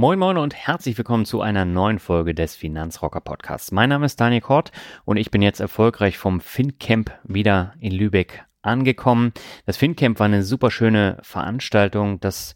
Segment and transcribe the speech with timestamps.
[0.00, 3.70] Moin Moin und herzlich willkommen zu einer neuen Folge des Finanzrocker Podcasts.
[3.70, 4.72] Mein Name ist Daniel Kort
[5.04, 9.34] und ich bin jetzt erfolgreich vom FinCamp wieder in Lübeck angekommen.
[9.66, 12.54] Das FinCamp war eine super schöne Veranstaltung, das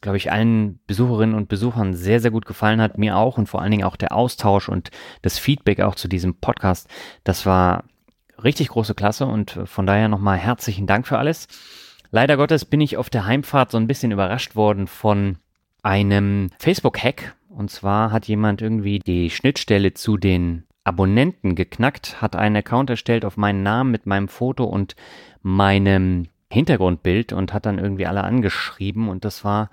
[0.00, 3.60] glaube ich allen Besucherinnen und Besuchern sehr, sehr gut gefallen hat, mir auch und vor
[3.60, 6.88] allen Dingen auch der Austausch und das Feedback auch zu diesem Podcast.
[7.22, 7.84] Das war
[8.42, 11.48] richtig große Klasse und von daher nochmal herzlichen Dank für alles.
[12.10, 15.36] Leider Gottes bin ich auf der Heimfahrt so ein bisschen überrascht worden von
[15.82, 17.36] einem Facebook-Hack.
[17.48, 23.24] Und zwar hat jemand irgendwie die Schnittstelle zu den Abonnenten geknackt, hat einen Account erstellt
[23.24, 24.96] auf meinen Namen mit meinem Foto und
[25.42, 29.08] meinem Hintergrundbild und hat dann irgendwie alle angeschrieben.
[29.08, 29.70] Und das war,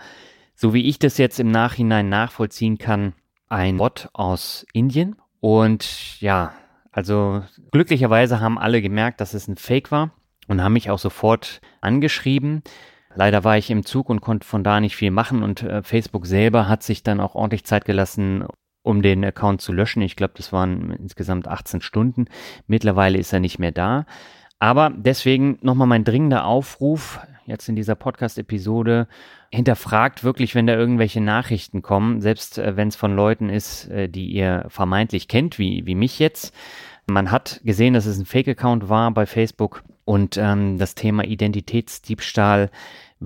[0.55, 3.13] so wie ich das jetzt im Nachhinein nachvollziehen kann,
[3.47, 5.15] ein Bot aus Indien.
[5.39, 6.53] Und ja,
[6.91, 10.11] also glücklicherweise haben alle gemerkt, dass es ein Fake war
[10.47, 12.63] und haben mich auch sofort angeschrieben.
[13.15, 16.25] Leider war ich im Zug und konnte von da nicht viel machen und äh, Facebook
[16.25, 18.45] selber hat sich dann auch ordentlich Zeit gelassen,
[18.83, 20.01] um den Account zu löschen.
[20.01, 22.25] Ich glaube, das waren insgesamt 18 Stunden.
[22.67, 24.05] Mittlerweile ist er nicht mehr da.
[24.59, 29.07] Aber deswegen nochmal mein dringender Aufruf jetzt in dieser Podcast-Episode.
[29.51, 34.09] Hinterfragt wirklich, wenn da irgendwelche Nachrichten kommen, selbst äh, wenn es von Leuten ist, äh,
[34.09, 36.53] die ihr vermeintlich kennt, wie, wie mich jetzt.
[37.07, 42.71] Man hat gesehen, dass es ein Fake-Account war bei Facebook und ähm, das Thema Identitätsdiebstahl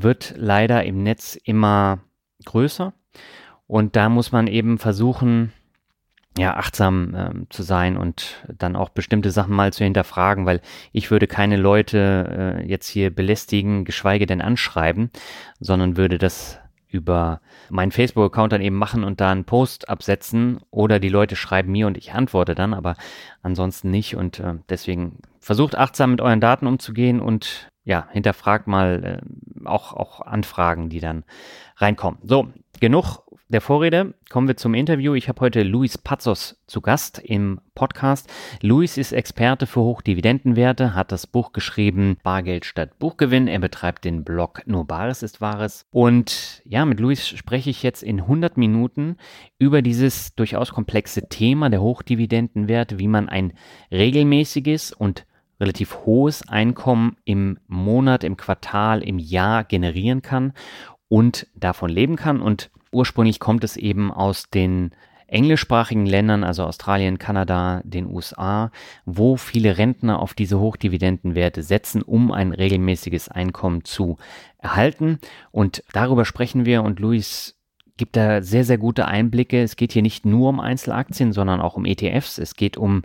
[0.04, 2.00] wird leider im Netz immer
[2.46, 2.94] größer.
[3.68, 5.54] Und da muss man eben versuchen,
[6.38, 10.62] ja, achtsam ähm, zu sein und dann auch bestimmte Sachen mal zu hinterfragen, weil
[10.92, 15.12] ich würde keine Leute äh, jetzt hier belästigen, geschweige denn anschreiben,
[15.60, 21.00] sondern würde das über meinen Facebook-Account dann eben machen und da einen Post absetzen oder
[21.00, 22.96] die Leute schreiben mir und ich antworte dann, aber
[23.44, 29.22] ansonsten nicht und äh, deswegen versucht achtsam mit euren Daten umzugehen und ja, hinterfragt mal
[29.24, 31.24] äh, auch, auch Anfragen, die dann
[31.78, 32.20] reinkommen.
[32.24, 34.14] So, genug der Vorrede.
[34.30, 35.16] Kommen wir zum Interview.
[35.16, 38.32] Ich habe heute Luis Pazos zu Gast im Podcast.
[38.62, 43.48] Luis ist Experte für Hochdividendenwerte, hat das Buch geschrieben Bargeld statt Buchgewinn.
[43.48, 45.88] Er betreibt den Blog Nur Bares ist Wahres.
[45.90, 49.18] Und ja, mit Luis spreche ich jetzt in 100 Minuten
[49.58, 53.54] über dieses durchaus komplexe Thema der Hochdividendenwerte, wie man ein
[53.92, 55.26] regelmäßiges und
[55.60, 60.54] relativ hohes Einkommen im Monat, im Quartal, im Jahr generieren kann
[61.08, 62.42] und davon leben kann.
[62.42, 64.92] Und ursprünglich kommt es eben aus den
[65.28, 68.72] englischsprachigen Ländern, also Australien, Kanada, den USA,
[69.06, 74.18] wo viele Rentner auf diese Hochdividendenwerte setzen, um ein regelmäßiges Einkommen zu
[74.58, 75.20] erhalten.
[75.52, 77.60] Und darüber sprechen wir und Luis
[77.98, 79.62] gibt da sehr, sehr gute Einblicke.
[79.62, 82.38] Es geht hier nicht nur um Einzelaktien, sondern auch um ETFs.
[82.38, 83.04] Es geht um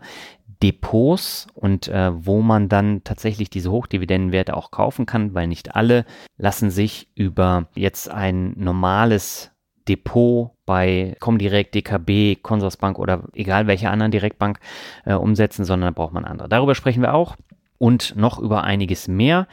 [0.64, 6.06] Depots und äh, wo man dann tatsächlich diese Hochdividendenwerte auch kaufen kann, weil nicht alle
[6.38, 9.50] lassen sich über jetzt ein normales
[9.86, 14.58] Depot bei Comdirect, DKB, Consorsbank oder egal welche anderen Direktbank
[15.04, 16.48] äh, umsetzen, sondern da braucht man andere.
[16.48, 17.36] Darüber sprechen wir auch
[17.76, 19.46] und noch über einiges mehr.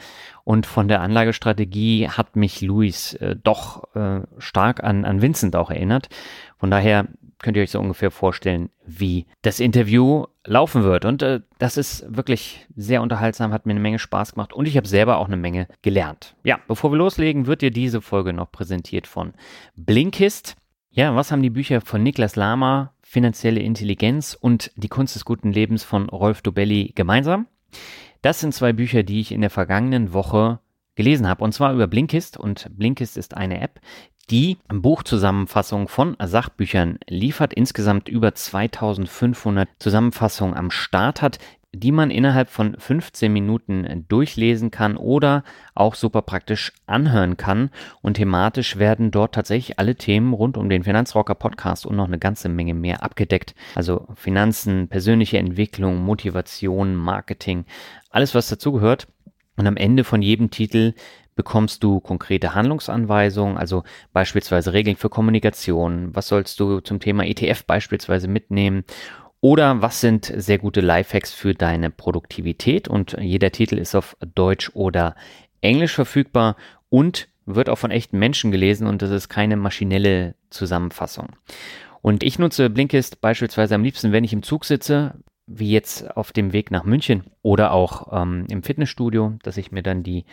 [0.44, 5.70] Und von der Anlagestrategie hat mich Luis äh, doch äh, stark an, an Vincent auch
[5.70, 6.08] erinnert.
[6.56, 7.08] Von daher
[7.42, 11.04] könnt ihr euch so ungefähr vorstellen, wie das Interview laufen wird.
[11.04, 14.76] Und äh, das ist wirklich sehr unterhaltsam, hat mir eine Menge Spaß gemacht und ich
[14.76, 16.36] habe selber auch eine Menge gelernt.
[16.44, 19.34] Ja, bevor wir loslegen, wird dir diese Folge noch präsentiert von
[19.76, 20.56] Blinkist.
[20.90, 25.52] Ja, was haben die Bücher von Niklas Lama, Finanzielle Intelligenz und Die Kunst des guten
[25.52, 27.46] Lebens von Rolf Dobelli gemeinsam?
[28.22, 30.60] Das sind zwei Bücher, die ich in der vergangenen Woche
[30.94, 32.36] gelesen habe, und zwar über Blinkist.
[32.36, 33.80] Und Blinkist ist eine App,
[34.32, 41.38] die Buchzusammenfassung von Sachbüchern liefert, insgesamt über 2500 Zusammenfassungen am Start hat,
[41.74, 45.44] die man innerhalb von 15 Minuten durchlesen kann oder
[45.74, 47.68] auch super praktisch anhören kann.
[48.00, 52.18] Und thematisch werden dort tatsächlich alle Themen rund um den Finanzrocker Podcast und noch eine
[52.18, 53.54] ganze Menge mehr abgedeckt.
[53.74, 57.66] Also Finanzen, persönliche Entwicklung, Motivation, Marketing,
[58.08, 59.08] alles was dazugehört.
[59.56, 60.94] Und am Ende von jedem Titel
[61.34, 67.64] bekommst du konkrete Handlungsanweisungen, also beispielsweise Regeln für Kommunikation, was sollst du zum Thema ETF
[67.64, 68.84] beispielsweise mitnehmen?
[69.40, 72.86] Oder was sind sehr gute Lifehacks für deine Produktivität?
[72.86, 75.16] Und jeder Titel ist auf Deutsch oder
[75.60, 76.56] Englisch verfügbar
[76.90, 81.30] und wird auch von echten Menschen gelesen und das ist keine maschinelle Zusammenfassung.
[82.02, 85.14] Und ich nutze Blinkist beispielsweise am liebsten, wenn ich im Zug sitze,
[85.58, 89.82] wie jetzt auf dem Weg nach München oder auch ähm, im Fitnessstudio, dass ich mir
[89.82, 90.24] dann die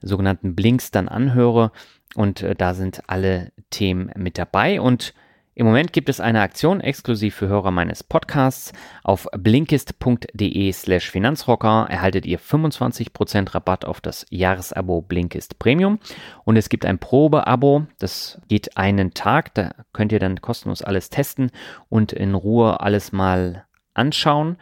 [0.00, 1.72] sogenannten Blinks dann anhöre
[2.14, 5.14] und äh, da sind alle Themen mit dabei und
[5.54, 8.72] im Moment gibt es eine Aktion exklusiv für Hörer meines Podcasts.
[9.04, 15.98] Auf blinkist.de slash Finanzrocker erhaltet ihr 25% Rabatt auf das Jahresabo Blinkist Premium.
[16.44, 19.52] Und es gibt ein Probeabo, das geht einen Tag.
[19.52, 21.50] Da könnt ihr dann kostenlos alles testen
[21.90, 24.56] und in Ruhe alles mal anschauen.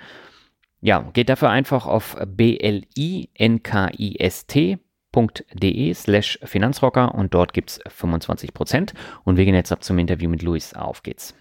[0.81, 3.05] Ja, geht dafür einfach auf blinkist.de
[5.95, 8.95] slash Finanzrocker und dort gibt es 25%.
[9.25, 10.73] Und wir gehen jetzt ab zum Interview mit Luis.
[10.75, 11.35] Auf geht's.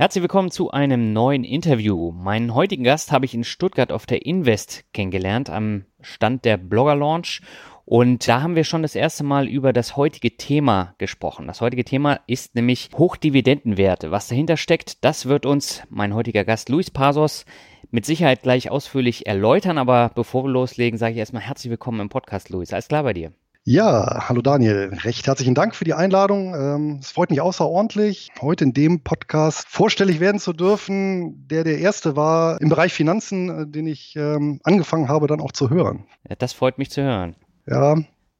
[0.00, 2.10] Herzlich willkommen zu einem neuen Interview.
[2.12, 6.94] Meinen heutigen Gast habe ich in Stuttgart auf der Invest kennengelernt am Stand der Blogger
[6.94, 7.42] Launch
[7.90, 11.48] und da haben wir schon das erste Mal über das heutige Thema gesprochen.
[11.48, 14.12] Das heutige Thema ist nämlich Hochdividendenwerte.
[14.12, 17.46] Was dahinter steckt, das wird uns mein heutiger Gast Luis Pasos
[17.90, 19.76] mit Sicherheit gleich ausführlich erläutern.
[19.76, 22.72] Aber bevor wir loslegen, sage ich erstmal herzlich willkommen im Podcast, Luis.
[22.72, 23.32] Alles klar bei dir?
[23.64, 24.96] Ja, hallo Daniel.
[25.02, 26.54] Recht herzlichen Dank für die Einladung.
[26.54, 31.78] Ähm, es freut mich außerordentlich, heute in dem Podcast vorstellig werden zu dürfen, der der
[31.78, 36.04] erste war im Bereich Finanzen, äh, den ich ähm, angefangen habe, dann auch zu hören.
[36.38, 37.34] Das freut mich zu hören
[37.70, 37.96] ja,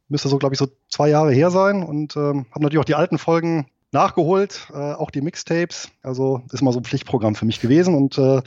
[0.09, 2.95] müsste so, glaube ich, so zwei Jahre her sein und ähm, habe natürlich auch die
[2.95, 5.91] alten Folgen nachgeholt, äh, auch die Mixtapes.
[6.03, 8.43] Also ist mal so ein Pflichtprogramm für mich gewesen und äh,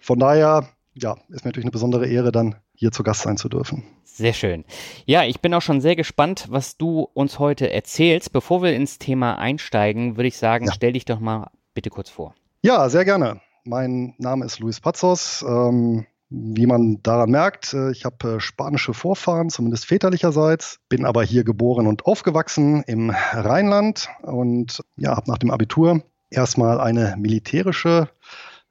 [0.00, 3.48] von daher, ja, ist mir natürlich eine besondere Ehre, dann hier zu Gast sein zu
[3.48, 3.84] dürfen.
[4.04, 4.64] Sehr schön.
[5.06, 8.32] Ja, ich bin auch schon sehr gespannt, was du uns heute erzählst.
[8.32, 10.72] Bevor wir ins Thema einsteigen, würde ich sagen, ja.
[10.72, 12.34] stell dich doch mal bitte kurz vor.
[12.60, 13.40] Ja, sehr gerne.
[13.64, 15.44] Mein Name ist Luis Pazos.
[15.48, 21.22] Ähm, wie man daran merkt, äh, ich habe äh, spanische Vorfahren, zumindest väterlicherseits, bin aber
[21.22, 28.08] hier geboren und aufgewachsen im Rheinland und ja, habe nach dem Abitur erstmal eine militärische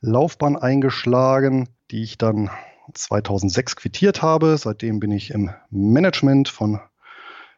[0.02, 2.50] Laufbahn eingeschlagen, die ich dann
[2.94, 4.58] 2006 quittiert habe.
[4.58, 6.80] Seitdem bin ich im Management von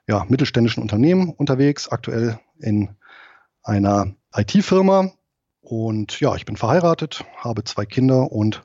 [0.07, 2.89] ja, mittelständischen Unternehmen unterwegs, aktuell in
[3.63, 5.11] einer IT-Firma.
[5.61, 8.63] Und ja, ich bin verheiratet, habe zwei Kinder und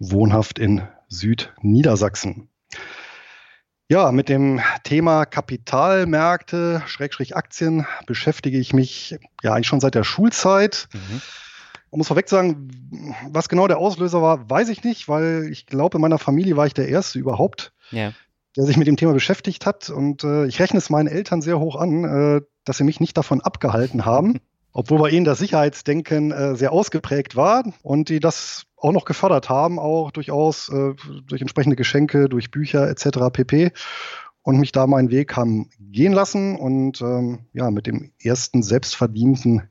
[0.00, 2.48] wohnhaft in Südniedersachsen.
[3.88, 10.04] Ja, mit dem Thema Kapitalmärkte, Schrägstrich Aktien, beschäftige ich mich ja eigentlich schon seit der
[10.04, 10.88] Schulzeit.
[10.92, 11.20] Mhm.
[11.90, 12.70] Man muss vorweg sagen,
[13.28, 16.66] was genau der Auslöser war, weiß ich nicht, weil ich glaube, in meiner Familie war
[16.66, 18.12] ich der Erste überhaupt, ja.
[18.56, 19.90] der sich mit dem Thema beschäftigt hat.
[19.90, 23.16] Und äh, ich rechne es meinen Eltern sehr hoch an, äh, dass sie mich nicht
[23.16, 24.38] davon abgehalten haben,
[24.72, 29.48] obwohl bei ihnen das Sicherheitsdenken äh, sehr ausgeprägt war und die das auch noch gefördert
[29.48, 30.94] haben, auch durchaus äh,
[31.26, 33.30] durch entsprechende Geschenke, durch Bücher etc.
[33.32, 33.70] pp.
[34.42, 36.56] Und mich da meinen Weg haben gehen lassen.
[36.56, 39.68] Und ähm, ja, mit dem ersten selbstverdienten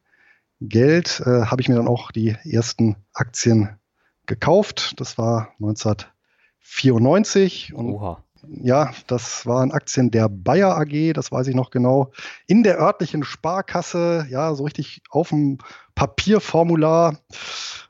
[0.61, 3.79] Geld äh, habe ich mir dann auch die ersten Aktien
[4.27, 4.99] gekauft.
[4.99, 7.73] Das war 1994.
[7.73, 8.23] Und Oha.
[8.47, 12.11] Ja, das waren Aktien der Bayer AG, das weiß ich noch genau.
[12.47, 15.57] In der örtlichen Sparkasse, ja, so richtig auf dem
[15.95, 17.19] Papierformular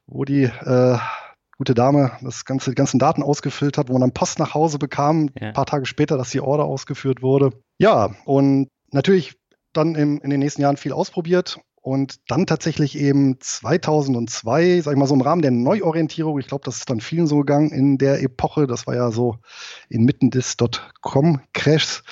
[0.09, 0.97] wo die äh,
[1.57, 4.79] gute Dame das ganze, die ganzen Daten ausgefüllt hat, wo man dann Post nach Hause
[4.79, 5.49] bekam, ja.
[5.49, 7.51] ein paar Tage später, dass die Order ausgeführt wurde.
[7.77, 9.35] Ja, und natürlich
[9.73, 14.97] dann im, in den nächsten Jahren viel ausprobiert und dann tatsächlich eben 2002, sag ich
[14.97, 17.97] mal so im Rahmen der Neuorientierung, ich glaube, das ist dann vielen so gegangen in
[17.97, 19.37] der Epoche, das war ja so
[19.89, 22.03] inmitten des Dotcom-Crashs,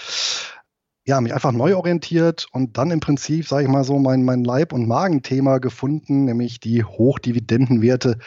[1.07, 4.43] ja, mich einfach neu orientiert und dann im Prinzip, sage ich mal so, mein, mein
[4.43, 8.17] Leib- und Magenthema gefunden, nämlich die Hochdividendenwerte,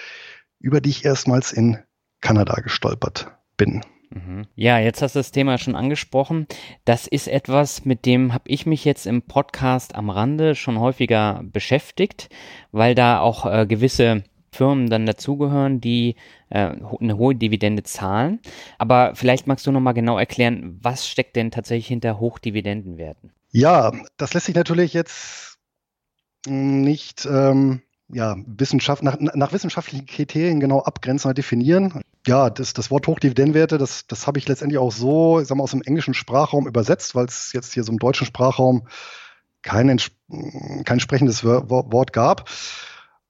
[0.61, 1.79] über die ich erstmals in
[2.23, 3.83] Kanada gestolpert bin.
[4.09, 4.47] Mhm.
[4.55, 6.47] Ja, jetzt hast du das Thema schon angesprochen.
[6.87, 11.43] Das ist etwas, mit dem habe ich mich jetzt im Podcast am Rande schon häufiger
[11.45, 12.31] beschäftigt,
[12.73, 16.17] weil da auch äh, gewisse Firmen dann dazugehören, die
[16.51, 18.41] äh, eine hohe Dividende zahlen.
[18.79, 23.33] Aber vielleicht magst du nochmal genau erklären, was steckt denn tatsächlich hinter Hochdividendenwerten?
[23.53, 25.59] Ja, das lässt sich natürlich jetzt
[26.47, 32.03] nicht ähm, ja, Wissenschaft, nach, nach wissenschaftlichen Kriterien genau abgrenzen und definieren.
[32.27, 35.65] Ja, das, das Wort Hochdividendenwerte, das, das habe ich letztendlich auch so, ich sag mal,
[35.65, 38.87] aus dem englischen Sprachraum übersetzt, weil es jetzt hier so im deutschen Sprachraum
[39.63, 42.49] kein, kein entsprechendes Wort gab.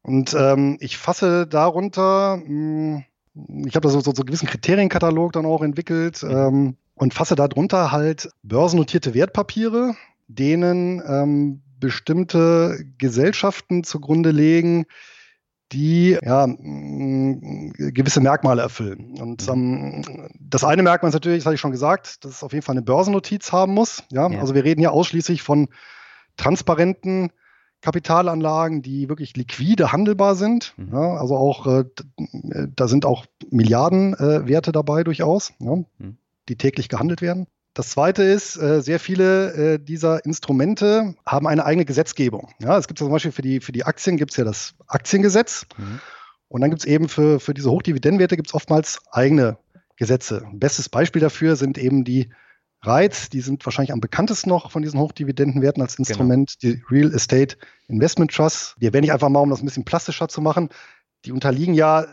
[0.03, 3.05] Und ähm, ich fasse darunter, mh, hm,
[3.67, 7.37] ich habe da so, so, so einen gewissen Kriterienkatalog dann auch entwickelt ähm, und fasse
[7.37, 9.95] darunter halt börsennotierte Wertpapiere,
[10.27, 14.87] denen ähm, bestimmte Gesellschaften zugrunde legen,
[15.73, 19.19] die ja, gewisse Merkmale erfüllen.
[19.21, 20.03] Und ähm,
[20.41, 22.75] das eine Merkmal ist natürlich, das hatte ich schon gesagt, dass es auf jeden Fall
[22.75, 24.03] eine Börsennotiz haben muss.
[24.11, 24.29] Ja?
[24.29, 24.41] ja.
[24.41, 25.69] Also wir reden hier ausschließlich von
[26.37, 27.31] transparenten
[27.81, 30.75] Kapitalanlagen, die wirklich liquide handelbar sind.
[30.77, 30.93] Mhm.
[30.93, 31.17] Ja?
[31.17, 31.85] Also auch, äh,
[32.77, 35.77] da sind auch Milliardenwerte äh, dabei durchaus, ja?
[35.77, 36.17] mhm.
[36.49, 37.47] die täglich gehandelt werden.
[37.75, 42.53] Das zweite ist, äh, sehr viele äh, dieser Instrumente haben eine eigene Gesetzgebung.
[42.61, 45.67] Ja, es gibt zum Beispiel für die, für die Aktien gibt es ja das Aktiengesetz.
[45.79, 46.01] Mhm.
[46.49, 49.57] Und dann gibt es eben für, für diese Hochdividendenwerte gibt es oftmals eigene
[49.97, 50.45] Gesetze.
[50.53, 52.31] Bestes Beispiel dafür sind eben die
[52.83, 55.97] REITs, die sind wahrscheinlich am bekanntesten noch von diesen Hochdividendenwerten als.
[55.97, 56.75] Instrument, genau.
[56.75, 57.57] die Real Estate
[57.89, 58.77] Investment Trust.
[58.81, 60.71] Die erwähne ich einfach mal, um das ein bisschen plastischer zu machen.
[61.25, 62.07] Die unterliegen ja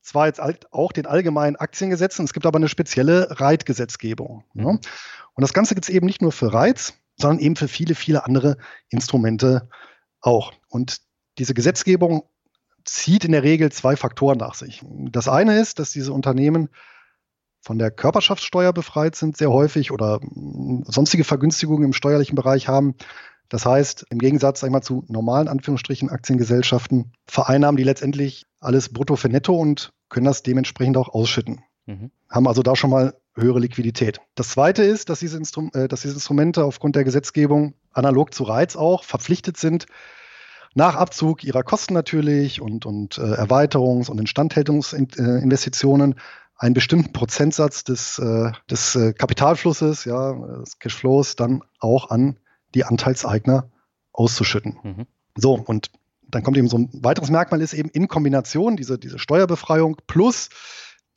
[0.00, 4.44] zwar jetzt auch den allgemeinen Aktiengesetzen, es gibt aber eine spezielle Reitgesetzgebung.
[4.52, 4.66] Mhm.
[4.66, 4.80] Und
[5.42, 8.56] das Ganze gibt es eben nicht nur für Reiz, sondern eben für viele, viele andere
[8.90, 9.68] Instrumente
[10.20, 10.52] auch.
[10.68, 11.00] Und
[11.38, 12.24] diese Gesetzgebung
[12.84, 14.82] zieht in der Regel zwei Faktoren nach sich.
[15.10, 16.68] Das eine ist, dass diese Unternehmen
[17.64, 20.20] von der Körperschaftssteuer befreit sind, sehr häufig oder
[20.84, 22.94] sonstige Vergünstigungen im steuerlichen Bereich haben.
[23.48, 28.92] Das heißt, im Gegensatz sag ich mal, zu normalen Anführungsstrichen Aktiengesellschaften vereinnahmen die letztendlich alles
[28.92, 31.62] brutto für netto und können das dementsprechend auch ausschütten.
[31.86, 32.10] Mhm.
[32.30, 34.20] Haben also da schon mal höhere Liquidität.
[34.34, 38.44] Das zweite ist, dass diese, Instrum äh, dass diese Instrumente aufgrund der Gesetzgebung analog zu
[38.44, 39.86] Reiz auch verpflichtet sind,
[40.74, 46.16] nach Abzug ihrer Kosten natürlich und, und äh, Erweiterungs- und Instandhaltungsinvestitionen
[46.56, 52.38] einen bestimmten Prozentsatz des, äh, des äh, Kapitalflusses, ja, des Cashflows dann auch an
[52.74, 53.70] die Anteilseigner
[54.12, 54.78] auszuschütten.
[54.82, 55.06] Mhm.
[55.36, 55.90] So, und
[56.22, 60.48] dann kommt eben so ein weiteres Merkmal, ist eben in Kombination diese, diese Steuerbefreiung plus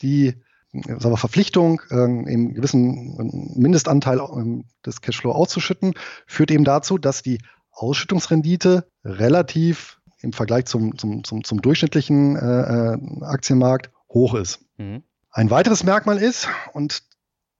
[0.02, 0.34] die
[0.72, 5.94] sagen wir, Verpflichtung, äh, einen gewissen Mindestanteil äh, des Cashflow auszuschütten,
[6.26, 7.38] führt eben dazu, dass die
[7.72, 14.60] Ausschüttungsrendite relativ im Vergleich zum, zum, zum, zum durchschnittlichen äh, äh Aktienmarkt hoch ist.
[14.76, 15.02] Mhm.
[15.38, 17.04] Ein weiteres Merkmal ist, und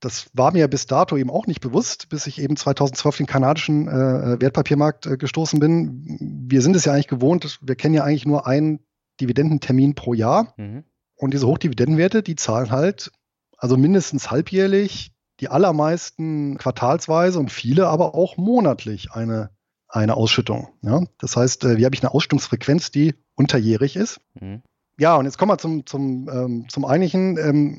[0.00, 3.87] das war mir bis dato eben auch nicht bewusst, bis ich eben 2012 den kanadischen
[3.87, 6.44] äh, Wertpapiermarkt äh, gestoßen bin.
[6.49, 8.80] Wir sind es ja eigentlich gewohnt, wir kennen ja eigentlich nur einen
[9.20, 10.54] Dividendentermin pro Jahr.
[10.56, 10.87] Mhm.
[11.14, 13.12] Und diese Hochdividendenwerte, die zahlen halt
[13.56, 19.50] also mindestens halbjährlich, die allermeisten quartalsweise und viele aber auch monatlich eine,
[19.87, 20.66] eine Ausschüttung.
[20.82, 21.04] Ja?
[21.20, 24.20] Das heißt, äh, habe ich eine Ausschüttungsfrequenz, die unterjährig ist.
[24.35, 24.62] Mhm.
[25.00, 27.76] Ja, und jetzt kommen wir zum, zum, ähm, zum eigentlichen, ähm,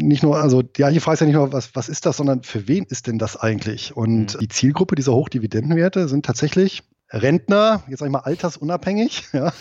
[0.00, 2.44] nicht nur, also die eigentliche Frage ist ja nicht nur, was, was ist das, sondern
[2.44, 3.96] für wen ist denn das eigentlich?
[3.96, 4.38] Und mhm.
[4.38, 9.52] die Zielgruppe dieser Hochdividendenwerte sind tatsächlich Rentner, jetzt sag ich mal altersunabhängig, ja,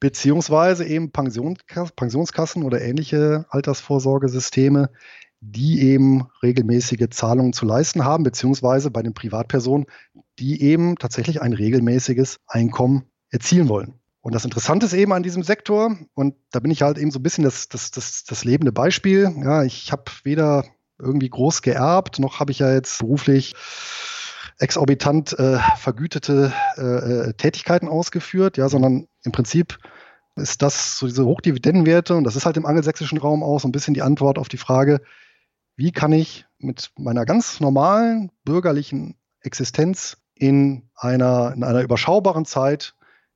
[0.00, 4.90] beziehungsweise eben Pensionskass, Pensionskassen oder ähnliche Altersvorsorgesysteme,
[5.40, 9.86] die eben regelmäßige Zahlungen zu leisten haben, beziehungsweise bei den Privatpersonen,
[10.38, 13.94] die eben tatsächlich ein regelmäßiges Einkommen erzielen wollen.
[14.24, 17.18] Und das Interessante ist eben an diesem Sektor, und da bin ich halt eben so
[17.18, 19.30] ein bisschen das, das, das, das lebende Beispiel.
[19.44, 20.64] Ja, ich habe weder
[20.98, 23.54] irgendwie groß geerbt, noch habe ich ja jetzt beruflich
[24.58, 29.78] exorbitant äh, vergütete äh, äh, Tätigkeiten ausgeführt, ja, sondern im Prinzip
[30.36, 33.72] ist das so diese Hochdividendenwerte, und das ist halt im angelsächsischen Raum auch so ein
[33.72, 35.02] bisschen die Antwort auf die Frage,
[35.76, 42.94] wie kann ich mit meiner ganz normalen bürgerlichen Existenz in einer, in einer überschaubaren Zeit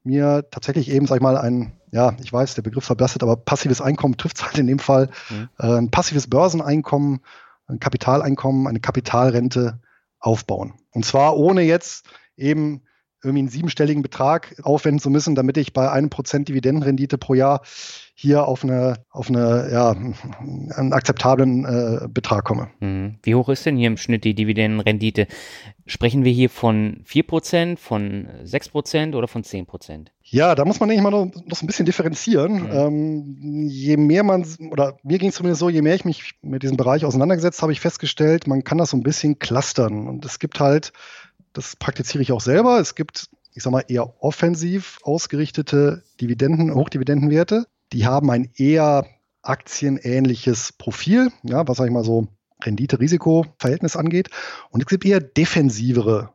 [0.09, 3.81] mir tatsächlich eben, sag ich mal, ein, ja, ich weiß, der Begriff verblasset, aber passives
[3.81, 5.11] Einkommen trifft es halt in dem Fall.
[5.31, 5.49] Mhm.
[5.59, 7.21] Äh, ein passives Börseneinkommen,
[7.67, 9.79] ein Kapitaleinkommen, eine Kapitalrente
[10.19, 10.75] aufbauen.
[10.91, 12.83] Und zwar ohne jetzt eben
[13.23, 17.63] irgendwie einen siebenstelligen Betrag aufwenden zu müssen, damit ich bei einem Prozent Dividendenrendite pro Jahr
[18.15, 22.69] hier auf eine, auf eine, ja, einen akzeptablen äh, Betrag komme.
[22.81, 23.19] Mhm.
[23.23, 25.29] Wie hoch ist denn hier im Schnitt die Dividendenrendite?
[25.87, 30.09] Sprechen wir hier von 4%, von 6% oder von 10%?
[30.23, 32.65] Ja, da muss man eigentlich mal noch, noch so ein bisschen differenzieren.
[32.65, 32.71] Mhm.
[32.73, 36.65] Ähm, je mehr man, oder mir ging es zumindest so, je mehr ich mich mit
[36.65, 40.09] diesem Bereich auseinandergesetzt habe, ich festgestellt, man kann das so ein bisschen clustern.
[40.09, 40.93] Und es gibt halt
[41.59, 42.79] das praktiziere ich auch selber.
[42.79, 47.67] Es gibt, ich sag mal, eher offensiv ausgerichtete Dividenden, Hochdividendenwerte.
[47.93, 49.07] Die haben ein eher
[49.43, 52.29] aktienähnliches Profil, ja, was sag ich mal so
[52.63, 54.31] Rendite-Risiko-Verhältnis angeht.
[54.71, 56.31] Und es gibt eher defensivere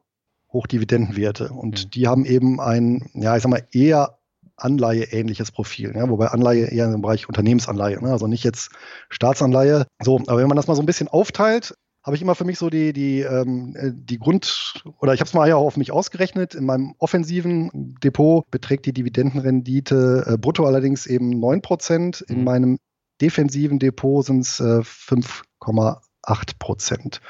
[0.51, 1.49] Hochdividendenwerte.
[1.49, 1.89] Und mhm.
[1.91, 4.19] die haben eben ein, ja, ich sag mal, eher
[4.57, 8.69] Anleihe-ähnliches Profil, ja, wobei Anleihe eher im Bereich Unternehmensanleihe, ne, also nicht jetzt
[9.09, 9.87] Staatsanleihe.
[10.01, 12.59] So, aber wenn man das mal so ein bisschen aufteilt, habe ich immer für mich
[12.59, 15.77] so die, die, ähm, äh, die Grund, oder ich habe es mal ja auch auf
[15.77, 16.53] mich ausgerechnet.
[16.53, 22.23] In meinem offensiven Depot beträgt die Dividendenrendite äh, brutto allerdings eben 9%.
[22.25, 22.43] In mhm.
[22.43, 22.79] meinem
[23.21, 27.21] defensiven Depot sind es äh, 5,8 Prozent.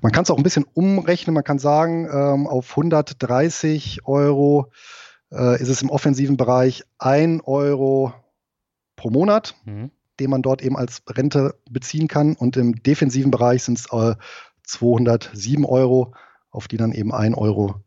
[0.00, 1.34] Man kann es auch ein bisschen umrechnen.
[1.34, 4.72] Man kann sagen, ähm, auf 130 Euro
[5.30, 8.14] äh, ist es im offensiven Bereich 1 Euro
[8.96, 9.54] pro Monat.
[9.66, 12.34] Mhm den man dort eben als Rente beziehen kann.
[12.34, 14.14] Und im defensiven Bereich sind es äh,
[14.64, 16.14] 207 Euro,
[16.50, 17.82] auf die dann eben 1 Euro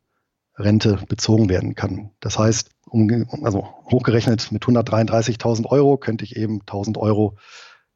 [0.57, 2.11] Rente bezogen werden kann.
[2.19, 7.37] Das heißt, um, also hochgerechnet mit 133.000 Euro könnte ich eben 1.000 Euro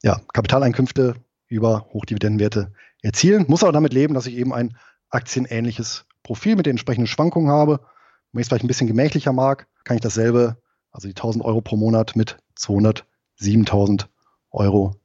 [0.01, 1.15] ja, Kapitaleinkünfte
[1.47, 3.45] über Hochdividendenwerte erzielen.
[3.47, 4.77] Muss aber damit leben, dass ich eben ein
[5.09, 7.81] aktienähnliches Profil mit den entsprechenden Schwankungen habe.
[8.31, 10.57] Wenn ich es vielleicht ein bisschen gemächlicher mag, kann ich dasselbe,
[10.91, 14.05] also die 1000 Euro pro Monat mit 207.000
[14.53, 14.95] Euro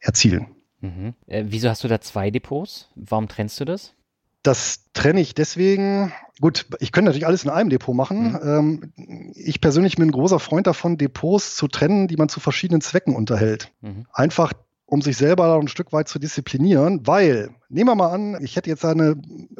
[0.00, 0.46] erzielen.
[0.80, 1.14] Mhm.
[1.26, 2.88] Äh, wieso hast du da zwei Depots?
[2.94, 3.94] Warum trennst du das?
[4.42, 6.12] Das trenne ich deswegen.
[6.40, 8.32] Gut, ich könnte natürlich alles in einem Depot machen.
[8.32, 8.92] Mhm.
[8.96, 12.80] Ähm, ich persönlich bin ein großer Freund davon, Depots zu trennen, die man zu verschiedenen
[12.80, 13.72] Zwecken unterhält.
[13.82, 14.06] Mhm.
[14.12, 14.52] Einfach
[14.86, 18.68] um sich selber ein Stück weit zu disziplinieren, weil, nehmen wir mal an, ich hätte
[18.68, 19.16] jetzt eine,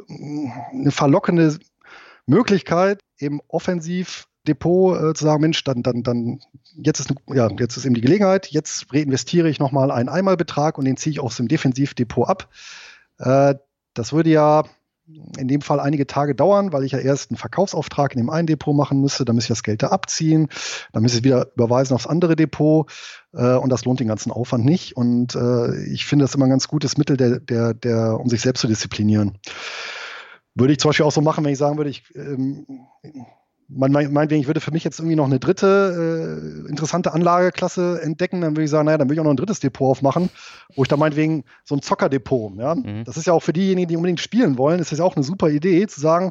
[0.08, 1.58] eine verlockende
[2.26, 6.40] Möglichkeit, eben offensiv Depot äh, zu sagen, Mensch, dann, dann, dann,
[6.74, 10.84] jetzt ist, ja, jetzt ist eben die Gelegenheit, jetzt reinvestiere ich nochmal einen Einmalbetrag und
[10.84, 12.48] den ziehe ich aus dem Defensivdepot ab.
[13.18, 13.54] Äh,
[13.94, 14.64] das würde ja
[15.36, 18.46] in dem Fall einige Tage dauern, weil ich ja erst einen Verkaufsauftrag in dem einen
[18.46, 20.48] Depot machen müsste, dann müsste ich das Geld da abziehen,
[20.92, 22.90] dann müsste ich wieder überweisen aufs andere Depot
[23.32, 24.96] äh, und das lohnt den ganzen Aufwand nicht.
[24.96, 28.40] Und äh, ich finde das immer ein ganz gutes Mittel, der, der, der, um sich
[28.40, 29.38] selbst zu disziplinieren.
[30.54, 32.66] Würde ich zum Beispiel auch so machen, wenn ich sagen würde, ich ähm,
[33.74, 38.40] man meinetwegen, ich würde für mich jetzt irgendwie noch eine dritte äh, interessante Anlageklasse entdecken,
[38.40, 40.30] dann würde ich sagen, naja, dann würde ich auch noch ein drittes Depot aufmachen,
[40.74, 42.74] wo ich dann meinetwegen so ein Zockerdepot, ja.
[42.74, 43.04] Mhm.
[43.04, 45.24] Das ist ja auch für diejenigen, die unbedingt spielen wollen, ist das ja auch eine
[45.24, 46.30] super Idee, zu sagen,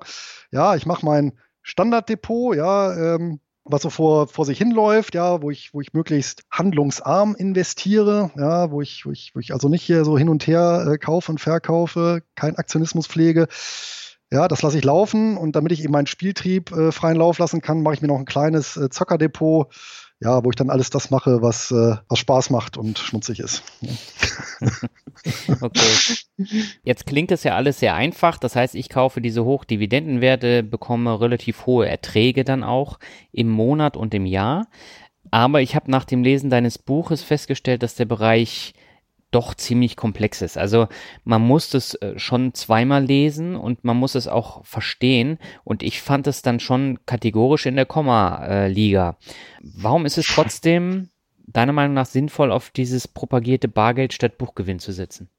[0.52, 1.34] ja, ich mache mein
[1.64, 6.44] Standarddepot, ja, ähm, was so vor, vor sich hinläuft, ja, wo ich, wo ich möglichst
[6.52, 10.48] handlungsarm investiere, ja, wo ich, wo ich, wo ich also nicht hier so hin und
[10.48, 13.48] her äh, kaufe und verkaufe, kein Aktionismus pflege
[14.32, 17.62] ja, das lasse ich laufen und damit ich eben meinen Spieltrieb äh, freien Lauf lassen
[17.62, 19.68] kann, mache ich mir noch ein kleines äh, Zockerdepot,
[20.22, 23.64] ja, wo ich dann alles das mache, was, äh, was Spaß macht und schmutzig ist.
[25.62, 26.18] okay.
[26.84, 28.38] Jetzt klingt es ja alles sehr einfach.
[28.38, 33.00] Das heißt, ich kaufe diese Hochdividendenwerte, bekomme relativ hohe Erträge dann auch
[33.34, 34.68] im Monat und im Jahr.
[35.30, 38.74] Aber ich habe nach dem Lesen deines Buches festgestellt, dass der Bereich
[39.32, 40.58] doch ziemlich komplex ist.
[40.58, 40.88] Also
[41.24, 45.40] man muss das äh, schon zweimal lesen und man muss es auch verstehen.
[45.64, 49.18] Und ich fand es dann schon kategorisch in der Komma-Liga.
[49.62, 51.10] Warum ist es trotzdem
[51.48, 55.30] deiner Meinung nach sinnvoll, auf dieses propagierte Bargeld statt Buchgewinn zu setzen?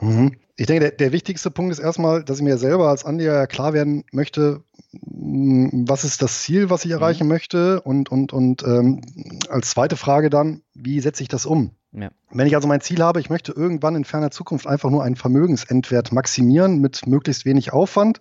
[0.00, 0.32] Mhm.
[0.56, 3.72] Ich denke, der, der, wichtigste Punkt ist erstmal, dass ich mir selber als Anleger klar
[3.72, 4.62] werden möchte,
[4.92, 6.96] mm, was ist das Ziel, was ich mhm.
[6.96, 7.30] erreichen mhm.
[7.30, 9.00] möchte und, und, und ähm,
[9.48, 11.70] als zweite Frage dann, wie setze ich das um?
[11.92, 12.10] Ja.
[12.30, 15.16] Wenn ich also mein Ziel habe, ich möchte irgendwann in ferner Zukunft einfach nur einen
[15.16, 18.20] Vermögensendwert maximieren mit möglichst wenig Aufwand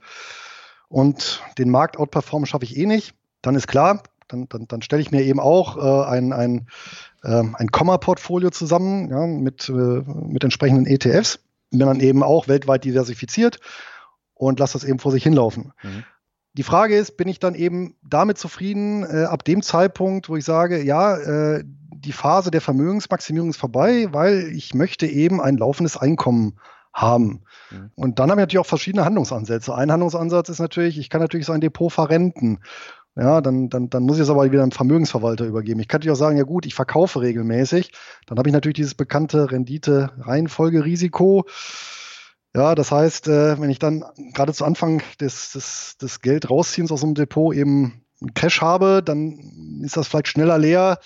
[0.90, 5.02] und den Markt outperformen schaffe ich eh nicht, dann ist klar, dann, dann, dann stelle
[5.02, 6.68] ich mir eben auch äh, ein, ein,
[7.24, 12.84] äh, ein Komma-Portfolio zusammen ja, mit, äh, mit entsprechenden ETFs, bin dann eben auch weltweit
[12.84, 13.60] diversifiziert
[14.34, 15.72] und lasse das eben vor sich hinlaufen.
[15.82, 16.04] Mhm.
[16.54, 20.44] Die Frage ist, bin ich dann eben damit zufrieden, äh, ab dem Zeitpunkt, wo ich
[20.44, 21.64] sage, ja, äh,
[22.02, 26.60] die Phase der Vermögensmaximierung ist vorbei, weil ich möchte eben ein laufendes Einkommen
[26.94, 27.44] haben.
[27.70, 27.92] Mhm.
[27.96, 29.74] Und dann haben wir natürlich auch verschiedene Handlungsansätze.
[29.74, 32.60] Ein Handlungsansatz ist natürlich, ich kann natürlich so ein Depot verrenten.
[33.16, 35.82] Ja, dann, dann, dann muss ich es aber wieder einem Vermögensverwalter übergeben.
[35.82, 37.92] Ich kann natürlich auch sagen, ja gut, ich verkaufe regelmäßig.
[38.26, 41.46] Dann habe ich natürlich dieses bekannte Rendite-Reihenfolgerisiko.
[42.56, 46.92] Ja, das heißt, äh, wenn ich dann gerade zu Anfang des, des, des Geld rausziehens
[46.92, 51.00] aus einem Depot eben Cash habe, dann ist das vielleicht schneller leer,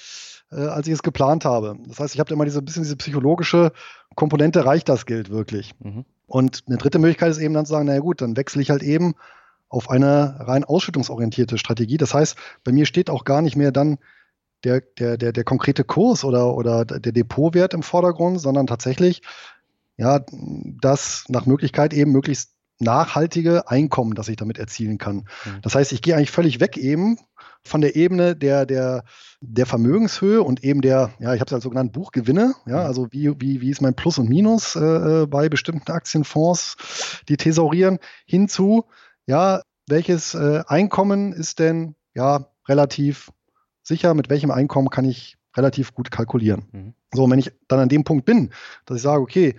[0.52, 1.78] äh, als ich es geplant habe.
[1.88, 3.72] Das heißt, ich habe immer diese bisschen diese psychologische
[4.16, 5.74] Komponente, reicht das Geld wirklich?
[5.80, 6.06] Mhm.
[6.28, 8.84] Und eine dritte Möglichkeit ist eben dann zu sagen, naja gut, dann wechsle ich halt
[8.84, 9.16] eben
[9.70, 11.98] auf eine rein ausschüttungsorientierte Strategie.
[11.98, 13.98] Das heißt, bei mir steht auch gar nicht mehr dann
[14.64, 19.22] der, der, der, der konkrete Kurs oder, oder der Depotwert im Vordergrund, sondern tatsächlich
[19.98, 20.22] ja,
[20.82, 25.28] das nach Möglichkeit eben möglichst nachhaltige Einkommen, das ich damit erzielen kann.
[25.46, 25.62] Mhm.
[25.62, 27.18] Das heißt, ich gehe eigentlich völlig weg eben
[27.64, 29.04] von der Ebene der, der,
[29.42, 32.86] der Vermögenshöhe und eben der, ja, ich habe es ja so genannt, Buchgewinne, ja, mhm.
[32.86, 36.78] also wie, wie, wie ist mein Plus und Minus äh, äh, bei bestimmten Aktienfonds,
[37.28, 38.86] die thesaurieren, hinzu,
[39.26, 43.32] ja, welches äh, Einkommen ist denn ja relativ
[43.84, 46.66] sicher, mit welchem Einkommen kann ich relativ gut kalkulieren.
[46.72, 46.94] Mhm.
[47.14, 48.52] So, und wenn ich dann an dem Punkt bin,
[48.86, 49.56] dass ich sage, okay,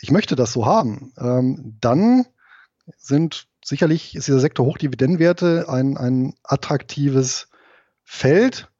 [0.00, 2.26] ich möchte das so haben, ähm, dann
[2.96, 7.48] sind sicherlich ist dieser Sektor Hochdividendenwerte ein, ein attraktives
[8.04, 8.70] Feld,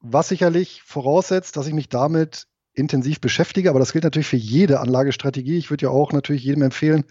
[0.00, 3.70] was sicherlich voraussetzt, dass ich mich damit intensiv beschäftige.
[3.70, 5.58] Aber das gilt natürlich für jede Anlagestrategie.
[5.58, 7.04] Ich würde ja auch natürlich jedem empfehlen,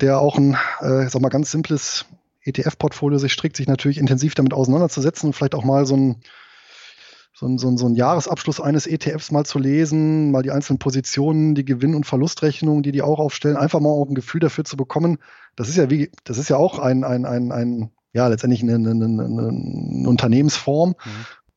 [0.00, 2.04] der auch ein, äh, sag mal, ganz simples
[2.42, 6.22] ETF-Portfolio sich strickt, sich natürlich intensiv damit auseinanderzusetzen und vielleicht auch mal so ein
[7.40, 10.78] so ein, so, ein, so ein Jahresabschluss eines ETFs mal zu lesen, mal die einzelnen
[10.78, 14.64] Positionen, die Gewinn- und Verlustrechnungen, die die auch aufstellen, einfach mal auch ein Gefühl dafür
[14.64, 15.16] zu bekommen.
[15.56, 18.74] Das ist ja wie, das ist ja auch ein, ein, ein, ein ja, letztendlich eine,
[18.74, 20.94] eine, eine, eine Unternehmensform, mhm.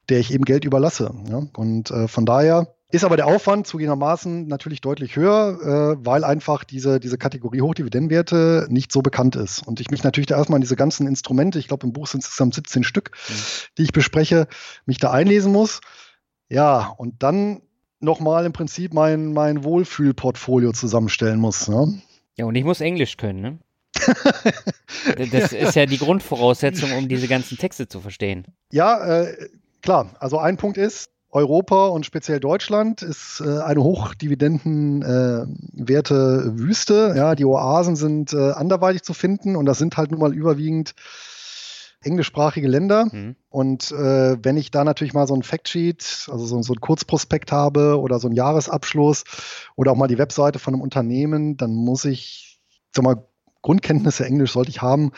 [0.08, 1.14] der ich eben Geld überlasse.
[1.30, 1.44] Ja?
[1.58, 6.64] Und äh, von daher ist aber der Aufwand zugegebenermaßen natürlich deutlich höher, äh, weil einfach
[6.64, 9.66] diese, diese Kategorie Hochdividendenwerte nicht so bekannt ist.
[9.66, 12.20] Und ich mich natürlich da erstmal in diese ganzen Instrumente, ich glaube im Buch sind
[12.20, 13.34] es insgesamt 17 Stück, mhm.
[13.80, 14.48] die ich bespreche,
[14.86, 15.82] mich da einlesen muss.
[16.50, 17.64] Ja, und dann
[18.00, 21.68] nochmal im Prinzip mein, mein Wohlfühlportfolio zusammenstellen muss.
[21.68, 22.00] Ne?
[22.38, 23.60] Ja, und ich muss Englisch können, ne?
[25.32, 28.46] das ist ja die Grundvoraussetzung, um diese ganzen Texte zu verstehen.
[28.72, 29.50] Ja, äh,
[29.82, 30.16] klar.
[30.20, 37.14] Also ein Punkt ist, Europa und speziell Deutschland ist äh, eine hochdividendenwerte äh, Wüste.
[37.18, 40.94] Ja, die Oasen sind äh, anderweitig zu finden und das sind halt nun mal überwiegend
[42.04, 43.08] englischsprachige Länder.
[43.12, 43.36] Mhm.
[43.50, 47.52] Und äh, wenn ich da natürlich mal so ein Factsheet, also so, so ein Kurzprospekt
[47.52, 49.24] habe oder so ein Jahresabschluss
[49.76, 52.60] oder auch mal die Webseite von einem Unternehmen, dann muss ich,
[52.92, 53.26] sag mal,
[53.64, 55.14] Grundkenntnisse Englisch sollte ich haben,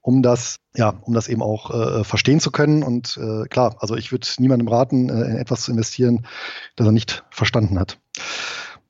[0.00, 2.82] um das, ja, um das eben auch äh, verstehen zu können.
[2.82, 6.26] Und äh, klar, also ich würde niemandem raten, äh, in etwas zu investieren,
[6.76, 8.00] das er nicht verstanden hat.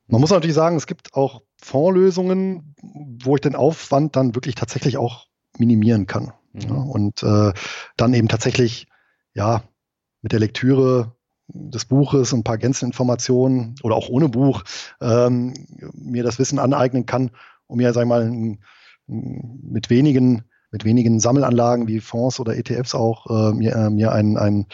[0.07, 4.97] Man muss natürlich sagen, es gibt auch Fondslösungen, wo ich den Aufwand dann wirklich tatsächlich
[4.97, 6.33] auch minimieren kann.
[6.53, 6.61] Mhm.
[6.61, 7.53] Ja, und äh,
[7.97, 8.87] dann eben tatsächlich,
[9.33, 9.63] ja,
[10.21, 11.15] mit der Lektüre
[11.47, 14.63] des Buches und ein paar Gänseninformationen oder auch ohne Buch
[15.01, 15.53] ähm,
[15.93, 17.31] mir das Wissen aneignen kann,
[17.67, 18.31] um mir, sag ich mal,
[19.07, 24.37] mit wenigen mit wenigen Sammelanlagen wie Fonds oder ETFs auch äh, mir, äh, mir ein,
[24.37, 24.67] ein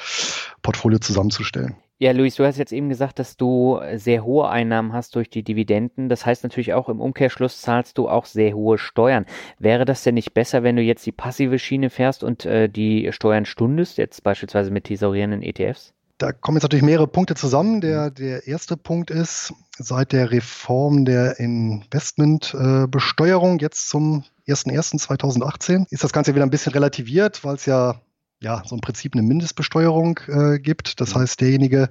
[0.61, 1.75] Portfolio zusammenzustellen.
[1.99, 5.41] Ja, Luis, du hast jetzt eben gesagt, dass du sehr hohe Einnahmen hast durch die
[5.41, 6.09] Dividenden.
[6.09, 9.25] Das heißt natürlich auch im Umkehrschluss zahlst du auch sehr hohe Steuern.
[9.57, 13.11] Wäre das denn nicht besser, wenn du jetzt die passive Schiene fährst und äh, die
[13.11, 15.95] Steuern stundest, jetzt beispielsweise mit tesorierenden ETFs?
[16.19, 17.81] Da kommen jetzt natürlich mehrere Punkte zusammen.
[17.81, 26.03] Der, der erste Punkt ist, seit der Reform der Investmentbesteuerung äh, jetzt zum 1.1.2018 ist
[26.03, 28.01] das Ganze wieder ein bisschen relativiert, weil es ja
[28.39, 31.01] ja, so im Prinzip eine Mindestbesteuerung äh, gibt.
[31.01, 31.21] Das mhm.
[31.21, 31.89] heißt, derjenige,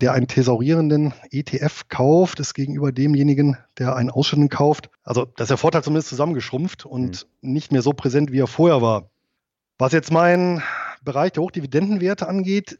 [0.00, 4.90] der einen thesaurierenden ETF kauft, ist gegenüber demjenigen, der einen ausschüttenden kauft.
[5.02, 7.52] Also, das ist der Vorteil zumindest zusammengeschrumpft und mhm.
[7.52, 9.10] nicht mehr so präsent, wie er vorher war.
[9.78, 10.62] Was jetzt mein
[11.02, 12.78] Bereich der Hochdividendenwerte angeht,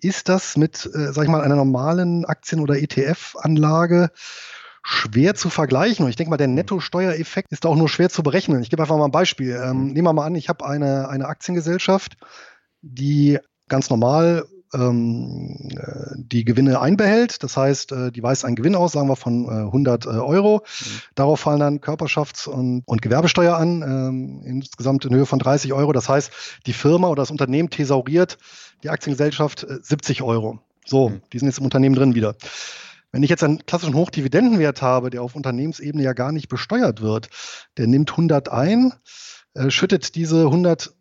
[0.00, 4.10] ist das mit, äh, sag ich mal, einer normalen Aktien- oder ETF-Anlage
[4.86, 6.04] schwer zu vergleichen.
[6.04, 8.62] Und ich denke mal, der Nettosteuereffekt ist auch nur schwer zu berechnen.
[8.62, 9.60] Ich gebe einfach mal ein Beispiel.
[9.60, 9.92] Ähm, mhm.
[9.92, 12.16] nehmen wir mal an, ich habe eine, eine Aktiengesellschaft,
[12.82, 17.42] die ganz normal ähm, äh, die Gewinne einbehält.
[17.42, 20.58] Das heißt, äh, die weist einen Gewinn aus, sagen wir von äh, 100 äh, Euro.
[20.58, 20.84] Mhm.
[21.16, 25.92] Darauf fallen dann Körperschafts- und, und Gewerbesteuer an, ähm, insgesamt in Höhe von 30 Euro.
[25.92, 26.30] Das heißt,
[26.66, 28.38] die Firma oder das Unternehmen thesauriert
[28.84, 30.60] die Aktiengesellschaft 70 äh, Euro.
[30.84, 31.22] So, mhm.
[31.32, 32.36] die sind jetzt im Unternehmen drin wieder.
[33.16, 37.30] Wenn ich jetzt einen klassischen Hochdividendenwert habe, der auf Unternehmensebene ja gar nicht besteuert wird,
[37.78, 38.92] der nimmt 100 ein,
[39.54, 40.94] äh, schüttet diese 100,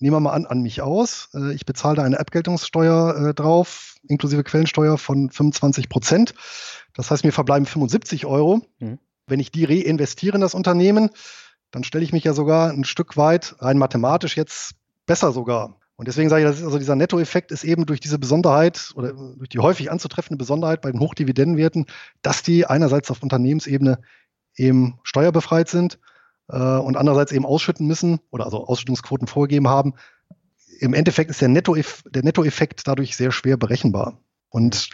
[0.00, 1.28] nehmen wir mal an, an mich aus.
[1.32, 6.34] Äh, ich bezahle da eine Abgeltungssteuer äh, drauf, inklusive Quellensteuer von 25 Prozent.
[6.92, 8.62] Das heißt, mir verbleiben 75 Euro.
[8.80, 8.98] Mhm.
[9.28, 11.10] Wenn ich die reinvestiere in das Unternehmen,
[11.70, 14.72] dann stelle ich mich ja sogar ein Stück weit rein mathematisch jetzt
[15.06, 18.18] besser sogar und deswegen sage ich, das ist also dieser Nettoeffekt ist eben durch diese
[18.18, 21.84] Besonderheit oder durch die häufig anzutreffende Besonderheit bei den Hochdividendenwerten,
[22.22, 23.98] dass die einerseits auf Unternehmensebene
[24.56, 25.98] eben steuerbefreit sind
[26.48, 29.92] äh, und andererseits eben ausschütten müssen oder also Ausschüttungsquoten vorgegeben haben.
[30.78, 34.16] Im Endeffekt ist der, Nettoeff der Nettoeffekt dadurch sehr schwer berechenbar.
[34.48, 34.88] Und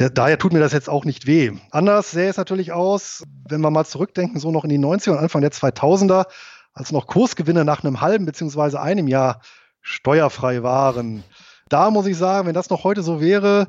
[0.00, 1.52] der, daher tut mir das jetzt auch nicht weh.
[1.70, 5.18] Anders sähe es natürlich aus, wenn wir mal zurückdenken, so noch in die 90er und
[5.18, 6.26] Anfang der 2000er,
[6.72, 9.40] als noch Kursgewinne nach einem halben beziehungsweise einem Jahr
[9.80, 11.24] steuerfrei waren.
[11.68, 13.68] Da muss ich sagen, wenn das noch heute so wäre,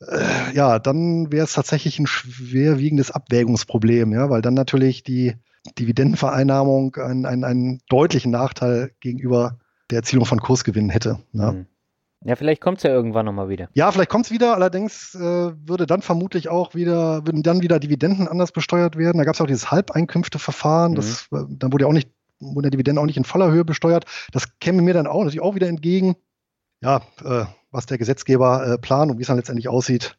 [0.00, 5.34] äh, ja, dann wäre es tatsächlich ein schwerwiegendes Abwägungsproblem, ja, weil dann natürlich die
[5.78, 9.58] Dividendenvereinnahmung einen, einen, einen deutlichen Nachteil gegenüber
[9.90, 11.18] der Erzielung von Kursgewinnen hätte.
[11.32, 11.50] Ja.
[11.50, 11.66] Hm.
[12.24, 13.68] Ja, vielleicht kommt es ja irgendwann nochmal wieder.
[13.74, 17.78] Ja, vielleicht kommt es wieder, allerdings äh, würde dann vermutlich auch wieder, würden dann wieder
[17.78, 19.18] Dividenden anders besteuert werden.
[19.18, 20.98] Da gab es auch dieses Halbeinkünfteverfahren, mhm.
[21.38, 24.04] äh, dann wurde ja auch nicht Dividende auch nicht in voller Höhe besteuert.
[24.32, 26.16] Das käme mir dann auch natürlich auch wieder entgegen.
[26.80, 30.16] ja, äh, was der Gesetzgeber äh, plant und wie es dann letztendlich aussieht,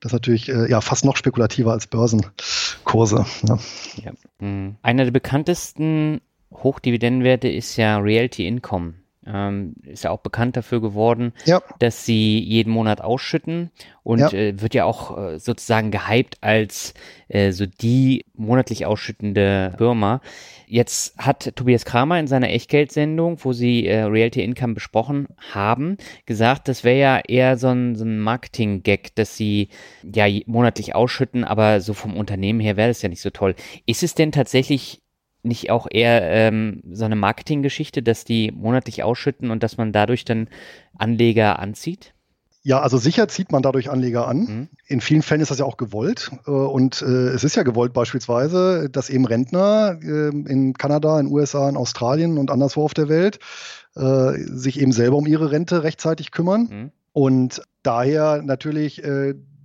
[0.00, 3.26] das ist natürlich äh, ja fast noch spekulativer als Börsenkurse.
[3.42, 3.58] Ne?
[3.96, 4.12] Ja.
[4.40, 4.76] Mhm.
[4.82, 6.20] Einer der bekanntesten
[6.52, 8.94] Hochdividendenwerte ist ja Realty Income
[9.26, 11.62] ähm, ist ja auch bekannt dafür geworden, ja.
[11.78, 13.70] dass sie jeden Monat ausschütten
[14.02, 14.32] und ja.
[14.32, 16.94] Äh, wird ja auch äh, sozusagen gehypt als
[17.28, 20.20] äh, so die monatlich ausschüttende Firma.
[20.66, 26.66] Jetzt hat Tobias Kramer in seiner Echtgeldsendung, wo sie äh, Realty Income besprochen haben, gesagt,
[26.68, 29.68] das wäre ja eher so ein, so ein Marketing-Gag, dass sie
[30.02, 33.54] ja monatlich ausschütten, aber so vom Unternehmen her wäre das ja nicht so toll.
[33.86, 35.01] Ist es denn tatsächlich
[35.42, 40.24] nicht auch eher ähm, so eine Marketinggeschichte, dass die monatlich ausschütten und dass man dadurch
[40.24, 40.48] dann
[40.96, 42.14] Anleger anzieht?
[42.64, 44.38] Ja, also sicher zieht man dadurch Anleger an.
[44.38, 44.68] Mhm.
[44.86, 46.30] In vielen Fällen ist das ja auch gewollt.
[46.46, 51.26] Äh, und äh, es ist ja gewollt beispielsweise, dass eben Rentner äh, in Kanada, in
[51.26, 53.40] USA, in Australien und anderswo auf der Welt
[53.96, 56.68] äh, sich eben selber um ihre Rente rechtzeitig kümmern.
[56.70, 56.90] Mhm.
[57.12, 59.02] Und daher natürlich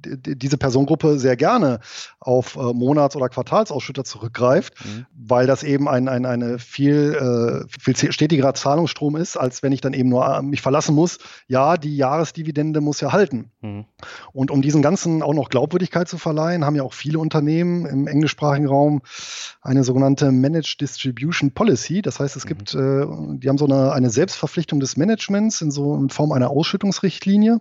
[0.05, 1.79] diese Personengruppe sehr gerne
[2.19, 5.05] auf äh, Monats- oder Quartalsausschütter zurückgreift, mhm.
[5.13, 9.81] weil das eben ein, ein eine viel, äh, viel stetigerer Zahlungsstrom ist, als wenn ich
[9.81, 11.19] dann eben nur äh, mich verlassen muss.
[11.47, 13.51] Ja, die Jahresdividende muss ja halten.
[13.61, 13.85] Mhm.
[14.33, 18.07] Und um diesen ganzen auch noch Glaubwürdigkeit zu verleihen, haben ja auch viele Unternehmen im
[18.07, 19.01] englischsprachigen Raum
[19.61, 22.01] eine sogenannte Managed Distribution Policy.
[22.01, 22.49] Das heißt, es mhm.
[22.49, 23.05] gibt, äh,
[23.37, 27.59] die haben so eine, eine Selbstverpflichtung des Managements in so in Form einer Ausschüttungsrichtlinie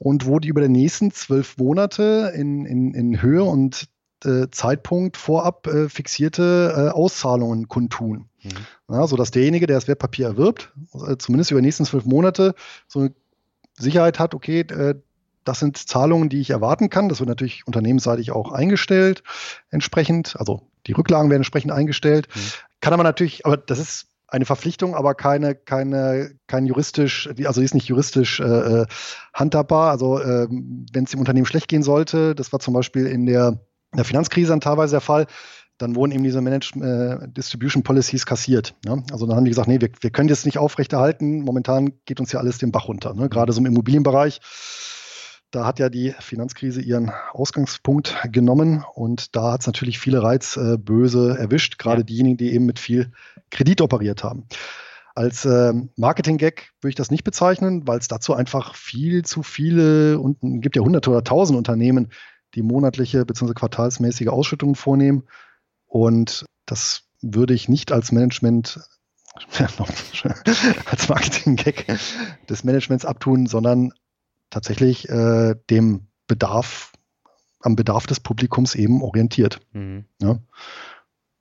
[0.00, 3.86] und wo die über die nächsten zwölf Monate in, in, in Höhe und
[4.24, 8.28] äh, Zeitpunkt vorab äh, fixierte äh, Auszahlungen kundtun.
[8.42, 8.94] Mhm.
[8.94, 12.54] Ja, sodass derjenige, der das Wertpapier erwirbt, äh, zumindest über die nächsten zwölf Monate
[12.88, 13.12] so eine
[13.74, 14.94] Sicherheit hat, okay, äh,
[15.44, 17.10] das sind Zahlungen, die ich erwarten kann.
[17.10, 19.22] Das wird natürlich unternehmensseitig auch eingestellt,
[19.68, 20.34] entsprechend.
[20.38, 22.26] Also die Rücklagen werden entsprechend eingestellt.
[22.34, 22.40] Mhm.
[22.80, 27.64] Kann aber natürlich, aber das ist eine Verpflichtung, aber keine, keine, kein juristisch, also die
[27.64, 28.86] ist nicht juristisch äh, äh
[29.34, 29.90] handhabbar.
[29.90, 33.60] Also äh, wenn es dem Unternehmen schlecht gehen sollte, das war zum Beispiel in der,
[33.92, 35.26] in der Finanzkrise dann teilweise der Fall,
[35.78, 38.74] dann wurden eben diese Managed äh, Distribution Policies kassiert.
[38.84, 39.02] Ne?
[39.10, 41.42] Also dann haben die gesagt, nee, wir, wir können das nicht aufrechterhalten.
[41.42, 43.14] Momentan geht uns ja alles den Bach runter.
[43.14, 43.28] Ne?
[43.28, 44.40] Gerade so im Immobilienbereich
[45.50, 51.36] da hat ja die Finanzkrise ihren Ausgangspunkt genommen und da hat es natürlich viele Reizböse
[51.36, 53.12] äh, erwischt, gerade diejenigen, die eben mit viel
[53.50, 54.46] Kredit operiert haben.
[55.14, 60.18] Als äh, Marketing-Gag würde ich das nicht bezeichnen, weil es dazu einfach viel zu viele
[60.20, 62.10] und gibt ja hunderte oder tausend Unternehmen,
[62.54, 63.54] die monatliche bzw.
[63.54, 65.24] quartalsmäßige Ausschüttungen vornehmen.
[65.86, 68.80] Und das würde ich nicht als Management
[70.86, 71.86] als Marketing-Gag
[72.48, 73.92] des Managements abtun, sondern
[74.50, 76.92] tatsächlich äh, dem Bedarf,
[77.60, 79.60] am Bedarf des Publikums eben orientiert.
[79.72, 80.04] Mhm.
[80.20, 80.38] Ja.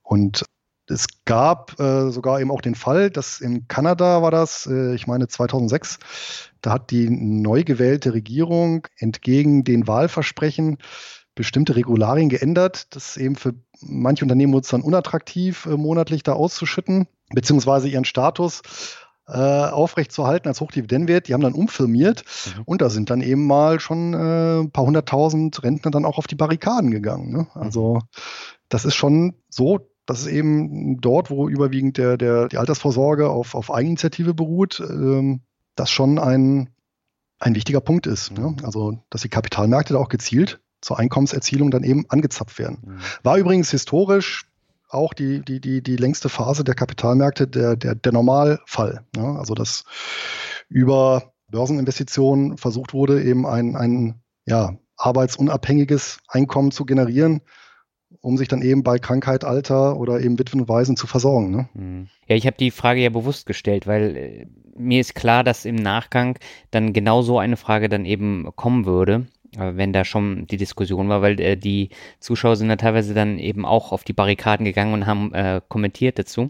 [0.02, 0.44] Und
[0.88, 5.06] es gab äh, sogar eben auch den Fall, dass in Kanada war das, äh, ich
[5.06, 6.00] meine 2006,
[6.62, 10.78] da hat die neu gewählte Regierung entgegen den Wahlversprechen
[11.36, 16.34] bestimmte Regularien geändert, das eben für manche Unternehmen wurde es dann unattraktiv, äh, monatlich da
[16.34, 18.62] auszuschütten, beziehungsweise ihren Status
[19.32, 21.28] äh, aufrechtzuerhalten als Hochdividendenwert.
[21.28, 22.24] Die haben dann umfirmiert
[22.58, 22.64] mhm.
[22.66, 26.28] und da sind dann eben mal schon äh, ein paar hunderttausend Rentner dann auch auf
[26.28, 27.32] die Barrikaden gegangen.
[27.32, 27.40] Ne?
[27.40, 27.62] Mhm.
[27.62, 28.02] Also
[28.70, 33.54] das ist schon so, dass es eben dort, wo überwiegend der, der, die Altersvorsorge auf,
[33.54, 35.42] auf Eigeninitiative beruht, ähm,
[35.76, 36.70] das schon ein,
[37.40, 38.32] ein wichtiger Punkt ist.
[38.32, 38.56] Ne?
[38.58, 38.66] Mhm.
[38.66, 42.80] Also, dass die Kapitalmärkte da auch gezielt zur Einkommenserzielung dann eben angezapft werden.
[42.84, 43.00] Mhm.
[43.22, 44.49] War übrigens historisch
[44.90, 49.06] auch die, die, die, die längste Phase der Kapitalmärkte der, der, der Normalfall.
[49.16, 49.36] Ja?
[49.36, 49.86] Also dass
[50.68, 57.42] über Börseninvestitionen versucht wurde, eben ein, ein ja, arbeitsunabhängiges Einkommen zu generieren,
[58.22, 61.52] um sich dann eben bei Krankheit, Alter oder eben Witwen und Waisen zu versorgen.
[61.52, 61.70] Ne?
[61.74, 62.10] Hm.
[62.28, 65.76] Ja, ich habe die Frage ja bewusst gestellt, weil äh, mir ist klar, dass im
[65.76, 66.38] Nachgang
[66.72, 71.22] dann genau so eine Frage dann eben kommen würde wenn da schon die Diskussion war,
[71.22, 75.06] weil äh, die Zuschauer sind da teilweise dann eben auch auf die Barrikaden gegangen und
[75.06, 76.50] haben äh, kommentiert dazu.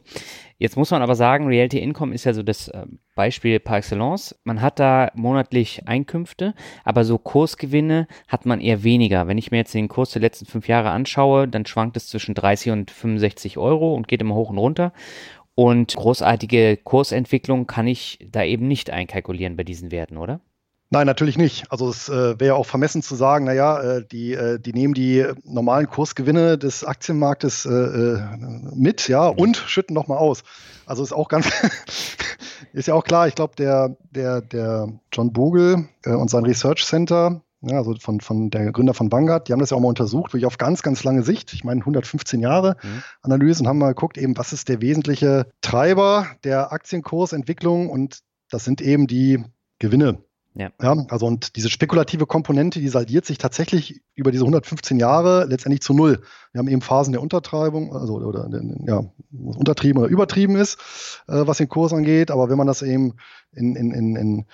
[0.57, 2.85] Jetzt muss man aber sagen, Reality Income ist ja so das äh,
[3.15, 4.37] Beispiel par excellence.
[4.43, 9.27] Man hat da monatlich Einkünfte, aber so Kursgewinne hat man eher weniger.
[9.27, 12.35] Wenn ich mir jetzt den Kurs der letzten fünf Jahre anschaue, dann schwankt es zwischen
[12.35, 14.91] 30 und 65 Euro und geht immer hoch und runter.
[15.55, 20.41] Und großartige Kursentwicklung kann ich da eben nicht einkalkulieren bei diesen Werten, oder?
[20.91, 21.71] Nein, natürlich nicht.
[21.71, 25.23] Also es äh, wäre auch vermessen zu sagen, naja, äh, die, äh, die nehmen die
[25.43, 28.21] normalen Kursgewinne des Aktienmarktes äh, äh
[28.73, 30.43] mit, ja, und schütten nochmal aus.
[30.87, 31.47] Also ist auch ganz,
[32.73, 36.83] ist ja auch klar, ich glaube, der, der, der John Bogle äh, und sein Research
[36.83, 39.89] Center, ja, also von, von der Gründer von Vanguard, die haben das ja auch mal
[39.89, 41.53] untersucht, wirklich auf ganz, ganz lange Sicht.
[41.53, 43.03] Ich meine 115 Jahre mhm.
[43.21, 48.65] Analyse und haben mal geguckt, eben, was ist der wesentliche Treiber der Aktienkursentwicklung und das
[48.65, 49.43] sind eben die
[49.77, 50.23] Gewinne.
[50.59, 50.71] Ja.
[50.81, 51.05] ja.
[51.09, 55.93] Also und diese spekulative Komponente, die saldiert sich tatsächlich über diese 115 Jahre letztendlich zu
[55.93, 56.21] null.
[56.51, 58.49] Wir haben eben Phasen der Untertreibung, also oder
[58.85, 60.77] ja, untertrieben oder übertrieben ist,
[61.27, 62.29] äh, was den Kurs angeht.
[62.29, 63.13] Aber wenn man das eben
[63.53, 64.45] in, in, in, in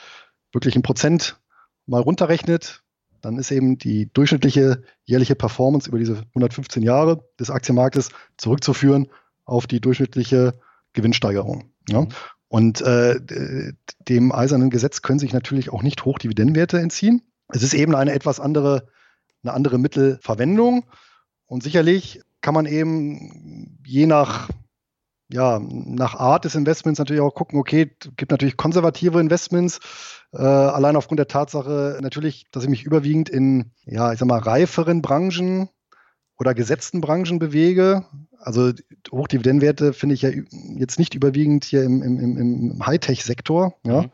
[0.53, 1.41] wirklich in Prozent
[1.87, 2.83] mal runterrechnet,
[3.21, 9.07] dann ist eben die durchschnittliche jährliche Performance über diese 115 Jahre des Aktienmarktes zurückzuführen
[9.43, 10.53] auf die durchschnittliche
[10.93, 11.71] Gewinnsteigerung.
[11.89, 12.05] Ja?
[12.55, 13.19] Und äh,
[14.07, 17.21] dem eisernen Gesetz können sich natürlich auch nicht Hochdividendenwerte entziehen.
[17.49, 18.87] Es ist eben eine etwas andere,
[19.43, 20.85] eine andere Mittelverwendung.
[21.47, 24.49] Und sicherlich kann man eben je nach,
[25.27, 29.81] ja, nach Art des Investments natürlich auch gucken, okay, es gibt natürlich konservative Investments,
[30.31, 34.39] äh, allein aufgrund der Tatsache natürlich, dass ich mich überwiegend in, ja, ich sag mal,
[34.39, 35.67] reiferen Branchen
[36.37, 38.05] oder gesetzten Branchen bewege.
[38.39, 38.71] Also
[39.11, 40.29] Hochdividendenwerte finde ich ja
[40.77, 44.11] jetzt nicht überwiegend hier im, im, im Hightech-Sektor, ja, mhm.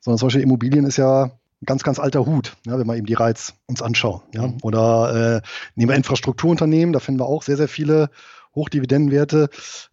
[0.00, 3.06] sondern zum Beispiel Immobilien ist ja ein ganz, ganz alter Hut, ja, wenn wir eben
[3.06, 4.22] die Reiz uns anschauen.
[4.32, 4.48] Ja.
[4.48, 4.58] Mhm.
[4.62, 8.10] Oder äh, nehmen wir Infrastrukturunternehmen, da finden wir auch sehr, sehr viele
[8.54, 9.48] Hochdividendenwerte,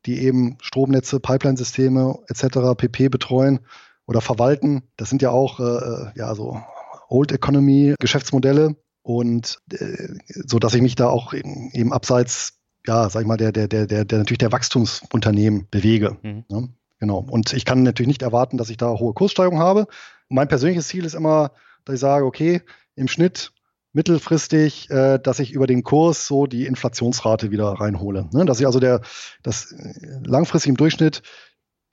[0.06, 2.76] die eben Stromnetze, Pipeline-Systeme etc.
[2.76, 3.10] pp.
[3.10, 3.62] betreuen
[4.06, 4.84] oder verwalten.
[4.98, 6.62] Das sind ja auch äh, äh ja so
[7.08, 8.76] Old Economy Geschäftsmodelle,
[9.10, 13.38] und äh, so dass ich mich da auch eben, eben abseits, ja, sag ich mal,
[13.38, 16.18] der, der, der, der, der natürlich der Wachstumsunternehmen bewege.
[16.22, 16.46] Mhm.
[16.48, 16.62] Ja,
[17.00, 17.26] genau.
[17.28, 19.88] Und ich kann natürlich nicht erwarten, dass ich da hohe Kurssteigerungen habe.
[20.30, 21.54] mein persönliches Ziel ist immer,
[21.86, 22.62] dass ich sage, okay,
[22.94, 23.52] im Schnitt
[23.94, 28.30] mittelfristig, äh, dass ich über den Kurs so die Inflationsrate wieder reinhole.
[28.32, 28.46] Ne?
[28.46, 29.02] Dass ich also der,
[29.42, 31.24] das äh, langfristig im Durchschnitt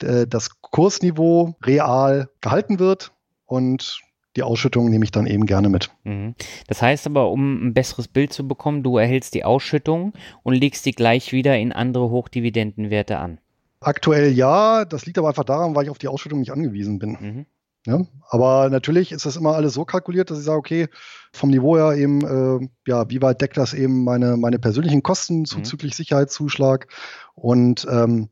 [0.03, 3.11] äh, das Kursniveau real gehalten wird
[3.47, 4.01] und
[4.37, 5.89] die Ausschüttung nehme ich dann eben gerne mit.
[6.03, 6.35] Mhm.
[6.67, 10.85] Das heißt aber, um ein besseres Bild zu bekommen, du erhältst die Ausschüttung und legst
[10.85, 13.39] die gleich wieder in andere Hochdividendenwerte an.
[13.79, 17.17] Aktuell ja, das liegt aber einfach daran, weil ich auf die Ausschüttung nicht angewiesen bin.
[17.19, 17.45] Mhm.
[17.85, 20.87] Ja, aber natürlich ist das immer alles so kalkuliert, dass ich sage, okay,
[21.31, 25.39] vom Niveau her eben, äh, ja, wie weit deckt das eben meine, meine persönlichen Kosten
[25.39, 25.45] mhm.
[25.45, 26.87] zuzüglich Sicherheitszuschlag?
[27.33, 28.29] Und ähm,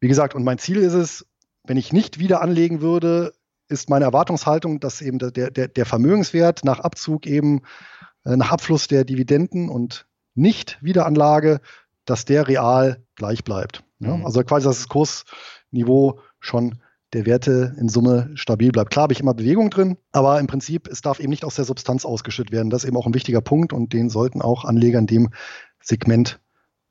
[0.00, 1.26] wie gesagt, und mein Ziel ist es,
[1.64, 3.32] wenn ich nicht wieder anlegen würde,
[3.70, 7.62] ist meine Erwartungshaltung, dass eben der, der, der Vermögenswert nach Abzug eben,
[8.24, 11.60] äh, nach Abfluss der Dividenden und nicht Wiederanlage,
[12.04, 13.84] dass der real gleich bleibt.
[14.00, 14.16] Ja?
[14.16, 14.26] Mhm.
[14.26, 16.80] Also quasi, dass das Kursniveau schon
[17.12, 18.90] der Werte in Summe stabil bleibt.
[18.90, 21.64] Klar habe ich immer Bewegung drin, aber im Prinzip, es darf eben nicht aus der
[21.64, 22.70] Substanz ausgeschüttet werden.
[22.70, 25.30] Das ist eben auch ein wichtiger Punkt und den sollten auch Anleger in dem
[25.80, 26.40] Segment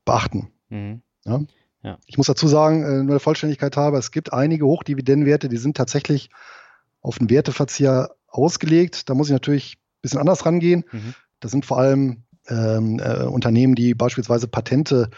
[0.06, 0.52] beachten.
[0.70, 1.02] Mhm.
[1.26, 1.40] Ja?
[1.84, 1.98] Ja.
[2.06, 5.78] Ich muss dazu sagen, äh, nur der Vollständigkeit habe, es gibt einige Hochdividendenwerte, die sind
[5.78, 6.30] tatsächlich
[7.02, 9.10] auf den Werteverzieher ausgelegt.
[9.10, 10.86] Da muss ich natürlich ein bisschen anders rangehen.
[10.92, 11.14] Mhm.
[11.40, 15.10] Das sind vor allem ähm, äh, Unternehmen, die beispielsweise Patente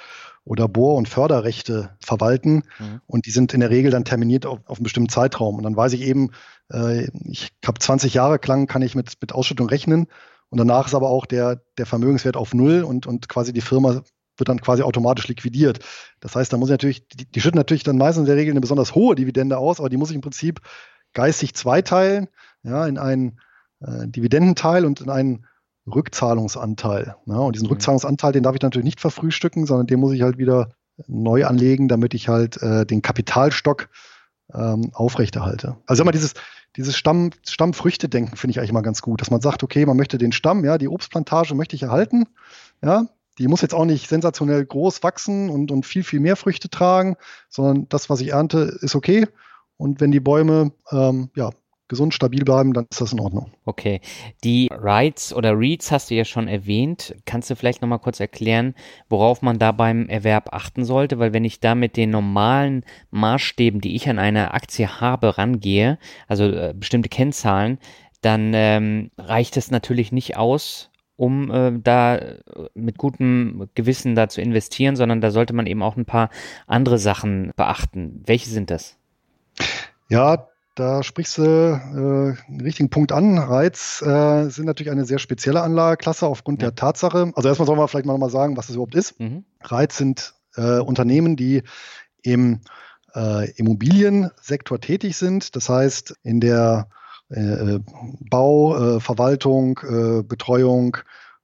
[0.44, 2.64] oder Bohr- und Förderrechte verwalten.
[2.80, 3.02] Mhm.
[3.06, 5.56] Und die sind in der Regel dann terminiert auf, auf einen bestimmten Zeitraum.
[5.58, 6.32] Und dann weiß ich eben,
[6.72, 10.08] äh, ich habe 20 Jahre lang, kann ich mit, mit Ausschüttung rechnen.
[10.50, 14.02] Und danach ist aber auch der, der Vermögenswert auf Null und, und quasi die Firma
[14.38, 15.80] wird dann quasi automatisch liquidiert.
[16.20, 18.52] Das heißt, da muss ich natürlich, die, die schütten natürlich dann meistens in der Regel
[18.52, 20.60] eine besonders hohe Dividende aus, aber die muss ich im Prinzip
[21.14, 22.28] geistig zweiteilen,
[22.64, 23.40] ja, in einen
[23.82, 25.46] äh, Dividendenteil und in einen
[25.88, 27.16] Rückzahlungsanteil.
[27.26, 27.74] Ja, und diesen mhm.
[27.74, 30.70] Rückzahlungsanteil, den darf ich natürlich nicht verfrühstücken, sondern den muss ich halt wieder
[31.08, 33.90] neu anlegen, damit ich halt äh, den Kapitalstock
[34.54, 35.78] ähm, aufrechterhalte.
[35.88, 36.34] Also immer dieses,
[36.76, 40.18] dieses Stamm, Stammfrüchte-Denken finde ich eigentlich mal ganz gut, dass man sagt, okay, man möchte
[40.18, 42.26] den Stamm, ja, die Obstplantage möchte ich erhalten,
[42.84, 46.70] ja, die muss jetzt auch nicht sensationell groß wachsen und, und viel, viel mehr Früchte
[46.70, 47.16] tragen,
[47.50, 49.28] sondern das, was ich ernte, ist okay.
[49.82, 51.50] Und wenn die Bäume ähm, ja,
[51.88, 53.52] gesund, stabil bleiben, dann ist das in Ordnung.
[53.66, 54.00] Okay.
[54.44, 57.16] Die Rights oder Reads hast du ja schon erwähnt.
[57.26, 58.76] Kannst du vielleicht nochmal kurz erklären,
[59.10, 61.18] worauf man da beim Erwerb achten sollte?
[61.18, 65.98] Weil wenn ich da mit den normalen Maßstäben, die ich an eine Aktie habe, rangehe,
[66.28, 67.80] also äh, bestimmte Kennzahlen,
[68.22, 72.20] dann ähm, reicht es natürlich nicht aus, um äh, da
[72.76, 76.30] mit gutem Gewissen da zu investieren, sondern da sollte man eben auch ein paar
[76.68, 78.22] andere Sachen beachten.
[78.28, 79.01] Welche sind das?
[80.10, 83.38] Ja, da sprichst du äh, einen richtigen Punkt an.
[83.38, 86.70] Reiz äh, sind natürlich eine sehr spezielle Anlageklasse aufgrund ja.
[86.70, 87.32] der Tatsache.
[87.36, 89.20] Also erstmal sollen wir vielleicht mal nochmal sagen, was das überhaupt ist.
[89.20, 89.44] Mhm.
[89.62, 91.64] Reiz sind äh, Unternehmen, die
[92.24, 92.62] im
[93.16, 95.56] äh, Immobiliensektor tätig sind.
[95.56, 96.88] Das heißt, in der
[97.30, 97.80] äh,
[98.30, 99.80] Bau, äh, Verwaltung,
[100.28, 100.98] Betreuung,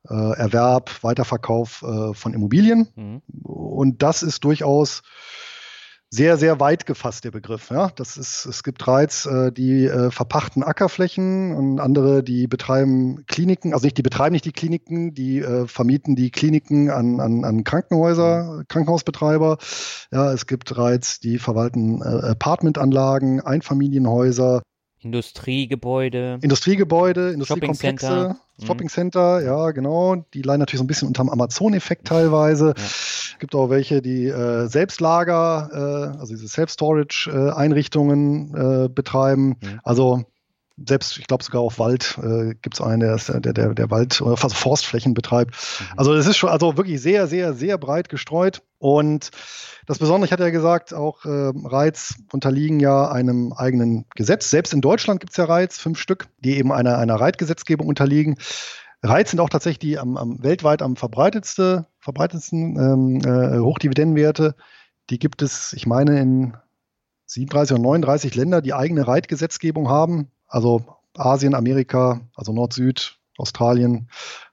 [0.09, 1.83] Erwerb, Weiterverkauf
[2.13, 2.87] von Immobilien.
[2.95, 3.21] Mhm.
[3.43, 5.01] Und das ist durchaus
[6.09, 7.69] sehr, sehr weit gefasst, der Begriff.
[7.69, 13.25] Ja, das ist, es gibt Reiz, äh, die äh, verpachten Ackerflächen und andere, die betreiben
[13.27, 17.43] Kliniken, also nicht, die betreiben nicht die Kliniken, die äh, vermieten die Kliniken an, an,
[17.43, 19.57] an Krankenhäuser, Krankenhausbetreiber.
[20.11, 24.61] Ja, es gibt Reiz, die verwalten äh, Apartmentanlagen, Einfamilienhäuser,
[24.99, 26.39] Industriegebäude.
[26.41, 28.65] Industriegebäude, Industriekomplexe, Shopping Center, mhm.
[28.65, 30.25] Shopping Center ja, genau.
[30.33, 32.73] Die leiden natürlich so ein bisschen unter dem Amazon-Effekt teilweise.
[32.77, 32.83] Ja.
[33.39, 39.57] gibt auch welche, die äh, Selbstlager, äh, also diese Self-Storage-Einrichtungen äh, betreiben.
[39.61, 39.79] Mhm.
[39.83, 40.25] Also
[40.85, 44.21] selbst, ich glaube sogar auf Wald äh, gibt es einen, der, der, der, der Wald-
[44.21, 45.51] oder fast Forstflächen betreibt.
[45.51, 45.85] Mhm.
[45.97, 48.61] Also es ist schon also wirklich sehr, sehr, sehr breit gestreut.
[48.77, 49.31] Und
[49.87, 54.49] das Besondere, ich hatte ja gesagt, auch äh, Reiz unterliegen ja einem eigenen Gesetz.
[54.51, 58.37] Selbst in Deutschland gibt es ja Reiz, fünf Stück, die eben einer, einer Reitgesetzgebung unterliegen.
[59.01, 64.55] Reiz sind auch tatsächlich die am, am weltweit am verbreitetste, verbreitetsten ähm, äh, Hochdividendenwerte.
[65.09, 66.57] Die gibt es, ich meine, in
[67.25, 70.31] 37 oder 39 Länder, die eigene Reitgesetzgebung haben.
[70.47, 70.85] Also
[71.15, 74.09] Asien, Amerika, also Nord-Süd, Australien,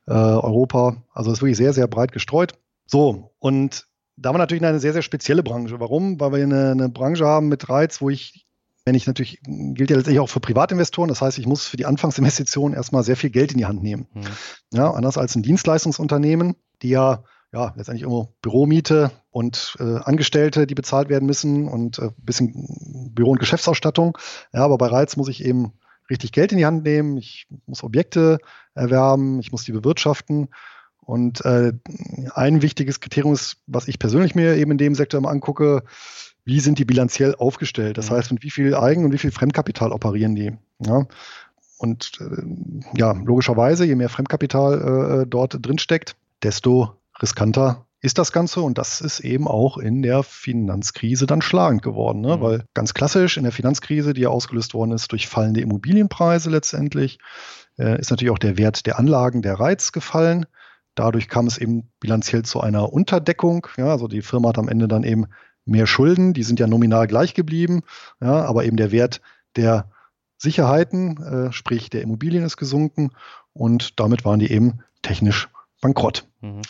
[0.07, 0.97] äh, Europa.
[1.13, 2.55] Also es ist wirklich sehr, sehr breit gestreut.
[2.87, 3.87] So, und
[4.17, 5.81] da haben wir natürlich eine sehr, sehr spezielle Branche.
[5.81, 6.21] Warum?
[6.21, 8.47] Weil wir eine, eine Branche haben mit Reiz, wo ich,
[8.85, 11.87] wenn ich natürlich, gilt ja letztendlich auch für Privatinvestoren, das heißt, ich muss für die
[11.87, 14.07] Anfangsinvestition erstmal sehr viel Geld in die Hand nehmen.
[14.13, 14.23] Mhm.
[14.73, 17.25] Ja, anders als ein Dienstleistungsunternehmen, die ja
[17.55, 23.13] ja, letztendlich irgendwo Büromiete und äh, Angestellte, die bezahlt werden müssen und ein äh, bisschen
[23.15, 24.19] Büro- und Geschäftsausstattung.
[24.53, 25.73] Ja, aber bei Reiz muss ich eben
[26.11, 28.39] richtig Geld in die Hand nehmen, ich muss Objekte
[28.75, 30.49] erwerben, ich muss die bewirtschaften.
[30.99, 31.73] Und äh,
[32.35, 35.83] ein wichtiges Kriterium ist, was ich persönlich mir eben in dem Sektor immer angucke,
[36.45, 37.99] wie sind die bilanziell aufgestellt?
[37.99, 38.15] Das mhm.
[38.15, 40.53] heißt, mit wie viel Eigen- und wie viel Fremdkapital operieren die?
[40.81, 41.07] Ja?
[41.79, 48.33] Und äh, ja, logischerweise, je mehr Fremdkapital äh, dort drin steckt, desto riskanter ist das
[48.33, 52.37] Ganze und das ist eben auch in der Finanzkrise dann schlagend geworden, ne?
[52.37, 52.41] Mhm.
[52.43, 57.19] weil ganz klassisch in der Finanzkrise, die ja ausgelöst worden ist durch fallende Immobilienpreise letztendlich,
[57.79, 60.45] äh, ist natürlich auch der Wert der Anlagen, der Reiz gefallen.
[60.95, 63.69] Dadurch kam es eben bilanziell zu einer Unterdeckung.
[63.79, 65.25] Ja, also die Firma hat am Ende dann eben
[65.65, 67.85] mehr Schulden, die sind ja nominal gleich geblieben,
[68.21, 69.23] ja, aber eben der Wert
[69.57, 69.91] der
[70.37, 73.13] Sicherheiten, äh, sprich der Immobilien ist gesunken
[73.55, 75.49] und damit waren die eben technisch
[75.81, 76.29] bankrott.
[76.43, 76.61] Mhm.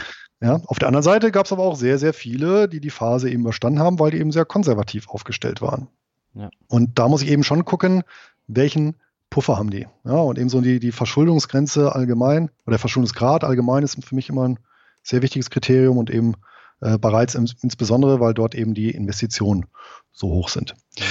[0.45, 3.31] Ja, auf der anderen Seite gab es aber auch sehr, sehr viele, die die Phase
[3.31, 5.89] eben überstanden haben, weil die eben sehr konservativ aufgestellt waren.
[6.35, 6.51] Ja.
[6.69, 8.03] Und da muss ich eben schon gucken,
[8.47, 8.97] welchen
[9.31, 9.87] Puffer haben die.
[10.05, 14.29] Ja, und eben so die, die Verschuldungsgrenze allgemein oder der Verschuldungsgrad allgemein ist für mich
[14.29, 14.59] immer ein
[15.03, 16.35] sehr wichtiges Kriterium und eben
[16.83, 19.65] äh, bereits im, insbesondere, weil dort eben die Investitionen
[20.13, 20.75] so hoch sind.
[20.99, 21.05] Mhm.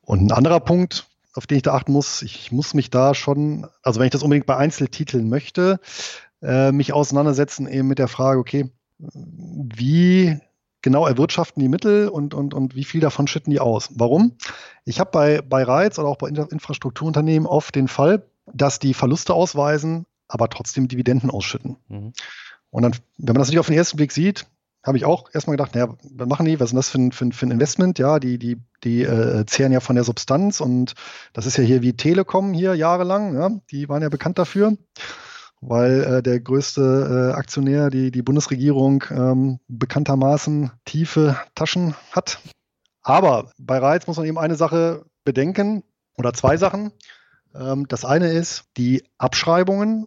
[0.00, 3.66] Und ein anderer Punkt, auf den ich da achten muss, ich muss mich da schon,
[3.82, 5.80] also wenn ich das unbedingt bei Einzeltiteln möchte,
[6.42, 10.38] äh, mich auseinandersetzen eben mit der Frage, okay, wie
[10.82, 13.90] genau erwirtschaften die Mittel und, und, und wie viel davon schütten die aus?
[13.94, 14.36] Warum?
[14.84, 19.34] Ich habe bei, bei Reiz oder auch bei Infrastrukturunternehmen oft den Fall, dass die Verluste
[19.34, 21.76] ausweisen, aber trotzdem Dividenden ausschütten.
[21.88, 22.12] Mhm.
[22.70, 24.46] Und dann, wenn man das nicht auf den ersten Blick sieht,
[24.82, 26.58] habe ich auch erstmal gedacht, naja, was machen die?
[26.58, 27.98] Was ist denn das für ein, für für ein Investment?
[27.98, 30.94] Ja, die, die, die äh, zehren ja von der Substanz und
[31.34, 34.78] das ist ja hier wie Telekom hier jahrelang, ja, die waren ja bekannt dafür
[35.60, 42.40] weil äh, der größte äh, Aktionär, die, die Bundesregierung, ähm, bekanntermaßen tiefe Taschen hat.
[43.02, 45.82] Aber bei Reiz muss man eben eine Sache bedenken
[46.16, 46.92] oder zwei Sachen.
[47.54, 50.06] Ähm, das eine ist, die Abschreibungen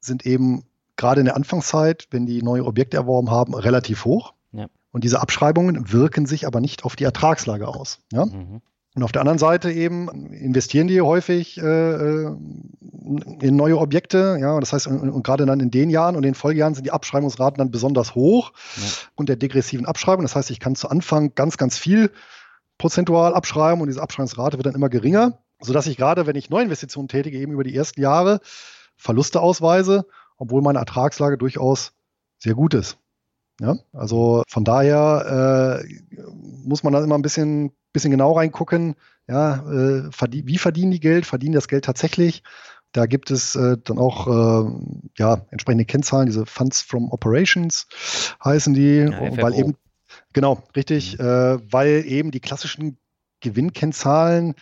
[0.00, 0.64] sind eben
[0.96, 4.34] gerade in der Anfangszeit, wenn die neue Objekte erworben haben, relativ hoch.
[4.52, 4.66] Ja.
[4.92, 7.98] Und diese Abschreibungen wirken sich aber nicht auf die Ertragslage aus.
[8.12, 8.26] Ja?
[8.26, 8.60] Mhm.
[8.94, 12.36] Und auf der anderen Seite eben investieren die häufig äh, äh,
[13.40, 14.38] in neue Objekte.
[14.40, 16.92] Ja, das heißt, und, und, gerade dann in den Jahren und den Folgejahren sind die
[16.92, 18.82] Abschreibungsraten dann besonders hoch ja.
[19.16, 20.24] und der degressiven Abschreibung.
[20.24, 22.12] Das heißt, ich kann zu Anfang ganz, ganz viel
[22.78, 27.08] prozentual abschreiben und diese Abschreibungsrate wird dann immer geringer, sodass ich gerade, wenn ich Neuinvestitionen
[27.08, 28.40] tätige, eben über die ersten Jahre
[28.96, 31.92] Verluste ausweise, obwohl meine Ertragslage durchaus
[32.38, 32.98] sehr gut ist.
[33.60, 36.22] Ja, also von daher äh,
[36.64, 38.96] muss man da immer ein bisschen, bisschen genau reingucken.
[39.26, 41.24] Ja, äh, verdien, wie verdienen die Geld?
[41.24, 42.42] Verdienen das Geld tatsächlich?
[42.92, 44.70] Da gibt es äh, dann auch äh,
[45.18, 47.86] ja, entsprechende Kennzahlen, diese Funds from Operations
[48.44, 49.76] heißen die, ja, weil eben,
[50.32, 51.24] genau, richtig, mhm.
[51.24, 52.98] äh, weil eben die klassischen
[53.40, 54.54] Gewinnkennzahlen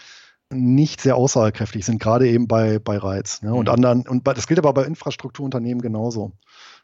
[0.51, 3.43] nicht sehr aussagekräftig sind, gerade eben bei, bei Reiz.
[3.43, 3.53] Ne?
[3.53, 3.75] Und mhm.
[3.75, 6.33] anderen, und das gilt aber bei Infrastrukturunternehmen genauso.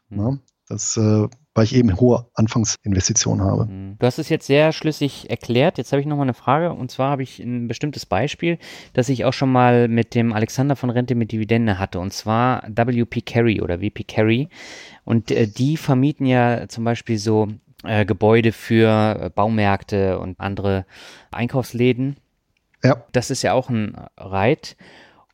[0.09, 0.17] Mhm.
[0.17, 0.39] Ne?
[0.67, 3.65] Das, äh, weil ich eben hohe Anfangsinvestitionen habe.
[3.65, 3.95] Mhm.
[3.99, 5.77] Du hast es jetzt sehr schlüssig erklärt.
[5.77, 6.71] Jetzt habe ich noch mal eine Frage.
[6.73, 8.59] Und zwar habe ich ein bestimmtes Beispiel,
[8.93, 11.99] das ich auch schon mal mit dem Alexander von Rente mit Dividende hatte.
[11.99, 14.49] Und zwar WP Carry oder WP Carry.
[15.05, 17.47] Und äh, die vermieten ja zum Beispiel so
[17.83, 20.85] äh, Gebäude für Baumärkte und andere
[21.31, 22.17] Einkaufsläden.
[22.83, 23.03] Ja.
[23.11, 24.77] Das ist ja auch ein Reit.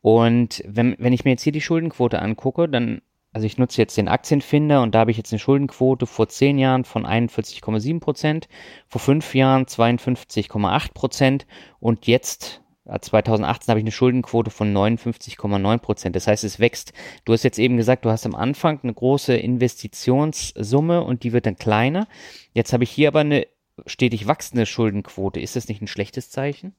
[0.02, 3.02] Und wenn, wenn ich mir jetzt hier die Schuldenquote angucke, dann
[3.36, 6.58] also ich nutze jetzt den Aktienfinder und da habe ich jetzt eine Schuldenquote vor zehn
[6.58, 8.48] Jahren von 41,7 Prozent,
[8.88, 11.46] vor fünf Jahren 52,8 Prozent
[11.82, 16.16] und jetzt 2018 habe ich eine Schuldenquote von 59,9 Prozent.
[16.16, 16.94] Das heißt, es wächst.
[17.26, 21.46] Du hast jetzt eben gesagt, du hast am Anfang eine große Investitionssumme und die wird
[21.46, 22.08] dann kleiner.
[22.54, 23.48] Jetzt habe ich hier aber eine
[23.86, 25.42] stetig wachsende Schuldenquote.
[25.42, 26.74] Ist das nicht ein schlechtes Zeichen?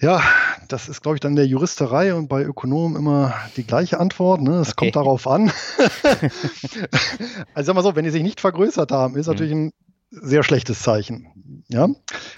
[0.00, 0.22] Ja,
[0.68, 4.42] das ist, glaube ich, dann der Juristerei und bei Ökonomen immer die gleiche Antwort.
[4.42, 4.56] Ne?
[4.56, 4.86] Es okay.
[4.86, 5.52] kommt darauf an.
[7.54, 9.32] also sag mal so, wenn die sich nicht vergrößert haben, ist mhm.
[9.32, 9.72] natürlich ein
[10.10, 11.64] sehr schlechtes Zeichen.
[11.68, 11.88] Ja.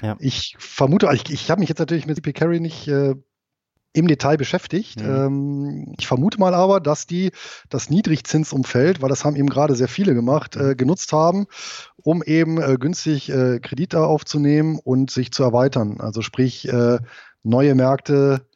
[0.02, 0.16] ja.
[0.18, 3.14] Ich vermute, ich, ich habe mich jetzt natürlich mit CP Carry nicht äh,
[3.96, 5.00] im Detail beschäftigt.
[5.00, 5.10] Mhm.
[5.10, 7.32] Ähm, ich vermute mal aber, dass die
[7.70, 10.70] das Niedrigzinsumfeld, weil das haben eben gerade sehr viele gemacht, mhm.
[10.70, 11.46] äh, genutzt haben,
[11.96, 16.00] um eben äh, günstig äh, Kredite aufzunehmen und sich zu erweitern.
[16.00, 16.98] Also sprich, äh,
[17.48, 18.46] neue Märkte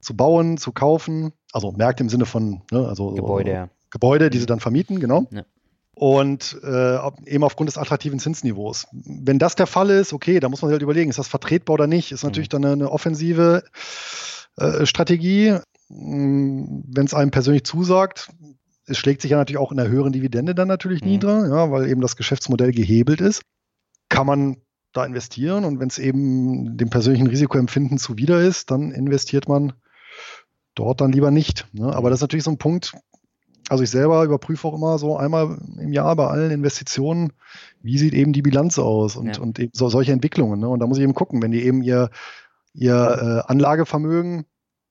[0.00, 1.32] zu bauen, zu kaufen.
[1.52, 3.68] Also Märkte im Sinne von ne, also, Gebäude, ja.
[3.90, 5.26] Gebäude, die sie dann vermieten, genau.
[5.30, 5.44] Ja
[5.96, 8.86] und äh, eben aufgrund des attraktiven Zinsniveaus.
[8.92, 11.72] Wenn das der Fall ist, okay, da muss man sich halt überlegen, ist das vertretbar
[11.72, 12.12] oder nicht?
[12.12, 12.62] Ist natürlich mhm.
[12.62, 13.64] dann eine, offensive
[14.58, 15.56] äh, Strategie.
[15.88, 18.28] Wenn es einem persönlich zusagt,
[18.84, 21.08] es schlägt sich ja natürlich auch in der höheren Dividende dann natürlich mhm.
[21.08, 23.40] nieder, ja, weil eben das Geschäftsmodell gehebelt ist.
[24.10, 24.58] Kann man
[24.96, 29.72] da investieren und wenn es eben dem persönlichen Risikoempfinden zuwider ist, dann investiert man
[30.74, 31.66] dort dann lieber nicht.
[31.72, 31.94] Ne?
[31.94, 32.94] Aber das ist natürlich so ein Punkt,
[33.68, 37.32] also ich selber überprüfe auch immer so einmal im Jahr bei allen Investitionen,
[37.82, 39.42] wie sieht eben die Bilanz aus und, ja.
[39.42, 40.60] und eben so, solche Entwicklungen.
[40.60, 40.68] Ne?
[40.68, 42.10] Und da muss ich eben gucken, wenn die eben ihr,
[42.74, 44.44] ihr äh, Anlagevermögen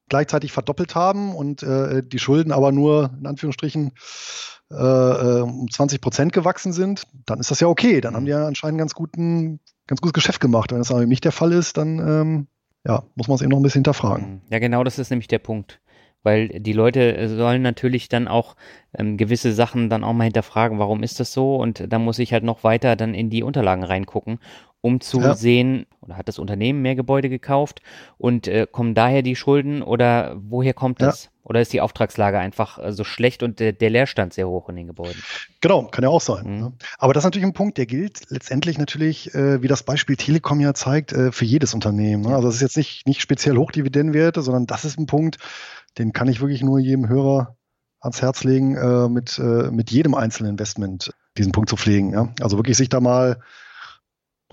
[0.10, 3.94] gleichzeitig verdoppelt haben und äh, die Schulden aber nur in Anführungsstrichen
[4.72, 8.02] äh, äh um 20 Prozent gewachsen sind, dann ist das ja okay.
[8.02, 10.72] Dann haben die ja anscheinend ganz guten, ganz gutes Geschäft gemacht.
[10.72, 12.48] Wenn das aber nicht der Fall ist, dann ähm,
[12.86, 14.42] ja, muss man es eben noch ein bisschen hinterfragen.
[14.50, 15.82] Ja, genau, das ist nämlich der Punkt
[16.26, 18.56] weil die Leute sollen natürlich dann auch
[18.98, 21.56] ähm, gewisse Sachen dann auch mal hinterfragen, warum ist das so?
[21.56, 24.40] Und da muss ich halt noch weiter dann in die Unterlagen reingucken,
[24.86, 25.34] um zu ja.
[25.34, 27.82] sehen, oder hat das Unternehmen mehr Gebäude gekauft
[28.20, 31.24] und äh, kommen daher die Schulden oder woher kommt das?
[31.24, 31.30] Ja.
[31.42, 34.76] Oder ist die Auftragslage einfach äh, so schlecht und der, der, Leerstand sehr hoch in
[34.76, 35.20] den Gebäuden?
[35.60, 36.46] Genau, kann ja auch sein.
[36.46, 36.60] Mhm.
[36.60, 36.74] Ne?
[37.00, 40.60] Aber das ist natürlich ein Punkt, der gilt letztendlich natürlich, äh, wie das Beispiel Telekom
[40.60, 42.22] ja zeigt, äh, für jedes Unternehmen.
[42.22, 42.36] Ne?
[42.36, 45.40] Also das ist jetzt nicht, nicht speziell Hochdividendenwerte, sondern das ist ein Punkt,
[45.98, 47.56] den kann ich wirklich nur jedem Hörer
[48.02, 52.14] ans Herz legen, äh, mit, äh, mit jedem einzelnen Investment diesen Punkt zu pflegen.
[52.14, 52.30] Ja?
[52.40, 53.40] Also wirklich sich da mal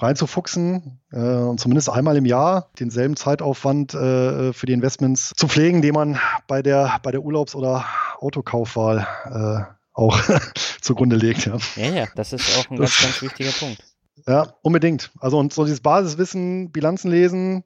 [0.02, 5.82] reinzufuchsen äh, und zumindest einmal im Jahr denselben Zeitaufwand äh, für die Investments zu pflegen,
[5.82, 7.84] den man bei der, bei der Urlaubs- oder
[8.18, 10.20] Autokaufwahl äh, auch
[10.80, 11.46] zugrunde legt.
[11.46, 11.56] Ja.
[11.76, 13.82] ja, ja, das ist auch ein das, ganz, ganz wichtiger Punkt.
[14.26, 15.10] Ja, unbedingt.
[15.20, 17.64] Also und so dieses Basiswissen, Bilanzen lesen,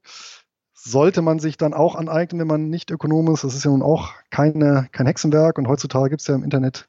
[0.75, 3.45] sollte man sich dann auch aneignen, wenn man nicht Ökonom ist.
[3.45, 6.89] Das ist ja nun auch keine, kein Hexenwerk und heutzutage gibt es ja im Internet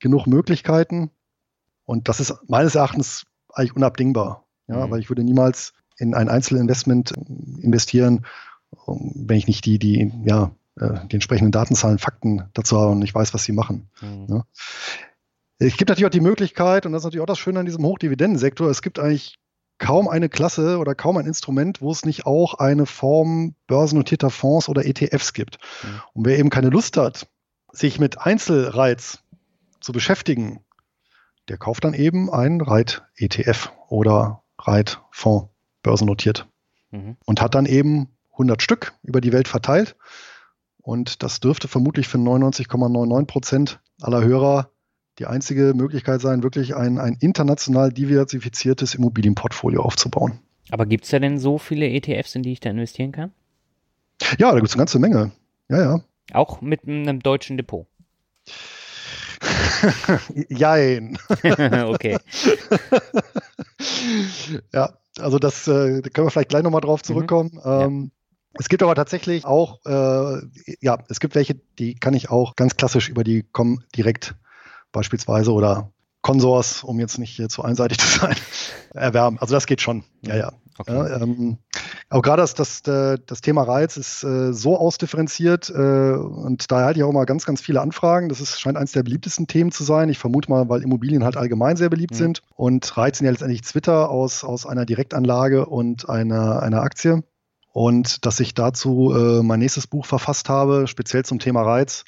[0.00, 1.10] genug Möglichkeiten.
[1.84, 4.43] Und das ist meines Erachtens eigentlich unabdingbar.
[4.66, 4.90] Ja, mhm.
[4.90, 8.26] weil ich würde niemals in ein Einzelinvestment investieren,
[8.86, 13.14] wenn ich nicht die, die, ja, äh, die entsprechenden Datenzahlen, Fakten dazu habe und ich
[13.14, 13.88] weiß, was sie machen.
[14.00, 14.26] Mhm.
[14.28, 14.44] Ja.
[15.58, 17.84] Es gibt natürlich auch die Möglichkeit, und das ist natürlich auch das Schöne an diesem
[17.84, 19.38] Hochdividendensektor, es gibt eigentlich
[19.78, 24.68] kaum eine Klasse oder kaum ein Instrument, wo es nicht auch eine Form börsennotierter Fonds
[24.68, 25.58] oder ETFs gibt.
[25.82, 26.00] Mhm.
[26.14, 27.28] Und wer eben keine Lust hat,
[27.72, 29.20] sich mit Einzelreiz
[29.80, 30.60] zu beschäftigen,
[31.48, 35.48] der kauft dann eben einen Reit-ETF oder Reit-Fonds
[35.82, 36.46] börsennotiert
[36.90, 37.16] mhm.
[37.24, 39.96] und hat dann eben 100 Stück über die Welt verteilt.
[40.82, 44.70] Und das dürfte vermutlich für 99,99 Prozent aller Hörer
[45.18, 50.40] die einzige Möglichkeit sein, wirklich ein, ein international diversifiziertes Immobilienportfolio aufzubauen.
[50.70, 53.32] Aber gibt es da denn so viele ETFs, in die ich da investieren kann?
[54.38, 55.30] Ja, da gibt es eine ganze Menge.
[55.68, 56.00] Ja, ja.
[56.32, 57.86] Auch mit einem deutschen Depot.
[60.48, 61.18] Jein.
[61.86, 62.18] okay.
[64.72, 67.04] ja, also das äh, können wir vielleicht gleich nochmal drauf mhm.
[67.04, 67.50] zurückkommen.
[67.54, 67.60] Mhm.
[67.64, 68.10] Ähm,
[68.54, 70.40] Es gibt aber tatsächlich auch, äh,
[70.80, 74.34] ja, es gibt welche, die kann ich auch ganz klassisch über die kommen direkt
[74.92, 75.90] beispielsweise oder
[76.22, 78.36] Consors, um jetzt nicht hier zu einseitig zu sein,
[78.94, 79.38] erwerben.
[79.40, 80.04] Also das geht schon.
[80.22, 80.52] Ja, ja.
[80.78, 80.94] Okay.
[80.94, 81.58] ja ähm,
[82.14, 86.84] aber gerade das, das, äh, das Thema Reiz ist äh, so ausdifferenziert äh, und da
[86.84, 88.28] halte ich auch mal ganz, ganz viele Anfragen.
[88.28, 90.08] Das ist, scheint eines der beliebtesten Themen zu sein.
[90.08, 92.18] Ich vermute mal, weil Immobilien halt allgemein sehr beliebt mhm.
[92.18, 97.24] sind und Reiz sind ja letztendlich Twitter aus, aus einer Direktanlage und einer, einer Aktie.
[97.72, 102.04] Und dass ich dazu äh, mein nächstes Buch verfasst habe, speziell zum Thema Reiz.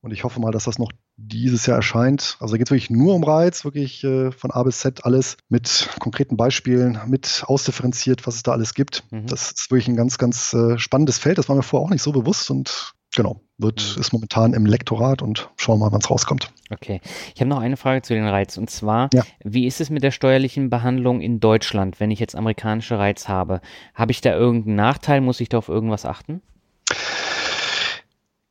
[0.00, 0.90] Und ich hoffe mal, dass das noch
[1.22, 2.36] dieses Jahr erscheint.
[2.40, 5.36] Also da geht es wirklich nur um Reiz, wirklich äh, von A bis Z alles
[5.48, 9.04] mit konkreten Beispielen, mit ausdifferenziert, was es da alles gibt.
[9.10, 9.26] Mhm.
[9.26, 11.38] Das ist wirklich ein ganz, ganz äh, spannendes Feld.
[11.38, 14.00] Das war mir vorher auch nicht so bewusst und genau, wird, mhm.
[14.00, 16.52] ist momentan im Lektorat und schauen wir mal, wann es rauskommt.
[16.70, 17.00] Okay.
[17.34, 19.22] Ich habe noch eine Frage zu den Reiz und zwar, ja.
[19.44, 23.60] wie ist es mit der steuerlichen Behandlung in Deutschland, wenn ich jetzt amerikanische Reiz habe?
[23.94, 25.20] Habe ich da irgendeinen Nachteil?
[25.20, 26.42] Muss ich da auf irgendwas achten?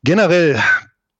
[0.03, 0.61] Generell,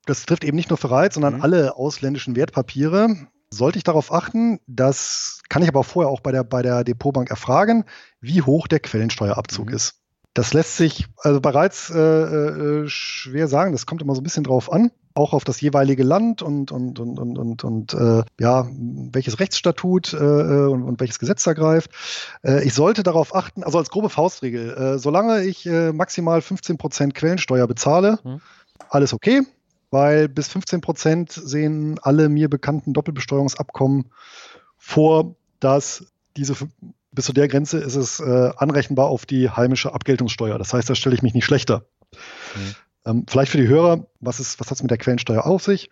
[0.10, 1.42] das trifft eben nicht nur für Reiz, sondern mhm.
[1.42, 3.16] alle ausländischen Wertpapiere.
[3.52, 7.30] Sollte ich darauf achten, das kann ich aber vorher auch bei der, bei der Depotbank
[7.30, 7.86] erfragen,
[8.22, 9.76] wie hoch der Quellensteuerabzug mhm.
[9.76, 9.96] ist.
[10.36, 13.72] Das lässt sich also bereits äh, äh, schwer sagen.
[13.72, 17.00] Das kommt immer so ein bisschen drauf an, auch auf das jeweilige Land und und
[17.00, 18.68] und und und, und äh, ja
[19.12, 21.92] welches Rechtsstatut äh, äh und, und, welches Gesetz da greift.
[22.44, 26.78] Äh, ich sollte darauf achten, also als grobe Faustregel, äh, solange ich äh, maximal 15
[26.78, 28.42] Prozent Quellensteuer bezahle, mhm.
[28.90, 29.42] alles okay,
[29.92, 34.12] weil bis 15 Prozent sehen alle mir bekannten Doppelbesteuerungsabkommen
[34.78, 36.06] vor, dass
[36.38, 36.56] diese
[37.12, 40.58] bis zu der Grenze ist es äh, anrechenbar auf die heimische Abgeltungssteuer.
[40.58, 41.86] Das heißt, da stelle ich mich nicht schlechter.
[42.56, 42.76] Mhm.
[43.06, 45.90] Ähm, vielleicht für die Hörer, was, ist, was hat es mit der Quellensteuer auf sich?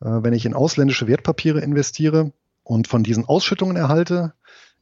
[0.00, 2.32] Äh, wenn ich in ausländische Wertpapiere investiere
[2.62, 4.34] und von diesen Ausschüttungen erhalte,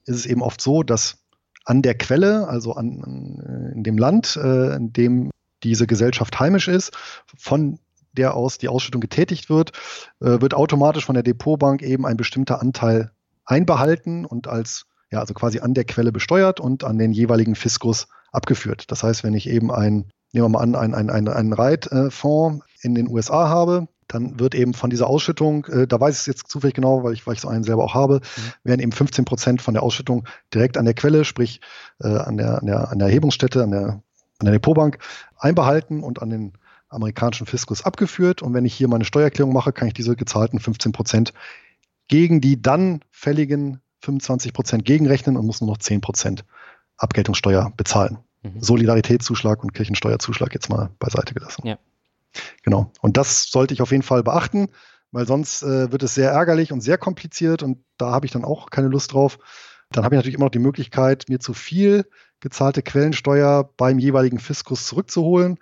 [0.05, 1.19] ist es eben oft so, dass
[1.65, 5.31] an der Quelle, also an, in dem Land, äh, in dem
[5.63, 6.93] diese Gesellschaft heimisch ist,
[7.37, 7.79] von
[8.19, 9.73] der aus die Ausschüttung getätigt wird,
[10.21, 13.13] äh, wird automatisch von der Depotbank eben ein bestimmter Anteil
[13.45, 18.09] einbehalten und als ja, also quasi an der Quelle besteuert und an den jeweiligen Fiskus
[18.33, 18.91] abgeführt.
[18.91, 22.65] Das heißt, wenn ich eben ein, nehmen wir mal an, einen ein, ein, ein Reitfonds
[22.83, 26.27] in den USA habe, dann wird eben von dieser Ausschüttung, äh, da weiß ich es
[26.27, 28.53] jetzt zufällig genau, weil ich, weil ich so einen selber auch habe, mhm.
[28.65, 31.61] werden eben 15 Prozent von der Ausschüttung direkt an der Quelle, sprich
[32.01, 34.03] äh, an, der, an, der, an der Erhebungsstätte, an der,
[34.39, 34.99] an der Depotbank
[35.39, 36.53] einbehalten und an den
[36.89, 38.43] amerikanischen Fiskus abgeführt.
[38.43, 41.33] Und wenn ich hier meine Steuererklärung mache, kann ich diese gezahlten 15 Prozent
[42.09, 46.45] gegen die dann fälligen 25 Prozent gegenrechnen und muss nur noch 10 Prozent
[46.97, 48.19] Abgeltungssteuer bezahlen.
[48.43, 48.61] Mhm.
[48.61, 51.67] Solidaritätszuschlag und Kirchensteuerzuschlag jetzt mal beiseite gelassen.
[51.67, 51.79] Ja.
[52.63, 52.93] Genau.
[53.01, 54.69] Und das sollte ich auf jeden Fall beachten,
[55.11, 58.45] weil sonst äh, wird es sehr ärgerlich und sehr kompliziert und da habe ich dann
[58.45, 59.39] auch keine Lust drauf.
[59.91, 62.05] Dann habe ich natürlich immer noch die Möglichkeit, mir zu viel
[62.41, 65.59] gezahlte Quellensteuer beim jeweiligen Fiskus zurückzuholen.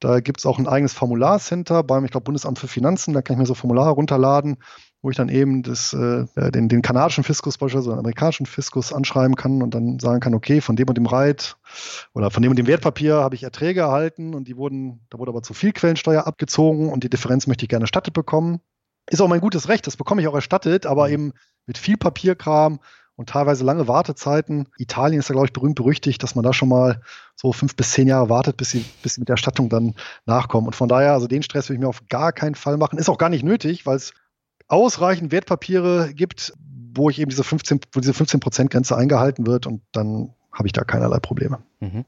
[0.00, 3.14] Da gibt es auch ein eigenes Formularcenter beim, ich glaube, Bundesamt für Finanzen.
[3.14, 4.56] Da kann ich mir so Formulare runterladen
[5.02, 9.34] wo ich dann eben das, äh, den, den kanadischen Fiskus beispielsweise, den amerikanischen Fiskus anschreiben
[9.34, 11.56] kann und dann sagen kann, okay, von dem und dem Reit
[12.12, 15.30] oder von dem und dem Wertpapier habe ich Erträge erhalten und die wurden, da wurde
[15.30, 18.60] aber zu viel Quellensteuer abgezogen und die Differenz möchte ich gerne erstattet bekommen.
[19.08, 21.14] Ist auch mein gutes Recht, das bekomme ich auch erstattet, aber mhm.
[21.14, 21.32] eben
[21.66, 22.80] mit viel Papierkram
[23.20, 24.66] und teilweise lange Wartezeiten.
[24.78, 27.02] Italien ist ja, glaube ich, berühmt berüchtigt, dass man da schon mal
[27.36, 29.94] so fünf bis zehn Jahre wartet, bis sie, bis sie mit der Erstattung dann
[30.24, 30.66] nachkommen.
[30.66, 32.98] Und von daher, also den Stress will ich mir auf gar keinen Fall machen.
[32.98, 34.14] Ist auch gar nicht nötig, weil es
[34.68, 36.54] ausreichend Wertpapiere gibt,
[36.94, 40.84] wo ich eben diese 15, wo diese 15%-Grenze eingehalten wird und dann habe ich da
[40.84, 41.58] keinerlei Probleme.
[41.80, 42.06] Mhm.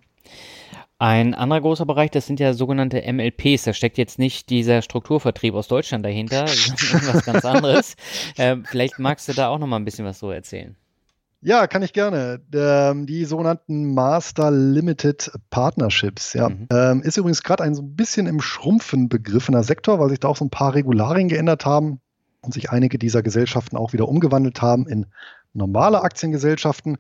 [0.99, 3.65] Ein anderer großer Bereich, das sind ja sogenannte MLPs.
[3.65, 7.97] Da steckt jetzt nicht dieser Strukturvertrieb aus Deutschland dahinter, sondern irgendwas ganz anderes.
[8.39, 10.75] Äh, vielleicht magst du da auch noch mal ein bisschen was so erzählen.
[11.45, 12.41] Ja, kann ich gerne.
[12.55, 16.49] Ähm, die sogenannten Master Limited Partnerships, ja.
[16.49, 16.69] Mhm.
[16.71, 20.29] Ähm, ist übrigens gerade ein so ein bisschen im Schrumpfen begriffener Sektor, weil sich da
[20.29, 22.01] auch so ein paar Regularien geändert haben
[22.43, 25.07] und sich einige dieser Gesellschaften auch wieder umgewandelt haben in
[25.53, 26.99] normale Aktiengesellschaften.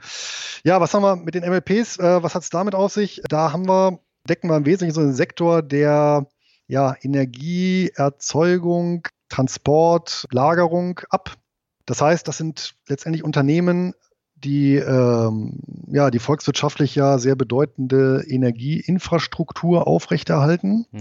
[0.65, 1.99] Ja, was haben wir mit den MLPs?
[1.99, 3.23] Äh, was hat es damit auf sich?
[3.29, 6.27] Da haben wir, decken wir im Wesentlichen so einen Sektor der
[6.67, 11.37] ja, Energieerzeugung, Transport, Lagerung ab.
[11.87, 13.95] Das heißt, das sind letztendlich Unternehmen,
[14.45, 20.87] die ähm, ja die volkswirtschaftlich ja sehr bedeutende Energieinfrastruktur aufrechterhalten.
[20.91, 21.01] Mhm.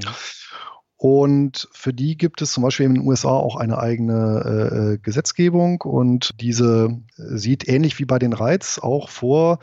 [0.97, 5.81] Und für die gibt es zum Beispiel in den USA auch eine eigene äh, Gesetzgebung
[5.81, 9.57] und diese sieht ähnlich wie bei den Reiz auch vor,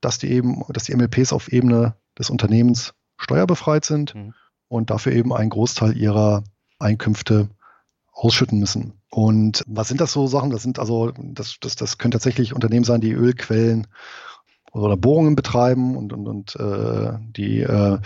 [0.00, 4.34] dass die eben, dass die MLPs auf Ebene des Unternehmens steuerbefreit sind mhm.
[4.68, 6.44] und dafür eben einen Großteil ihrer
[6.78, 7.48] Einkünfte
[8.18, 8.94] ausschütten müssen.
[9.10, 10.50] Und was sind das so Sachen?
[10.50, 13.86] Das sind also, das, das, das können tatsächlich Unternehmen sein, die Ölquellen
[14.72, 17.98] oder Bohrungen betreiben und, und, und äh, die äh,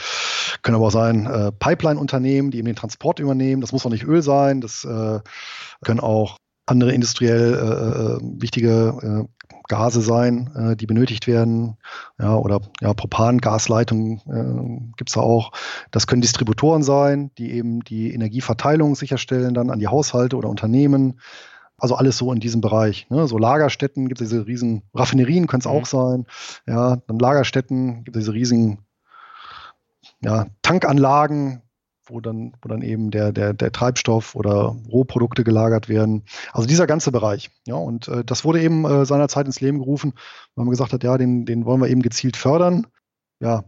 [0.63, 3.61] können aber auch sein äh, Pipeline-Unternehmen, die eben den Transport übernehmen.
[3.63, 5.21] Das muss auch nicht Öl sein, das äh,
[5.83, 6.37] können auch
[6.67, 9.27] andere industriell äh, äh wichtige
[9.69, 11.77] Gase sein, äh, die benötigt werden.
[12.19, 15.53] Ja, oder ja, Propan-Gasleitungen äh, gibt es da auch.
[15.91, 21.21] Das können Distributoren sein, die eben die Energieverteilung sicherstellen dann an die Haushalte oder Unternehmen.
[21.79, 23.07] Also alles so in diesem Bereich.
[23.11, 23.27] Ne?
[23.27, 25.73] So Lagerstätten gibt es diese riesen Raffinerien, können es mhm.
[25.73, 26.27] auch sein.
[26.67, 28.79] Ja, dann Lagerstätten gibt es diese riesigen
[30.21, 31.63] ja, Tankanlagen,
[32.05, 36.25] wo dann, wo dann eben der, der, der Treibstoff oder Rohprodukte gelagert werden.
[36.53, 37.51] Also dieser ganze Bereich.
[37.67, 40.15] Ja, und äh, das wurde eben äh, seinerzeit ins Leben gerufen,
[40.55, 42.87] weil man gesagt hat, ja, den, den wollen wir eben gezielt fördern.
[43.41, 43.65] Ja,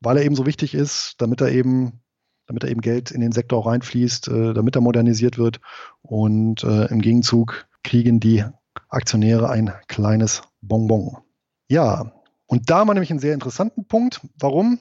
[0.00, 2.02] weil er eben so wichtig ist, damit er eben
[2.46, 5.60] damit da eben Geld in den Sektor reinfließt, äh, damit er modernisiert wird.
[6.02, 8.44] Und äh, im Gegenzug kriegen die
[8.88, 11.18] Aktionäre ein kleines Bonbon.
[11.68, 12.12] Ja,
[12.46, 14.20] und da haben wir nämlich einen sehr interessanten Punkt.
[14.38, 14.80] Warum?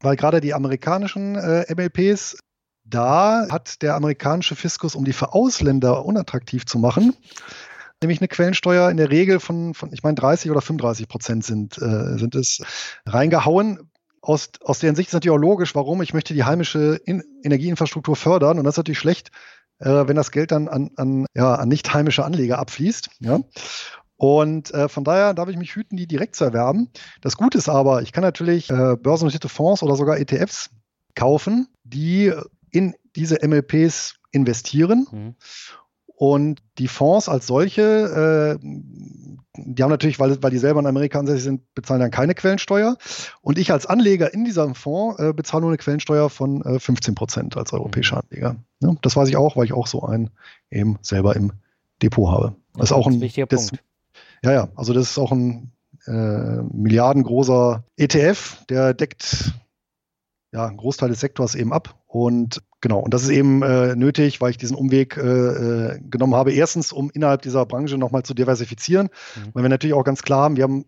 [0.00, 2.38] Weil gerade die amerikanischen äh, MLPs,
[2.84, 7.14] da hat der amerikanische Fiskus, um die für Ausländer unattraktiv zu machen,
[8.02, 11.78] nämlich eine Quellensteuer in der Regel von, von ich meine, 30 oder 35 Prozent sind,
[11.78, 12.60] äh, sind es
[13.06, 13.90] reingehauen.
[14.20, 18.16] Aus, aus deren Sicht ist natürlich auch logisch, warum ich möchte die heimische in Energieinfrastruktur
[18.16, 19.30] fördern und das ist natürlich schlecht,
[19.78, 23.10] äh, wenn das Geld dann an, an, ja, an nicht heimische Anleger abfließt.
[23.20, 23.40] Ja?
[24.18, 26.90] Und äh, von daher darf ich mich hüten, die direkt zu erwerben.
[27.20, 30.70] Das Gute ist aber, ich kann natürlich äh, börsennotierte Fonds oder sogar ETFs
[31.14, 32.32] kaufen, die
[32.70, 35.06] in diese MLPs investieren.
[35.10, 35.34] Mhm.
[36.06, 38.66] Und die Fonds als solche, äh,
[39.56, 42.96] die haben natürlich, weil, weil die selber in Amerika ansässig sind, bezahlen dann keine Quellensteuer.
[43.40, 47.14] Und ich als Anleger in diesem Fonds äh, bezahle nur eine Quellensteuer von äh, 15
[47.14, 48.22] Prozent als europäischer mhm.
[48.22, 48.56] Anleger.
[48.80, 50.30] Ja, das weiß ich auch, weil ich auch so einen
[50.70, 51.52] eben selber im
[52.02, 52.56] Depot habe.
[52.72, 53.84] Das, das ist auch ein wichtiger das, Punkt.
[54.42, 55.72] Ja, ja, also das ist auch ein
[56.06, 59.52] äh, milliardengroßer ETF, der deckt
[60.52, 62.00] ja, einen Großteil des Sektors eben ab.
[62.06, 66.34] Und genau, und das ist eben äh, nötig, weil ich diesen Umweg äh, äh genommen
[66.34, 66.52] habe.
[66.52, 69.50] Erstens, um innerhalb dieser Branche nochmal zu diversifizieren, mhm.
[69.52, 70.86] weil wir natürlich auch ganz klar haben, wir haben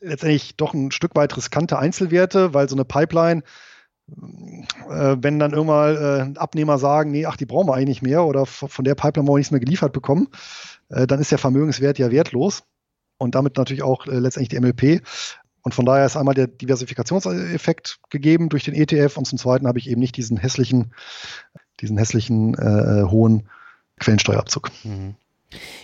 [0.00, 3.42] letztendlich doch ein Stück weit riskante Einzelwerte, weil so eine Pipeline,
[4.08, 8.24] äh, wenn dann irgendwann äh, Abnehmer sagen, nee, ach, die brauchen wir eigentlich nicht mehr
[8.24, 10.28] oder von der Pipeline wollen wir nichts mehr geliefert bekommen,
[10.90, 12.62] äh, dann ist der Vermögenswert ja wertlos
[13.18, 15.02] und damit natürlich auch äh, letztendlich die MLP.
[15.62, 19.78] Und von daher ist einmal der Diversifikationseffekt gegeben durch den ETF und zum Zweiten habe
[19.78, 20.94] ich eben nicht diesen hässlichen,
[21.80, 23.48] diesen hässlichen äh, hohen
[23.98, 24.70] Quellensteuerabzug.
[24.84, 25.16] Mhm.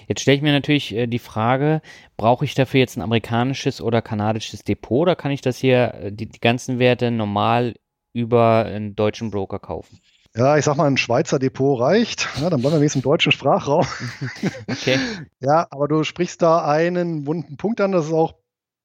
[0.07, 1.83] Jetzt stelle ich mir natürlich äh, die Frage,
[2.17, 6.13] brauche ich dafür jetzt ein amerikanisches oder kanadisches Depot oder kann ich das hier, äh,
[6.13, 7.75] die, die ganzen Werte normal
[8.13, 10.01] über einen deutschen Broker kaufen?
[10.37, 12.29] Ja, ich sag mal, ein Schweizer Depot reicht.
[12.41, 13.87] Ja, dann bleiben wir wenigstens im deutschen Sprachraum.
[14.69, 14.99] Okay.
[15.41, 17.93] ja, aber du sprichst da einen wunden Punkt an.
[17.93, 18.35] Das ist auch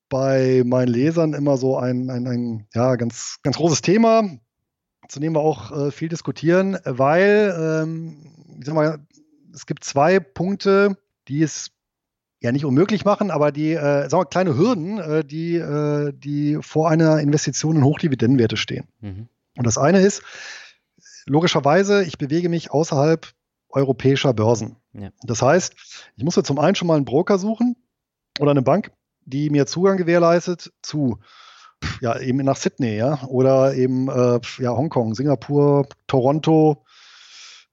[0.08, 4.24] bei meinen Lesern immer so ein, ein, ein ja, ganz, ganz großes Thema,
[5.10, 9.00] zu dem wir auch äh, viel diskutieren, weil ähm, ich sag mal,
[9.54, 10.98] es gibt zwei Punkte,
[11.28, 11.72] die es
[12.40, 16.60] ja nicht unmöglich machen, aber die, äh, sagen wir, kleine Hürden, äh, die, äh, die
[16.62, 18.86] vor einer Investition in Hochdividendenwerte stehen.
[19.02, 19.28] Mhm.
[19.58, 20.24] Und das eine ist,
[21.32, 23.26] logischerweise, ich bewege mich außerhalb
[23.70, 24.76] europäischer Börsen.
[24.92, 25.12] Ja.
[25.24, 25.74] Das heißt,
[26.18, 27.78] ich muss mir zum einen schon mal einen Broker suchen
[28.40, 28.92] oder eine Bank,
[29.24, 31.20] die mir Zugang gewährleistet zu
[32.02, 36.84] ja, eben nach Sydney, ja, oder eben äh, ja, Hongkong, Singapur, Toronto,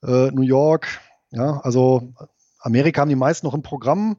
[0.03, 1.01] äh, New York,
[1.31, 2.15] ja, also
[2.61, 4.17] Amerika haben die meisten noch im Programm.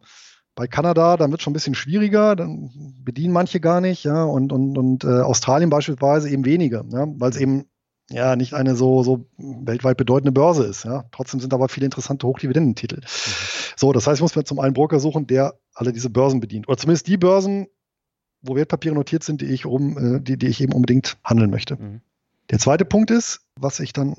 [0.54, 2.70] Bei Kanada, dann wird es schon ein bisschen schwieriger, dann
[3.04, 7.32] bedienen manche gar nicht, ja, und, und, und äh, Australien beispielsweise eben weniger, ja, weil
[7.32, 7.66] es eben
[8.10, 10.86] ja nicht eine so, so weltweit bedeutende Börse ist.
[10.86, 11.06] Ja.
[11.12, 12.98] Trotzdem sind aber viele interessante Hochdividendentitel.
[12.98, 13.04] Mhm.
[13.76, 16.68] So, das heißt, ich muss mir zum einen Broker suchen, der alle diese Börsen bedient.
[16.68, 17.68] Oder zumindest die Börsen,
[18.42, 21.76] wo Wertpapiere notiert sind, die ich, um, äh, die, die ich eben unbedingt handeln möchte.
[21.76, 22.02] Mhm.
[22.50, 24.16] Der zweite Punkt ist, was ich dann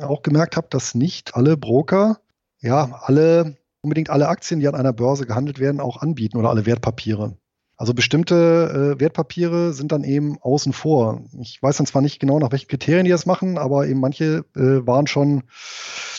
[0.00, 2.20] auch gemerkt habe, dass nicht alle Broker,
[2.60, 6.64] ja, alle, unbedingt alle Aktien, die an einer Börse gehandelt werden, auch anbieten oder alle
[6.64, 7.36] Wertpapiere.
[7.76, 11.22] Also bestimmte äh, Wertpapiere sind dann eben außen vor.
[11.40, 14.44] Ich weiß dann zwar nicht genau, nach welchen Kriterien die das machen, aber eben manche
[14.54, 15.42] äh, waren schon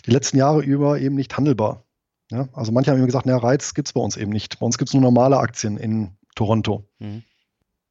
[0.06, 1.84] die letzten Jahre über eben nicht handelbar.
[2.32, 2.50] Ja?
[2.54, 4.60] Also manche haben immer gesagt, naja, Reiz gibt es bei uns eben nicht.
[4.60, 6.86] Bei uns gibt es nur normale Aktien in Toronto.
[7.00, 7.24] Mhm.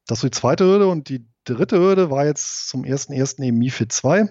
[0.05, 3.41] Das ist die zweite Hürde und die dritte Hürde war jetzt zum 1.1.
[3.41, 4.29] eben MIFID 2.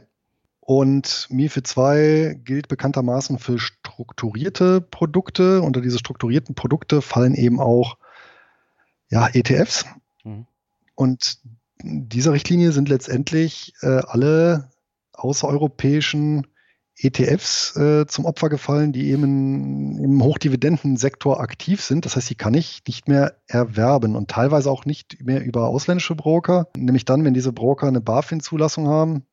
[0.61, 5.61] Und MIFID 2 gilt bekanntermaßen für strukturierte Produkte.
[5.63, 7.97] Unter diese strukturierten Produkte fallen eben auch
[9.13, 9.85] ja, ETFs.
[10.25, 10.47] Mhm.
[10.95, 11.39] Und
[11.83, 14.71] dieser Richtlinie sind letztendlich äh, alle
[15.13, 16.47] außereuropäischen
[16.97, 22.07] ETFs äh, zum Opfer gefallen, die eben im Hochdividendensektor aktiv sind.
[22.07, 26.15] Das heißt, die kann ich nicht mehr erwerben und teilweise auch nicht mehr über ausländische
[26.15, 29.25] Broker, nämlich dann, wenn diese Broker eine BaFin-Zulassung haben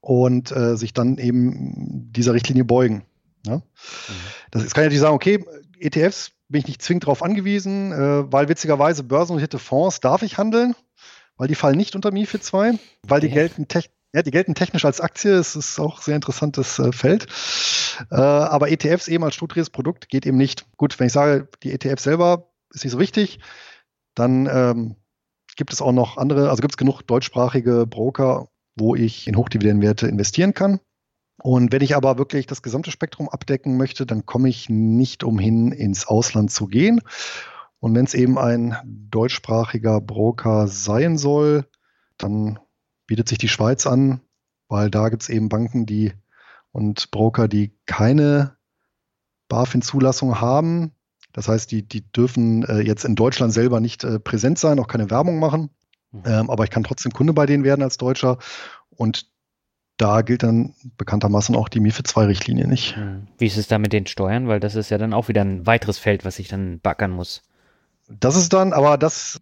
[0.00, 3.04] und äh, sich dann eben dieser Richtlinie beugen.
[3.46, 3.56] Ja?
[3.56, 3.62] Mhm.
[4.50, 5.44] Das ist, kann ich natürlich sagen, okay,
[5.78, 10.74] ETFs bin ich nicht zwingend darauf angewiesen, äh, weil witzigerweise börsennotierte Fonds darf ich handeln,
[11.36, 13.66] weil die fallen nicht unter MIFID 2, weil die gelten,
[14.12, 17.26] ja, die gelten technisch als Aktie, es ist auch ein sehr interessantes äh, Feld.
[18.10, 20.66] Äh, aber ETFs eben als strukturiertes Produkt geht eben nicht.
[20.76, 23.40] Gut, wenn ich sage, die ETF selber ist nicht so wichtig,
[24.14, 24.96] dann ähm,
[25.56, 30.06] gibt es auch noch andere, also gibt es genug deutschsprachige Broker, wo ich in Hochdividendenwerte
[30.08, 30.80] investieren kann.
[31.42, 35.72] Und wenn ich aber wirklich das gesamte Spektrum abdecken möchte, dann komme ich nicht umhin,
[35.72, 37.00] ins Ausland zu gehen.
[37.80, 41.66] Und wenn es eben ein deutschsprachiger Broker sein soll,
[42.16, 42.58] dann
[43.06, 44.20] bietet sich die Schweiz an,
[44.68, 46.12] weil da gibt es eben Banken, die
[46.72, 48.56] und Broker, die keine
[49.48, 50.92] BaFin-Zulassung haben.
[51.32, 54.88] Das heißt, die, die dürfen äh, jetzt in Deutschland selber nicht äh, präsent sein, auch
[54.88, 55.70] keine Werbung machen.
[56.10, 56.22] Mhm.
[56.24, 58.38] Ähm, aber ich kann trotzdem Kunde bei denen werden als Deutscher.
[58.90, 59.33] Und
[59.96, 62.96] da gilt dann bekanntermaßen auch die MIFID 2 Richtlinie nicht.
[62.96, 63.28] Mhm.
[63.38, 64.48] Wie ist es da mit den Steuern?
[64.48, 67.42] Weil das ist ja dann auch wieder ein weiteres Feld, was ich dann backern muss.
[68.08, 69.40] Das ist dann, aber das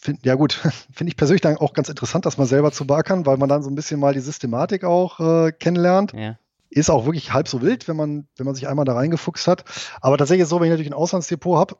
[0.00, 0.52] find, ja gut,
[0.92, 3.62] finde ich persönlich dann auch ganz interessant, das mal selber zu backern, weil man dann
[3.62, 6.12] so ein bisschen mal die Systematik auch äh, kennenlernt.
[6.12, 6.38] Ja.
[6.70, 9.64] Ist auch wirklich halb so wild, wenn man, wenn man sich einmal da reingefuchst hat.
[10.00, 11.76] Aber tatsächlich ist es so, wenn ich natürlich ein Auslandsdepot habe,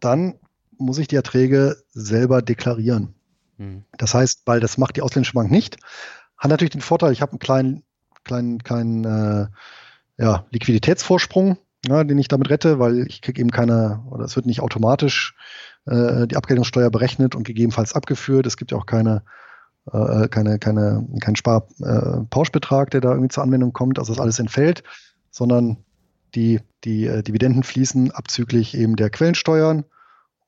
[0.00, 0.36] dann
[0.78, 3.14] muss ich die Erträge selber deklarieren.
[3.58, 3.84] Hm.
[3.98, 5.76] Das heißt, weil das macht die ausländische Bank nicht,
[6.42, 7.82] hat natürlich den Vorteil, ich habe einen kleinen,
[8.24, 9.46] kleinen, kleinen äh,
[10.18, 14.46] ja, Liquiditätsvorsprung, ja, den ich damit rette, weil ich kriege eben keine, oder es wird
[14.46, 15.36] nicht automatisch
[15.86, 18.46] äh, die Abgeltungssteuer berechnet und gegebenenfalls abgeführt.
[18.46, 19.22] Es gibt ja auch keine,
[19.92, 24.00] äh, keine, keine, keinen Sparpauschbetrag, äh, der da irgendwie zur Anwendung kommt.
[24.00, 24.82] Also das alles entfällt,
[25.30, 25.76] sondern
[26.34, 29.84] die, die äh, Dividenden fließen abzüglich eben der Quellensteuern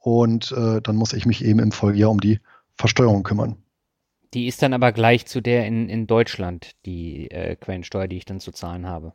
[0.00, 2.40] und äh, dann muss ich mich eben im Folgejahr um die
[2.76, 3.63] Versteuerung kümmern.
[4.34, 8.24] Die ist dann aber gleich zu der in, in Deutschland, die äh, Quellensteuer, die ich
[8.24, 9.12] dann zu zahlen habe.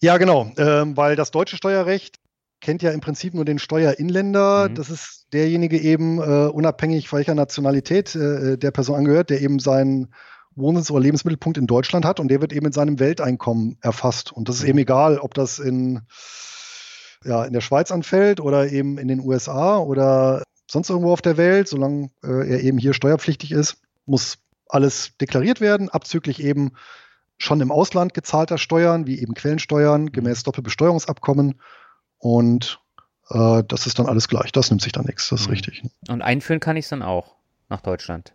[0.00, 2.18] Ja, genau, ähm, weil das deutsche Steuerrecht
[2.60, 4.68] kennt ja im Prinzip nur den Steuerinländer.
[4.68, 4.74] Mhm.
[4.74, 10.14] Das ist derjenige eben, äh, unabhängig welcher Nationalität äh, der Person angehört, der eben seinen
[10.54, 14.32] Wohnsitz oder Lebensmittelpunkt in Deutschland hat und der wird eben in seinem Welteinkommen erfasst.
[14.32, 16.02] Und das ist eben egal, ob das in,
[17.24, 21.36] ja, in der Schweiz anfällt oder eben in den USA oder sonst irgendwo auf der
[21.36, 24.38] Welt, solange äh, er eben hier steuerpflichtig ist, muss
[24.70, 26.72] alles deklariert werden, abzüglich eben
[27.38, 30.12] schon im Ausland gezahlter Steuern, wie eben Quellensteuern mhm.
[30.12, 31.60] gemäß Doppelbesteuerungsabkommen.
[32.18, 32.80] Und
[33.30, 34.52] äh, das ist dann alles gleich.
[34.52, 35.28] Das nimmt sich dann nichts.
[35.30, 35.52] Das ist mhm.
[35.52, 35.82] richtig.
[36.08, 37.36] Und einführen kann ich es dann auch
[37.68, 38.34] nach Deutschland.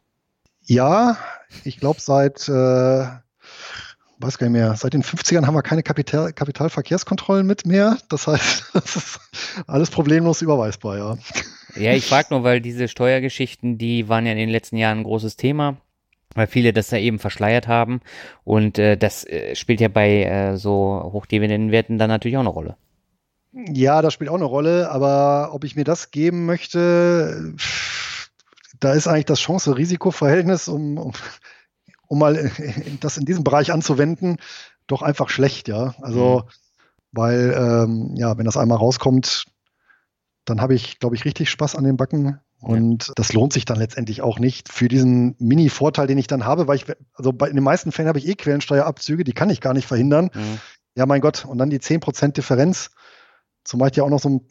[0.62, 1.18] Ja,
[1.64, 6.34] ich glaube seit, äh, weiß gar nicht mehr, seit den 50ern haben wir keine Kapital
[6.34, 8.00] Kapitalverkehrskontrollen mit mehr.
[8.10, 9.20] Das heißt, das ist
[9.68, 11.18] alles problemlos überweisbar, ja.
[11.76, 15.04] Ja, ich frage nur, weil diese Steuergeschichten, die waren ja in den letzten Jahren ein
[15.04, 15.78] großes Thema
[16.36, 18.02] weil viele das da eben verschleiert haben.
[18.44, 22.78] Und äh, das äh, spielt ja bei äh, so Hochdividendenwerten dann natürlich auch eine Rolle.
[23.54, 27.54] Ja, das spielt auch eine Rolle, aber ob ich mir das geben möchte,
[28.82, 31.14] da ist eigentlich das Chance-Risiko-Verhältnis, um, um,
[32.08, 32.52] um, mal
[33.00, 34.38] das in diesem Bereich anzuwenden,
[34.88, 35.96] doch einfach schlecht, ja.
[36.02, 36.50] Also, mhm.
[37.14, 39.46] weil, ähm, ja, wenn das einmal rauskommt,
[40.44, 42.40] dann habe ich, glaube ich, richtig Spaß an den Backen.
[42.66, 43.14] Und ja.
[43.16, 46.78] das lohnt sich dann letztendlich auch nicht für diesen Mini-Vorteil, den ich dann habe, weil
[46.78, 49.74] ich, also bei, in den meisten Fällen habe ich eh Quellensteuerabzüge, die kann ich gar
[49.74, 50.32] nicht verhindern.
[50.34, 50.60] Mhm.
[50.96, 52.90] Ja, mein Gott, und dann die 10% Differenz,
[53.64, 54.42] zumal ich ja auch noch so ein,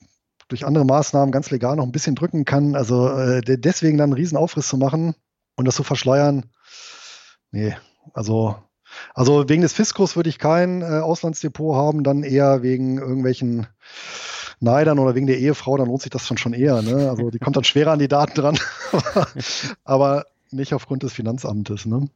[0.47, 2.77] durch andere Maßnahmen ganz legal noch ein bisschen drücken kann.
[2.77, 5.17] Also äh, deswegen dann einen riesen Aufriss zu machen
[5.57, 6.45] und das zu verschleiern,
[7.51, 7.77] nee,
[8.13, 8.57] also
[9.13, 13.67] also wegen des Fiskus würde ich kein äh, Auslandsdepot haben, dann eher wegen irgendwelchen
[14.61, 16.83] Neidern oder wegen der Ehefrau, dann lohnt sich das schon schon eher.
[16.83, 17.11] Ne?
[17.11, 18.59] Also die kommt dann schwerer an die Daten dran,
[19.85, 21.87] aber nicht aufgrund des Finanzamtes.
[21.87, 22.09] Ne?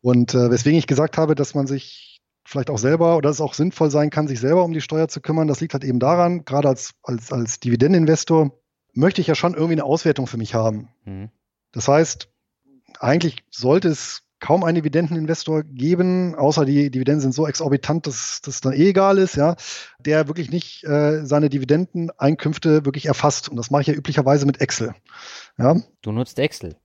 [0.00, 3.54] Und äh, weswegen ich gesagt habe, dass man sich vielleicht auch selber oder es auch
[3.54, 6.44] sinnvoll sein kann, sich selber um die Steuer zu kümmern, das liegt halt eben daran,
[6.44, 8.52] gerade als, als, als Dividendeninvestor
[8.92, 10.88] möchte ich ja schon irgendwie eine Auswertung für mich haben.
[11.04, 11.30] Mhm.
[11.72, 12.28] Das heißt,
[13.00, 18.60] eigentlich sollte es kaum einen Dividendeninvestor geben, außer die Dividenden sind so exorbitant, dass das
[18.60, 19.56] dann eh egal ist, ja,
[20.00, 23.48] der wirklich nicht äh, seine Dividendeneinkünfte wirklich erfasst.
[23.48, 24.94] Und das mache ich ja üblicherweise mit Excel.
[25.56, 25.76] Ja.
[26.02, 26.76] Du nutzt Excel.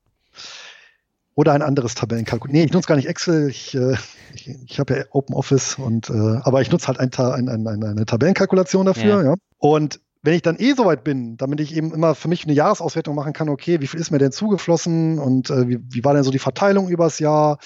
[1.36, 2.58] Oder ein anderes Tabellenkalkulator.
[2.58, 3.50] Nee, ich nutze gar nicht Excel.
[3.50, 3.98] Ich, äh,
[4.34, 7.84] ich, ich habe ja Open Office und äh, aber ich nutze halt ein, ein, ein,
[7.84, 9.32] eine Tabellenkalkulation dafür, ja.
[9.32, 9.36] ja.
[9.58, 13.16] Und wenn ich dann eh soweit bin, damit ich eben immer für mich eine Jahresauswertung
[13.16, 16.24] machen kann, okay, wie viel ist mir denn zugeflossen und äh, wie, wie, war denn
[16.24, 17.58] so die Verteilung übers Jahr,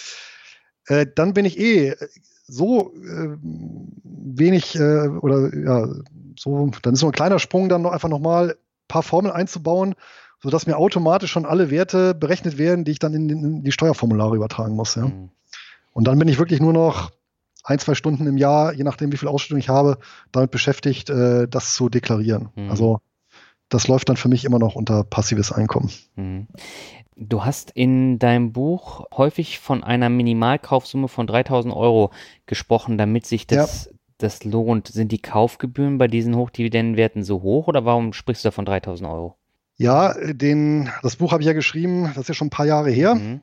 [0.88, 1.96] äh, dann bin ich eh
[2.46, 3.38] so äh,
[4.04, 5.88] wenig äh, oder ja,
[6.38, 8.56] so, dann ist so ein kleiner Sprung dann noch einfach nochmal ein
[8.88, 9.96] paar Formeln einzubauen,
[10.42, 14.36] sodass mir automatisch schon alle Werte berechnet werden, die ich dann in, in die Steuerformulare
[14.36, 14.96] übertragen muss.
[14.96, 15.08] Ja.
[15.08, 15.32] Mhm.
[15.94, 17.12] Und dann bin ich wirklich nur noch
[17.64, 19.98] ein, zwei Stunden im Jahr, je nachdem, wie viel Ausstattung ich habe,
[20.32, 22.50] damit beschäftigt, äh, das zu deklarieren.
[22.56, 22.70] Mhm.
[22.70, 23.00] Also
[23.70, 25.90] das läuft dann für mich immer noch unter passives Einkommen.
[26.16, 26.48] Mhm.
[27.16, 32.12] Du hast in deinem Buch häufig von einer Minimalkaufsumme von 3000 Euro
[32.46, 33.92] gesprochen, damit sich das, ja.
[34.18, 34.88] das lohnt.
[34.88, 39.10] Sind die Kaufgebühren bei diesen Hochdividendenwerten so hoch oder warum sprichst du da von 3000
[39.10, 39.36] Euro?
[39.76, 42.92] Ja, den, das Buch habe ich ja geschrieben, das ist ja schon ein paar Jahre
[42.92, 43.16] her.
[43.16, 43.42] Mhm.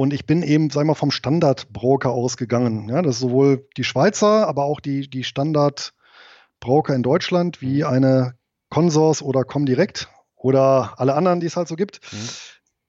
[0.00, 2.88] Und ich bin eben, sag mal, vom Standardbroker ausgegangen.
[2.88, 7.86] Ja, das ist sowohl die Schweizer, aber auch die, die Standardbroker in Deutschland, wie mhm.
[7.86, 8.34] eine
[8.70, 12.28] Consors oder Comdirect oder alle anderen, die es halt so gibt, mhm.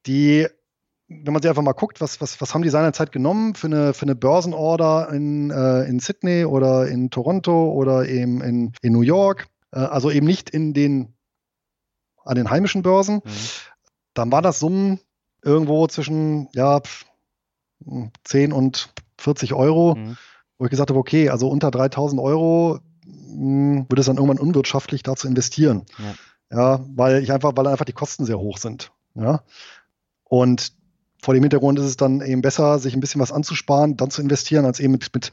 [0.06, 0.48] die,
[1.10, 3.94] wenn man sich einfach mal guckt, was, was, was haben die seinerzeit genommen für eine,
[3.94, 9.02] für eine Börsenorder in, äh, in Sydney oder in Toronto oder eben in, in New
[9.02, 11.14] York, äh, also eben nicht in den,
[12.24, 13.32] an den heimischen Börsen, mhm.
[14.14, 15.02] dann war das Summen
[15.44, 16.82] irgendwo zwischen ja,
[18.24, 20.18] 10 und 40 Euro, mhm.
[20.58, 24.40] wo ich gesagt habe, okay, also unter 3000 Euro mh, hm, wird es dann irgendwann
[24.40, 25.86] unwirtschaftlich, da zu investieren.
[26.50, 26.58] Ja.
[26.58, 28.92] ja, weil ich einfach, weil einfach die Kosten sehr hoch sind.
[29.16, 29.44] Ja.
[30.24, 30.74] Und
[31.22, 34.22] vor dem Hintergrund ist es dann eben besser, sich ein bisschen was anzusparen, dann zu
[34.22, 35.32] investieren, als eben mit, mit,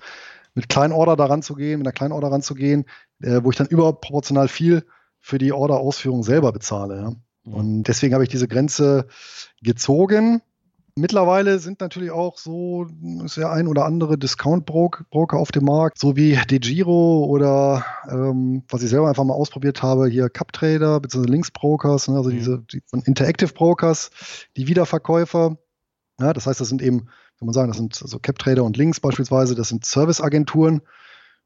[0.54, 2.84] mit Kleinorder daran zu gehen, mit einer Kleinorder ranzugehen,
[3.22, 4.84] äh, wo ich dann überproportional viel
[5.20, 6.96] für die Order-Ausführung selber bezahle.
[6.96, 7.12] Ja.
[7.48, 7.54] Mhm.
[7.54, 9.06] Und deswegen habe ich diese Grenze
[9.62, 10.42] gezogen.
[10.98, 12.88] Mittlerweile sind natürlich auch so
[13.24, 18.82] ist ja ein oder andere Discount-Broker auf dem Markt, so wie DeGiro oder ähm, was
[18.82, 21.30] ich selber einfach mal ausprobiert habe, hier CupTrader bzw.
[21.30, 22.34] Linksbrokers, ne, also mhm.
[22.34, 24.10] diese die, Interactive Brokers,
[24.56, 25.56] die Wiederverkäufer.
[26.20, 27.06] Ja, das heißt, das sind eben,
[27.38, 30.82] kann man sagen, das sind so CapTrader und Links beispielsweise, das sind Serviceagenturen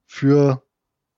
[0.06, 0.62] für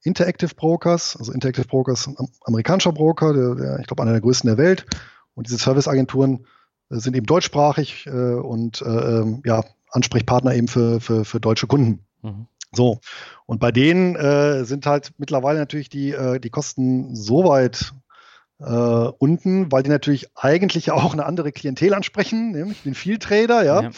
[0.04, 1.16] Interactive Brokers.
[1.16, 4.86] Also Interactive Brokers ein amerikanischer Broker, der, der ich glaube, einer der größten der Welt.
[5.34, 6.46] Und diese Serviceagenturen
[6.90, 11.66] äh, sind eben deutschsprachig äh, und äh, ähm, ja, Ansprechpartner eben für, für, für deutsche
[11.66, 12.04] Kunden.
[12.22, 12.46] Mhm.
[12.72, 13.00] So,
[13.46, 17.92] und bei denen äh, sind halt mittlerweile natürlich die, äh, die Kosten so weit
[18.58, 23.82] äh, unten, weil die natürlich eigentlich auch eine andere Klientel ansprechen, nämlich den Vieltrader, ja.
[23.82, 23.90] ja.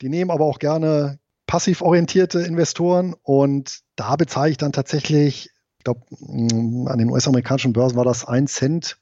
[0.00, 1.18] Die nehmen aber auch gerne
[1.52, 7.74] passiv orientierte Investoren und da bezahle ich dann tatsächlich, ich glaube, mm, an den US-amerikanischen
[7.74, 8.98] Börsen war das ein Cent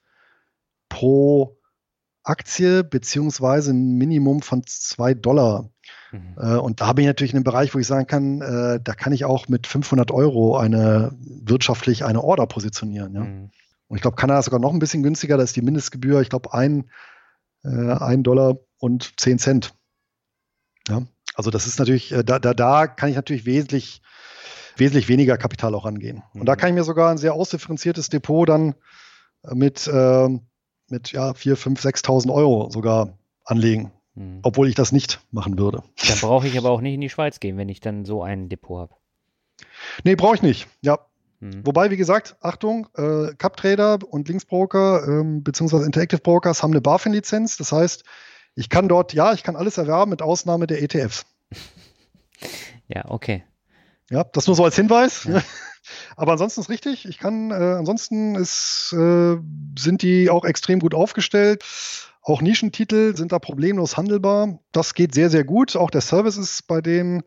[0.89, 1.61] pro
[2.25, 5.71] Aktie beziehungsweise ein Minimum von zwei Dollar.
[6.11, 6.35] Mhm.
[6.39, 8.95] Äh, und da bin ich natürlich in einem Bereich, wo ich sagen kann, äh, da
[8.95, 13.15] kann ich auch mit 500 Euro eine wirtschaftlich eine Order positionieren.
[13.15, 13.21] Ja?
[13.21, 13.51] Mhm.
[13.87, 15.37] Und ich glaube, Kanada ist sogar noch ein bisschen günstiger.
[15.37, 16.91] Da ist die Mindestgebühr, ich glaube, ein,
[17.63, 19.73] äh, ein Dollar und zehn Cent.
[20.89, 21.03] Ja?
[21.41, 24.03] Also das ist natürlich, äh, da, da, da kann ich natürlich wesentlich,
[24.77, 26.23] wesentlich weniger Kapital auch angehen.
[26.35, 26.43] Mhm.
[26.43, 26.57] Und da mhm.
[26.59, 28.75] kann ich mir sogar ein sehr ausdifferenziertes Depot dann
[29.51, 30.29] mit, äh,
[30.91, 33.17] mit ja, 4, 5, 6.000 Euro sogar
[33.47, 33.91] anlegen.
[34.17, 34.41] Mhm.
[34.43, 35.83] Obwohl ich das nicht machen würde.
[36.07, 38.51] Dann brauche ich aber auch nicht in die Schweiz gehen, wenn ich dann so ein
[38.51, 38.95] Depot habe.
[40.05, 40.69] Nee, brauche ich nicht.
[40.83, 40.99] Ja.
[41.39, 41.65] Mhm.
[41.65, 47.57] Wobei, wie gesagt, Achtung, äh, Cup-Trader und Linksbroker ähm, beziehungsweise Interactive Brokers haben eine BaFin-Lizenz.
[47.57, 48.05] Das heißt,
[48.57, 51.25] ich kann dort, ja, ich kann alles erwerben mit Ausnahme der ETFs.
[52.93, 53.45] Ja, okay.
[54.11, 55.23] Ja, das nur so als Hinweis.
[55.23, 55.41] Ja.
[56.17, 57.07] Aber ansonsten ist richtig.
[57.07, 59.37] Ich kann, äh, ansonsten ist, äh,
[59.79, 61.65] sind die auch extrem gut aufgestellt.
[62.23, 64.59] Auch Nischentitel sind da problemlos handelbar.
[64.73, 65.77] Das geht sehr, sehr gut.
[65.77, 67.23] Auch der Service ist bei denen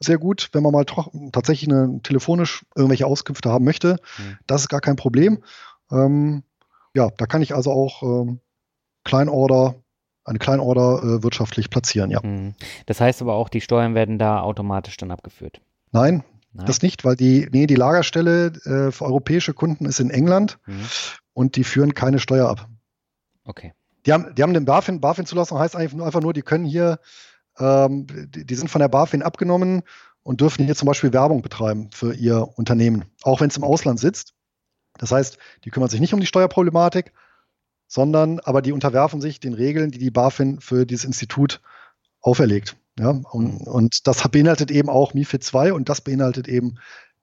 [0.00, 0.86] sehr gut, wenn man mal
[1.32, 3.96] tatsächlich eine, telefonisch irgendwelche Auskünfte haben möchte.
[4.18, 4.38] Mhm.
[4.46, 5.42] Das ist gar kein Problem.
[5.90, 6.42] Ähm,
[6.94, 8.40] ja, da kann ich also auch ähm,
[9.04, 9.74] Kleinorder
[10.24, 12.20] eine Kleinorder äh, wirtschaftlich platzieren, ja.
[12.22, 12.54] Mhm.
[12.86, 15.60] Das heißt aber auch, die Steuern werden da automatisch dann abgeführt.
[15.92, 16.66] Nein, Nein.
[16.66, 20.86] das nicht, weil die, nee, die Lagerstelle äh, für europäische Kunden ist in England mhm.
[21.34, 22.68] und die führen keine Steuer ab.
[23.44, 23.72] Okay.
[24.06, 26.98] Die haben, die haben den BaFin, BaFin-Zulassung heißt einfach nur, die können hier,
[27.58, 29.82] ähm, die, die sind von der BaFin abgenommen
[30.22, 34.00] und dürfen hier zum Beispiel Werbung betreiben für ihr Unternehmen, auch wenn es im Ausland
[34.00, 34.34] sitzt.
[34.98, 37.12] Das heißt, die kümmern sich nicht um die Steuerproblematik,
[37.94, 41.60] sondern aber die unterwerfen sich den Regeln, die die BaFin für dieses Institut
[42.20, 42.76] auferlegt.
[42.98, 46.78] Ja, und, und das beinhaltet eben auch MIFID 2 und das beinhaltet eben,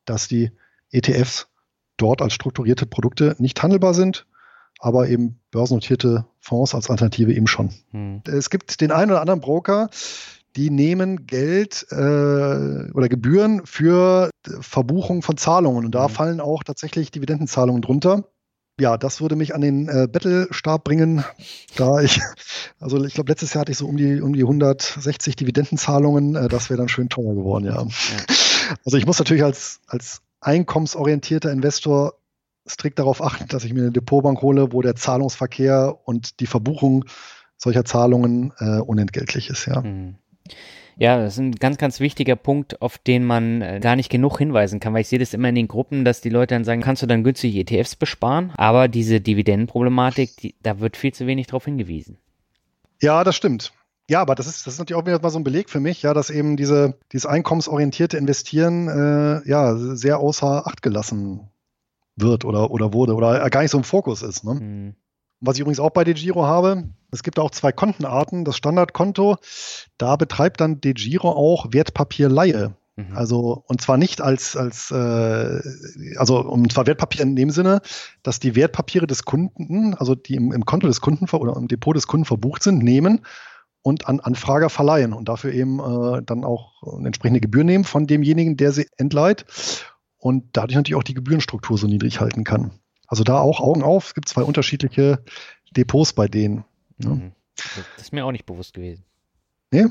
[0.06, 0.52] dass die
[0.90, 1.50] ETFs
[1.98, 4.26] dort als strukturierte Produkte nicht handelbar sind,
[4.80, 7.74] aber eben börsennotierte Fonds als Alternative eben schon.
[7.92, 8.22] Hm.
[8.26, 9.90] Es gibt den einen oder anderen Broker,
[10.56, 14.30] die nehmen Geld äh, oder Gebühren für
[14.62, 16.14] Verbuchung von Zahlungen und da hm.
[16.14, 18.24] fallen auch tatsächlich Dividendenzahlungen drunter
[18.82, 21.24] ja, das würde mich an den äh, Battlestab bringen,
[21.76, 22.20] da ich,
[22.80, 26.36] also ich glaube, letztes Jahr hatte ich so um die, um die 160 Dividendenzahlungen.
[26.36, 27.82] Äh, das wäre dann schön teuer geworden, ja.
[27.84, 27.88] ja.
[28.84, 32.16] Also ich muss natürlich als, als einkommensorientierter Investor
[32.68, 37.06] strikt darauf achten, dass ich mir eine Depotbank hole, wo der Zahlungsverkehr und die Verbuchung
[37.58, 39.82] solcher Zahlungen äh, unentgeltlich ist, ja.
[39.82, 40.16] Mhm.
[40.98, 44.38] Ja, das ist ein ganz, ganz wichtiger Punkt, auf den man äh, gar nicht genug
[44.38, 46.82] hinweisen kann, weil ich sehe das immer in den Gruppen, dass die Leute dann sagen,
[46.82, 48.52] kannst du dann günstig ETFs besparen?
[48.58, 52.18] Aber diese Dividendenproblematik, die, da wird viel zu wenig drauf hingewiesen.
[53.02, 53.74] Ja, das stimmt.
[54.10, 56.02] Ja, aber das ist, das ist natürlich auch wieder mal so ein Beleg für mich,
[56.02, 61.50] ja, dass eben diese, dieses einkommensorientierte Investieren äh, ja sehr außer Acht gelassen
[62.18, 64.44] wird oder, oder wurde oder gar nicht so im Fokus ist.
[64.44, 64.56] Ne?
[64.56, 64.96] Mhm.
[65.42, 68.46] Was ich übrigens auch bei DeGiro habe, es gibt auch zwei Kontenarten.
[68.46, 69.38] Das Standardkonto,
[69.98, 72.76] da betreibt dann DeGiro auch Wertpapierleihe.
[72.96, 73.16] Mhm.
[73.16, 75.60] Also, und zwar nicht als, als äh,
[76.18, 77.82] also und zwar Wertpapier in dem Sinne,
[78.24, 81.96] dass die Wertpapiere des Kunden, also die im, im Konto des Kunden oder im Depot
[81.96, 83.26] des Kunden verbucht sind, nehmen
[83.82, 88.08] und an Anfrager verleihen und dafür eben äh, dann auch eine entsprechende Gebühr nehmen von
[88.08, 89.46] demjenigen, der sie entleiht
[90.18, 92.81] und dadurch natürlich auch die Gebührenstruktur so niedrig halten kann.
[93.12, 95.22] Also da auch Augen auf, es gibt zwei unterschiedliche
[95.76, 96.64] Depots bei denen.
[96.98, 97.10] Ne?
[97.10, 97.32] Mhm.
[97.98, 99.04] Das ist mir auch nicht bewusst gewesen.
[99.70, 99.88] Nee.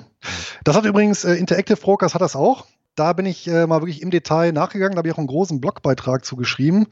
[0.64, 2.66] Das hat übrigens äh, Interactive Brokers hat das auch.
[2.95, 5.61] Da bin ich äh, mal wirklich im Detail nachgegangen, da habe ich auch einen großen
[5.61, 6.87] Blogbeitrag zugeschrieben,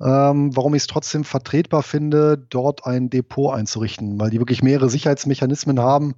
[0.00, 4.88] ähm, warum ich es trotzdem vertretbar finde, dort ein Depot einzurichten, weil die wirklich mehrere
[4.88, 6.14] Sicherheitsmechanismen haben.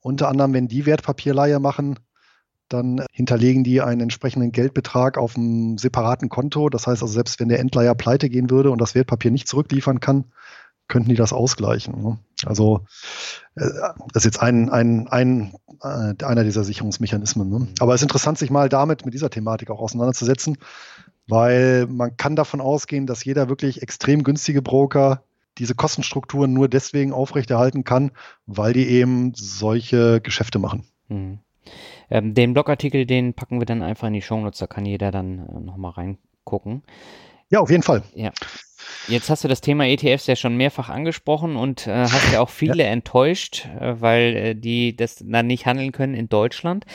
[0.00, 2.00] Unter anderem, wenn die Wertpapierleihe machen,
[2.72, 6.68] dann hinterlegen die einen entsprechenden Geldbetrag auf einem separaten Konto.
[6.70, 10.00] Das heißt also, selbst wenn der Endleiher pleite gehen würde und das Wertpapier nicht zurückliefern
[10.00, 10.24] kann,
[10.88, 12.02] könnten die das ausgleichen.
[12.02, 12.18] Ne?
[12.44, 12.84] Also
[13.54, 13.70] äh,
[14.12, 17.48] das ist jetzt ein, ein, ein, äh, einer dieser Sicherungsmechanismen.
[17.48, 17.68] Ne?
[17.78, 20.58] Aber es ist interessant, sich mal damit, mit dieser Thematik auch auseinanderzusetzen,
[21.28, 25.22] weil man kann davon ausgehen, dass jeder wirklich extrem günstige Broker
[25.58, 28.10] diese Kostenstrukturen nur deswegen aufrechterhalten kann,
[28.46, 30.84] weil die eben solche Geschäfte machen.
[31.08, 31.38] Mhm.
[32.10, 35.46] Ähm, den Blogartikel, den packen wir dann einfach in die Shownotes, da kann jeder dann
[35.46, 36.82] äh, nochmal reingucken.
[37.50, 38.02] Ja, auf jeden Fall.
[38.14, 38.32] Ja.
[39.08, 42.48] Jetzt hast du das Thema ETFs ja schon mehrfach angesprochen und äh, hast ja auch
[42.48, 42.90] viele ja.
[42.90, 46.86] enttäuscht, äh, weil äh, die das dann nicht handeln können in Deutschland.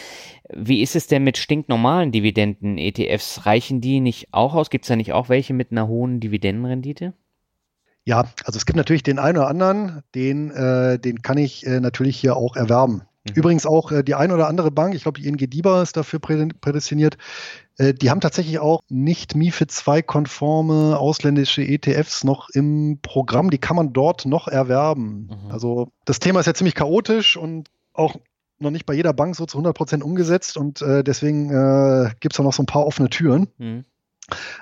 [0.54, 3.46] Wie ist es denn mit stinknormalen Dividenden-ETFs?
[3.46, 4.70] Reichen die nicht auch aus?
[4.70, 7.14] Gibt es da nicht auch welche mit einer hohen Dividendenrendite?
[8.06, 11.80] Ja, also es gibt natürlich den einen oder anderen, den, äh, den kann ich äh,
[11.80, 13.02] natürlich hier auch erwerben.
[13.26, 13.34] Mhm.
[13.36, 16.20] Übrigens auch äh, die ein oder andere Bank, ich glaube, die ING DIBA ist dafür
[16.20, 17.18] prädestiniert,
[17.78, 23.50] äh, die haben tatsächlich auch nicht MIFID 2-konforme ausländische ETFs noch im Programm.
[23.50, 25.30] Die kann man dort noch erwerben.
[25.30, 25.52] Mhm.
[25.52, 28.16] Also das Thema ist ja ziemlich chaotisch und auch
[28.60, 32.34] noch nicht bei jeder Bank so zu 100 Prozent umgesetzt und äh, deswegen äh, gibt
[32.34, 33.48] es da noch so ein paar offene Türen.
[33.58, 33.84] Mhm.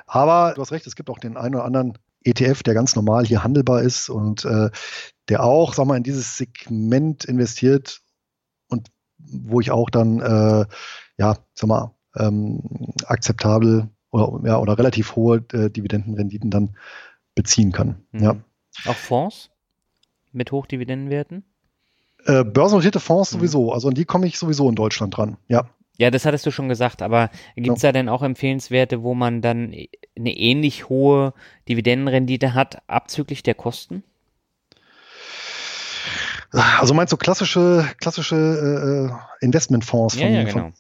[0.08, 3.26] Aber du hast recht, es gibt auch den einen oder anderen ETF, der ganz normal
[3.26, 4.70] hier handelbar ist und äh,
[5.30, 8.02] der auch, sag mal, in dieses Segment investiert
[9.32, 10.66] wo ich auch dann, äh,
[11.18, 12.62] ja, sag mal, ähm,
[13.06, 16.76] akzeptabel oder, ja, oder relativ hohe äh, Dividendenrenditen dann
[17.36, 18.04] beziehen kann.
[18.12, 18.24] Mhm.
[18.24, 18.36] Ja.
[18.86, 19.50] Auch Fonds
[20.32, 21.44] mit Hochdividendenwerten?
[22.26, 23.40] Äh, börsennotierte Fonds mhm.
[23.40, 23.72] sowieso.
[23.72, 25.38] Also an die komme ich sowieso in Deutschland dran.
[25.48, 25.70] Ja.
[25.98, 27.90] Ja, das hattest du schon gesagt, aber gibt es ja.
[27.90, 29.76] da denn auch Empfehlenswerte, wo man dann
[30.18, 31.34] eine ähnlich hohe
[31.70, 34.04] Dividendenrendite hat, abzüglich der Kosten?
[36.54, 40.16] Also meinst du klassische, klassische äh, äh Investmentfonds?
[40.16, 40.72] Von, ja, ja, genau.
[40.72, 40.74] Von,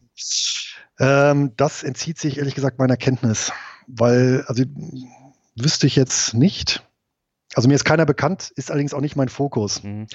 [0.99, 3.51] ähm, das entzieht sich ehrlich gesagt meiner Kenntnis,
[3.87, 4.63] weil, also
[5.55, 6.87] wüsste ich jetzt nicht.
[7.55, 9.83] Also mir ist keiner bekannt, ist allerdings auch nicht mein Fokus.
[9.83, 10.07] Mhm.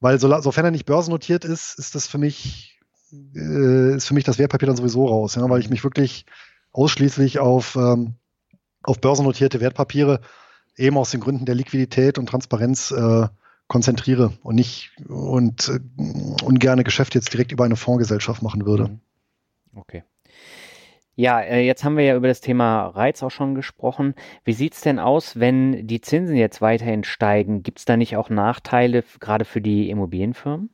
[0.00, 2.78] Weil so, sofern er nicht börsennotiert ist, ist das für mich,
[3.34, 5.72] äh, ist für mich das Wertpapier dann sowieso raus, ja, weil ich mhm.
[5.72, 6.26] mich wirklich
[6.72, 8.14] ausschließlich auf, ähm,
[8.82, 10.20] auf börsennotierte Wertpapiere
[10.76, 13.26] eben aus den Gründen der Liquidität und Transparenz äh,
[13.68, 18.88] konzentriere und nicht und äh, ungerne Geschäfte jetzt direkt über eine Fondsgesellschaft machen würde.
[18.88, 19.00] Mhm.
[19.76, 20.02] Okay.
[21.14, 24.14] Ja, äh, jetzt haben wir ja über das Thema Reiz auch schon gesprochen.
[24.44, 27.62] Wie sieht es denn aus, wenn die Zinsen jetzt weiterhin steigen?
[27.62, 30.70] Gibt es da nicht auch Nachteile gerade für die Immobilienfirmen?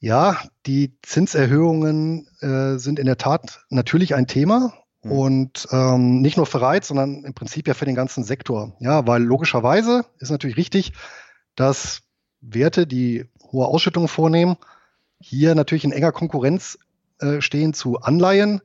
[0.00, 4.72] Ja, die Zinserhöhungen äh, sind in der Tat natürlich ein Thema
[5.02, 5.12] hm.
[5.12, 8.76] und ähm, nicht nur für Reiz, sondern im Prinzip ja für den ganzen Sektor.
[8.80, 10.92] Ja, weil logischerweise ist natürlich richtig,
[11.58, 12.02] dass
[12.40, 14.56] Werte, die hohe Ausschüttungen vornehmen,
[15.20, 16.78] hier natürlich in enger Konkurrenz
[17.20, 18.60] äh, stehen zu Anleihen,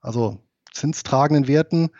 [0.00, 0.38] also
[0.72, 1.90] zinstragenden Werten.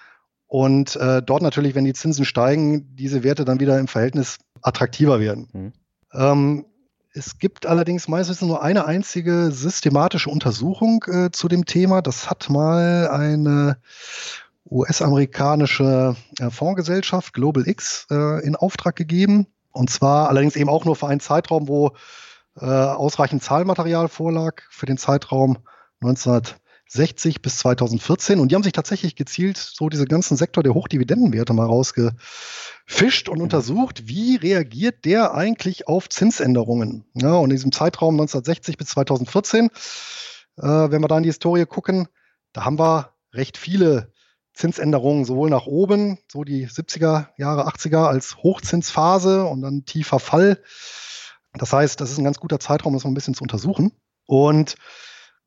[0.46, 5.20] Und äh, dort natürlich, wenn die Zinsen steigen, diese Werte dann wieder im Verhältnis attraktiver
[5.20, 5.48] werden.
[5.52, 5.72] Mhm.
[6.14, 6.64] Ähm,
[7.12, 12.00] es gibt allerdings meistens nur eine einzige systematische Untersuchung äh, zu dem Thema.
[12.00, 13.78] Das hat mal eine
[14.70, 19.46] US-amerikanische äh, Fondsgesellschaft Global X äh, in Auftrag gegeben.
[19.78, 21.92] Und zwar allerdings eben auch nur für einen Zeitraum, wo
[22.56, 25.58] äh, ausreichend Zahlmaterial vorlag für den Zeitraum
[26.00, 28.40] 1960 bis 2014.
[28.40, 33.36] Und die haben sich tatsächlich gezielt so diese ganzen Sektor der Hochdividendenwerte mal rausgefischt und
[33.36, 33.44] mhm.
[33.44, 37.04] untersucht, wie reagiert der eigentlich auf Zinsänderungen.
[37.14, 39.66] Ja, und in diesem Zeitraum 1960 bis 2014,
[40.56, 42.08] äh, wenn wir da in die Historie gucken,
[42.52, 44.12] da haben wir recht viele
[44.58, 50.60] Zinsänderungen sowohl nach oben, so die 70er Jahre, 80er als Hochzinsphase und dann tiefer Fall.
[51.54, 53.92] Das heißt, das ist ein ganz guter Zeitraum, das mal ein bisschen zu untersuchen.
[54.26, 54.76] Und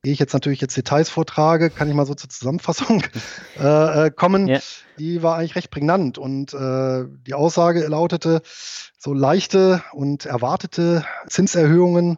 [0.03, 3.03] Ehe ich jetzt natürlich jetzt Details vortrage, kann ich mal so zur Zusammenfassung
[3.59, 4.47] äh, äh, kommen.
[4.47, 4.61] Yeah.
[4.97, 8.41] Die war eigentlich recht prägnant und äh, die Aussage lautete,
[8.97, 12.17] so leichte und erwartete Zinserhöhungen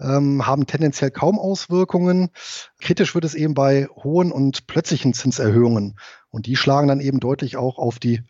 [0.00, 2.30] ähm, haben tendenziell kaum Auswirkungen.
[2.80, 5.98] Kritisch wird es eben bei hohen und plötzlichen Zinserhöhungen
[6.30, 8.22] und die schlagen dann eben deutlich auch auf die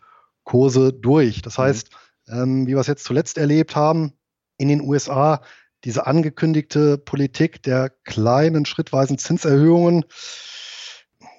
[0.43, 1.41] Kurse durch.
[1.41, 1.63] Das mhm.
[1.63, 1.89] heißt,
[2.27, 4.13] ähm, wie wir es jetzt zuletzt erlebt haben,
[4.57, 5.41] in den USA
[5.83, 10.05] diese angekündigte Politik der kleinen schrittweisen Zinserhöhungen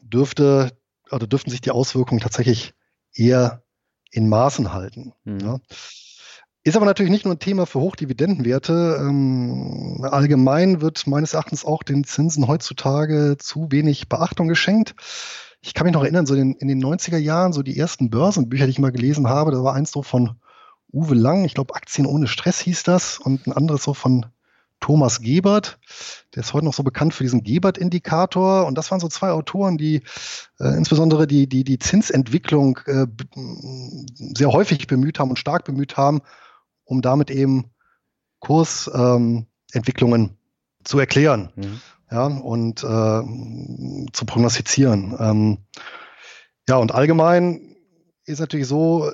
[0.00, 0.76] dürfte
[1.10, 2.74] oder dürften sich die Auswirkungen tatsächlich
[3.14, 3.62] eher
[4.10, 5.12] in Maßen halten.
[5.24, 5.40] Mhm.
[5.40, 5.58] Ja.
[6.64, 8.96] Ist aber natürlich nicht nur ein Thema für Hochdividendenwerte.
[9.00, 14.94] Ähm, allgemein wird meines Erachtens auch den Zinsen heutzutage zu wenig Beachtung geschenkt.
[15.60, 18.66] Ich kann mich noch erinnern, so in, in den 90er Jahren, so die ersten Börsenbücher,
[18.66, 20.36] die ich mal gelesen habe, da war eins so von
[20.92, 24.26] Uwe Lang, ich glaube Aktien ohne Stress hieß das, und ein anderes so von
[24.78, 25.78] Thomas Gebert.
[26.34, 28.66] Der ist heute noch so bekannt für diesen Gebert-Indikator.
[28.66, 30.02] Und das waren so zwei Autoren, die
[30.60, 33.06] äh, insbesondere die, die, die Zinsentwicklung äh,
[34.36, 36.20] sehr häufig bemüht haben und stark bemüht haben,
[36.84, 37.70] um damit eben
[38.40, 40.36] Kursentwicklungen ähm,
[40.84, 41.80] zu erklären mhm.
[42.10, 43.22] ja, und äh,
[44.12, 45.16] zu prognostizieren.
[45.18, 45.58] Ähm,
[46.68, 47.76] ja, und allgemein
[48.24, 49.12] ist natürlich so,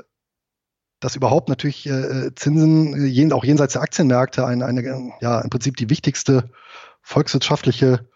[1.00, 5.76] dass überhaupt natürlich äh, Zinsen jen, auch jenseits der Aktienmärkte eine, eine, ja, im Prinzip
[5.76, 6.50] die wichtigste
[7.02, 8.08] volkswirtschaftliche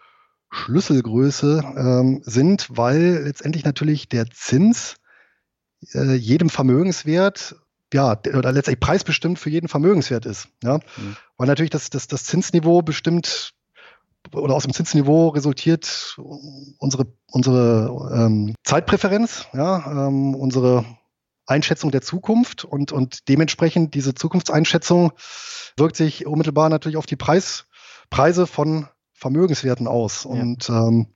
[0.50, 4.96] Schlüsselgröße ähm, sind, weil letztendlich natürlich der Zins
[5.94, 7.56] äh, jedem Vermögenswert
[7.92, 10.48] ja, oder letztendlich preisbestimmt für jeden Vermögenswert ist.
[10.62, 10.78] Ja?
[10.78, 11.16] Mhm.
[11.36, 13.54] Weil natürlich das, das, das Zinsniveau bestimmt
[14.32, 16.16] oder aus dem Zinsniveau resultiert
[16.78, 20.84] unsere, unsere ähm, Zeitpräferenz, ja, ähm, unsere
[21.46, 25.12] Einschätzung der Zukunft und, und dementsprechend diese Zukunftseinschätzung
[25.76, 27.66] wirkt sich unmittelbar natürlich auf die Preis,
[28.10, 30.24] Preise von Vermögenswerten aus.
[30.24, 30.30] Ja.
[30.30, 31.14] Und ähm,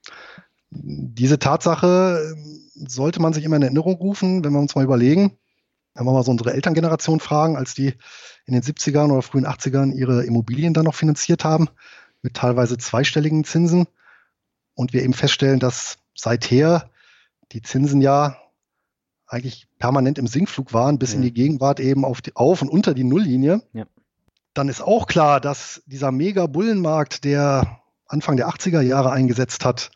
[0.70, 2.34] diese Tatsache
[2.74, 5.38] sollte man sich immer in Erinnerung rufen, wenn wir uns mal überlegen,
[5.96, 7.94] wenn wir mal so unsere Elterngeneration fragen, als die
[8.44, 11.68] in den 70ern oder frühen 80ern ihre Immobilien dann noch finanziert haben,
[12.22, 13.86] mit teilweise zweistelligen Zinsen.
[14.74, 16.90] Und wir eben feststellen, dass seither
[17.52, 18.36] die Zinsen ja
[19.26, 21.16] eigentlich permanent im Sinkflug waren, bis ja.
[21.16, 23.62] in die Gegenwart eben auf, die, auf und unter die Nulllinie.
[23.72, 23.86] Ja.
[24.54, 29.90] Dann ist auch klar, dass dieser Mega-Bullenmarkt, der Anfang der 80er Jahre eingesetzt hat,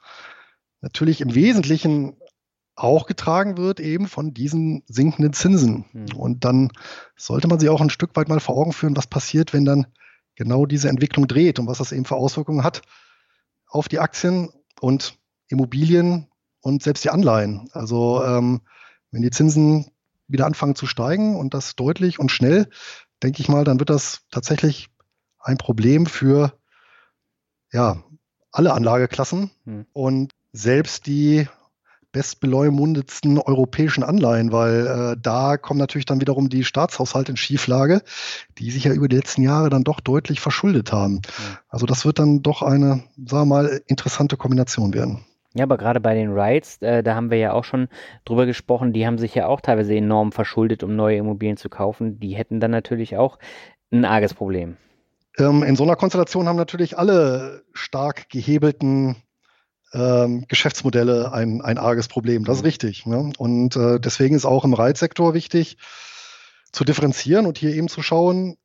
[0.80, 2.16] natürlich im Wesentlichen
[2.82, 5.84] auch getragen wird eben von diesen sinkenden Zinsen.
[5.92, 6.16] Mhm.
[6.16, 6.72] Und dann
[7.16, 9.86] sollte man sich auch ein Stück weit mal vor Augen führen, was passiert, wenn dann
[10.34, 12.82] genau diese Entwicklung dreht und was das eben für Auswirkungen hat
[13.66, 14.50] auf die Aktien
[14.80, 16.28] und Immobilien
[16.60, 17.68] und selbst die Anleihen.
[17.72, 18.62] Also ähm,
[19.10, 19.90] wenn die Zinsen
[20.26, 22.68] wieder anfangen zu steigen und das deutlich und schnell,
[23.22, 24.88] denke ich mal, dann wird das tatsächlich
[25.38, 26.52] ein Problem für
[27.72, 28.02] ja,
[28.52, 29.86] alle Anlageklassen mhm.
[29.92, 31.46] und selbst die
[32.12, 38.02] bestbeleumundetsten europäischen Anleihen, weil äh, da kommen natürlich dann wiederum die Staatshaushalte in Schieflage,
[38.58, 41.14] die sich ja über die letzten Jahre dann doch deutlich verschuldet haben.
[41.14, 41.20] Mhm.
[41.68, 45.24] Also das wird dann doch eine, sagen wir mal, interessante Kombination werden.
[45.54, 47.88] Ja, aber gerade bei den Rights, äh, da haben wir ja auch schon
[48.24, 52.20] drüber gesprochen, die haben sich ja auch teilweise enorm verschuldet, um neue Immobilien zu kaufen.
[52.20, 53.38] Die hätten dann natürlich auch
[53.90, 54.76] ein arges Problem.
[55.38, 59.16] Ähm, in so einer Konstellation haben natürlich alle stark gehebelten
[59.92, 62.44] ähm, Geschäftsmodelle ein, ein arges Problem.
[62.44, 63.06] Das ist richtig.
[63.06, 63.32] Ne?
[63.38, 65.78] Und äh, deswegen ist auch im Reitsektor wichtig
[66.72, 68.56] zu differenzieren und hier eben zu schauen,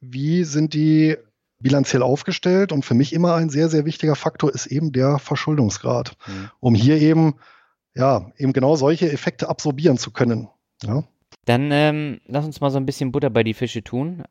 [0.00, 1.16] wie sind die
[1.58, 2.72] bilanziell aufgestellt.
[2.72, 6.50] Und für mich immer ein sehr, sehr wichtiger Faktor ist eben der Verschuldungsgrad, mhm.
[6.60, 7.36] um hier eben,
[7.94, 10.48] ja, eben genau solche Effekte absorbieren zu können.
[10.82, 11.04] Ja.
[11.46, 14.24] Dann ähm, lass uns mal so ein bisschen Butter bei die Fische tun.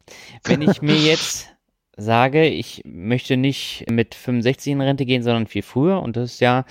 [0.43, 1.52] Wenn ich mir jetzt
[1.95, 6.01] sage, ich möchte nicht mit 65 in Rente gehen, sondern viel früher.
[6.01, 6.65] Und das ist ja,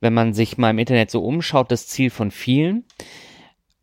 [0.00, 2.84] wenn man sich mal im Internet so umschaut, das Ziel von vielen.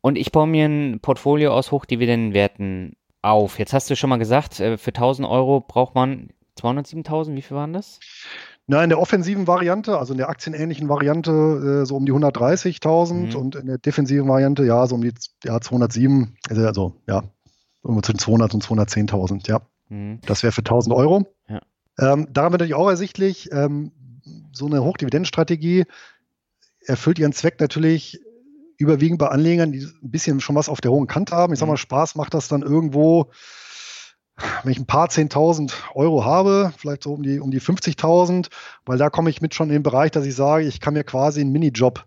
[0.01, 3.59] Und ich baue mir ein Portfolio aus Hochdividendenwerten auf.
[3.59, 7.35] Jetzt hast du schon mal gesagt, äh, für 1000 Euro braucht man 207.000.
[7.35, 7.99] Wie viel waren das?
[8.67, 13.13] Na, in der offensiven Variante, also in der aktienähnlichen Variante, äh, so um die 130.000
[13.13, 13.35] mhm.
[13.35, 15.13] und in der defensiven Variante, ja, so um die
[15.43, 17.23] ja, 207, also, also ja,
[17.83, 19.61] irgendwo zwischen 200 und 210.000, ja.
[19.89, 20.19] Mhm.
[20.25, 21.27] Das wäre für 1000 Euro.
[21.47, 21.61] Ja.
[21.97, 23.91] Ähm, daran wird natürlich auch ersichtlich, ähm,
[24.51, 25.85] so eine Hochdividendenstrategie
[26.85, 28.19] erfüllt ihren Zweck natürlich
[28.77, 31.53] überwiegend bei Anlegern, die ein bisschen schon was auf der hohen Kante haben.
[31.53, 31.73] Ich sag mhm.
[31.73, 33.31] mal, Spaß macht das dann irgendwo,
[34.63, 38.47] wenn ich ein paar 10.000 Euro habe, vielleicht so um die, um die 50.000,
[38.85, 41.03] weil da komme ich mit schon in den Bereich, dass ich sage, ich kann mir
[41.03, 42.05] quasi einen Minijob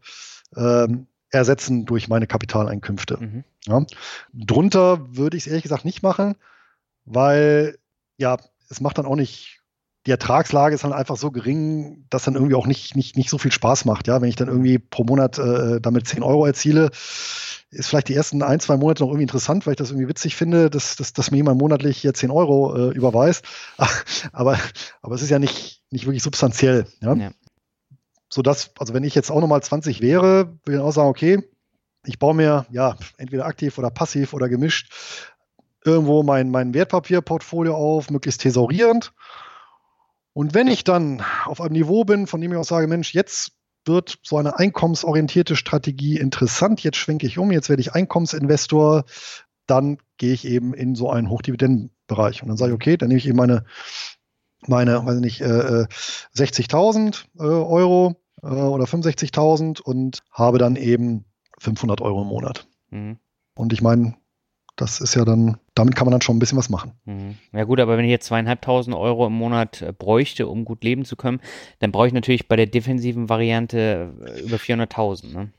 [0.57, 3.19] ähm, ersetzen durch meine Kapitaleinkünfte.
[3.19, 3.45] Mhm.
[3.67, 3.85] Ja.
[4.33, 6.37] Drunter würde ich es ehrlich gesagt nicht machen,
[7.09, 7.79] weil
[8.17, 8.37] ja,
[8.69, 9.59] es macht dann auch nicht
[10.09, 13.37] die Ertragslage ist dann einfach so gering, dass dann irgendwie auch nicht, nicht, nicht so
[13.37, 14.07] viel Spaß macht.
[14.07, 16.91] Ja, wenn ich dann irgendwie pro Monat äh, damit 10 Euro erziele,
[17.71, 20.35] ist vielleicht die ersten ein, zwei Monate noch irgendwie interessant, weil ich das irgendwie witzig
[20.35, 23.45] finde, dass, dass, dass mir jemand monatlich hier 10 Euro äh, überweist.
[24.33, 24.59] aber,
[25.03, 26.87] aber es ist ja nicht, nicht wirklich substanziell.
[27.03, 27.15] Ja?
[27.15, 27.31] ja.
[28.31, 31.43] So dass, also wenn ich jetzt auch nochmal 20 wäre, würde ich auch sagen, okay,
[32.07, 34.91] ich baue mir ja entweder aktiv oder passiv oder gemischt
[35.85, 39.13] irgendwo mein, mein Wertpapierportfolio auf, möglichst thesaurierend
[40.39, 43.55] und wenn ich dann auf einem Niveau bin, von dem ich auch sage, Mensch, jetzt
[43.85, 49.05] wird so eine einkommensorientierte Strategie interessant, jetzt schwenke ich um, jetzt werde ich Einkommensinvestor,
[49.67, 52.41] dann gehe ich eben in so einen Hochdividendenbereich.
[52.41, 53.65] Und dann sage ich, okay, dann nehme ich eben meine,
[54.69, 55.87] meine, weiß nicht, äh,
[56.37, 61.25] 60.000 äh, Euro äh, oder 65.000 und habe dann eben
[61.59, 62.69] 500 Euro im Monat.
[62.91, 63.19] Mhm.
[63.57, 64.15] Und ich meine,
[64.77, 66.93] das ist ja dann, damit kann man dann schon ein bisschen was machen.
[67.05, 67.37] Mhm.
[67.53, 71.05] Ja gut, aber wenn ich jetzt zweieinhalbtausend Euro im Monat äh, bräuchte, um gut leben
[71.05, 71.41] zu können,
[71.79, 75.33] dann brauche ich natürlich bei der defensiven Variante äh, über 400.000.
[75.33, 75.53] Ne?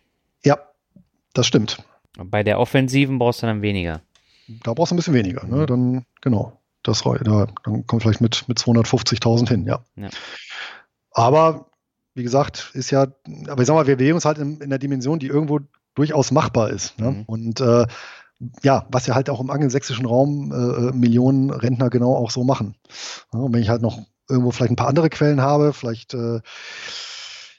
[0.43, 0.57] Ja,
[1.33, 1.83] das stimmt.
[2.17, 4.01] Bei der offensiven brauchst du dann weniger.
[4.63, 5.45] Da brauchst du ein bisschen weniger.
[5.45, 5.65] Ne?
[5.65, 9.79] Dann, genau, das, da, dann kommt vielleicht mit, mit 250.000 hin, ja.
[9.95, 10.09] ja.
[11.11, 11.67] Aber
[12.13, 13.07] wie gesagt, ist ja,
[13.47, 15.59] aber ich sag mal, wir bewegen uns halt in, in der Dimension, die irgendwo
[15.95, 16.99] durchaus machbar ist.
[16.99, 17.11] Ne?
[17.11, 17.23] Mhm.
[17.25, 17.85] Und äh,
[18.63, 22.43] ja, was ja halt auch im angelsächsischen Raum äh, äh, Millionen Rentner genau auch so
[22.43, 22.75] machen.
[23.33, 23.99] Ja, und wenn ich halt noch
[24.29, 26.39] irgendwo vielleicht ein paar andere Quellen habe, vielleicht äh,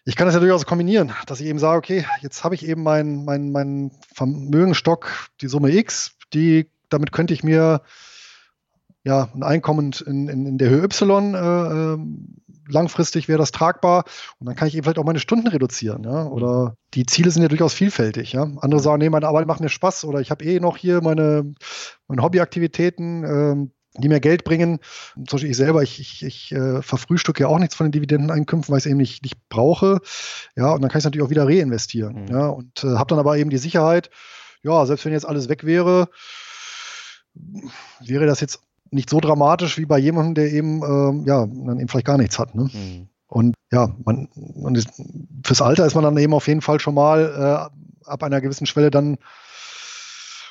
[0.05, 2.83] ich kann das ja durchaus kombinieren, dass ich eben sage, okay, jetzt habe ich eben
[2.83, 7.83] meinen mein, mein Vermögenstock, die Summe X, die, damit könnte ich mir
[9.05, 12.37] ja ein Einkommen in, in, in der Höhe Y äh, ähm,
[12.73, 14.05] langfristig wäre das tragbar
[14.39, 16.05] und dann kann ich eben vielleicht auch meine Stunden reduzieren.
[16.05, 16.27] Ja?
[16.27, 18.33] Oder die Ziele sind ja durchaus vielfältig.
[18.33, 18.43] Ja?
[18.43, 21.53] Andere sagen, nee, meine Arbeit macht mir Spaß oder ich habe eh noch hier meine,
[22.09, 23.25] meine Hobbyaktivitäten.
[23.25, 24.79] Ähm, die mir Geld bringen.
[25.15, 28.73] Zum Beispiel ich selber, ich, ich, ich äh, verfrühstücke ja auch nichts von den Dividendeneinkünften,
[28.73, 30.01] weil ich es eben nicht, nicht brauche.
[30.57, 32.23] Ja, und dann kann ich es natürlich auch wieder reinvestieren.
[32.23, 32.29] Mhm.
[32.29, 34.11] Ja, und äh, habe dann aber eben die Sicherheit,
[34.63, 36.09] ja, selbst wenn jetzt alles weg wäre,
[38.01, 38.61] wäre das jetzt
[38.91, 42.39] nicht so dramatisch wie bei jemandem, der eben, äh, ja, dann eben vielleicht gar nichts
[42.39, 42.55] hat.
[42.55, 42.71] Ne?
[42.73, 43.09] Mhm.
[43.27, 44.89] Und ja, man, man ist,
[45.45, 48.67] fürs Alter ist man dann eben auf jeden Fall schon mal äh, ab einer gewissen
[48.67, 49.19] Schwelle dann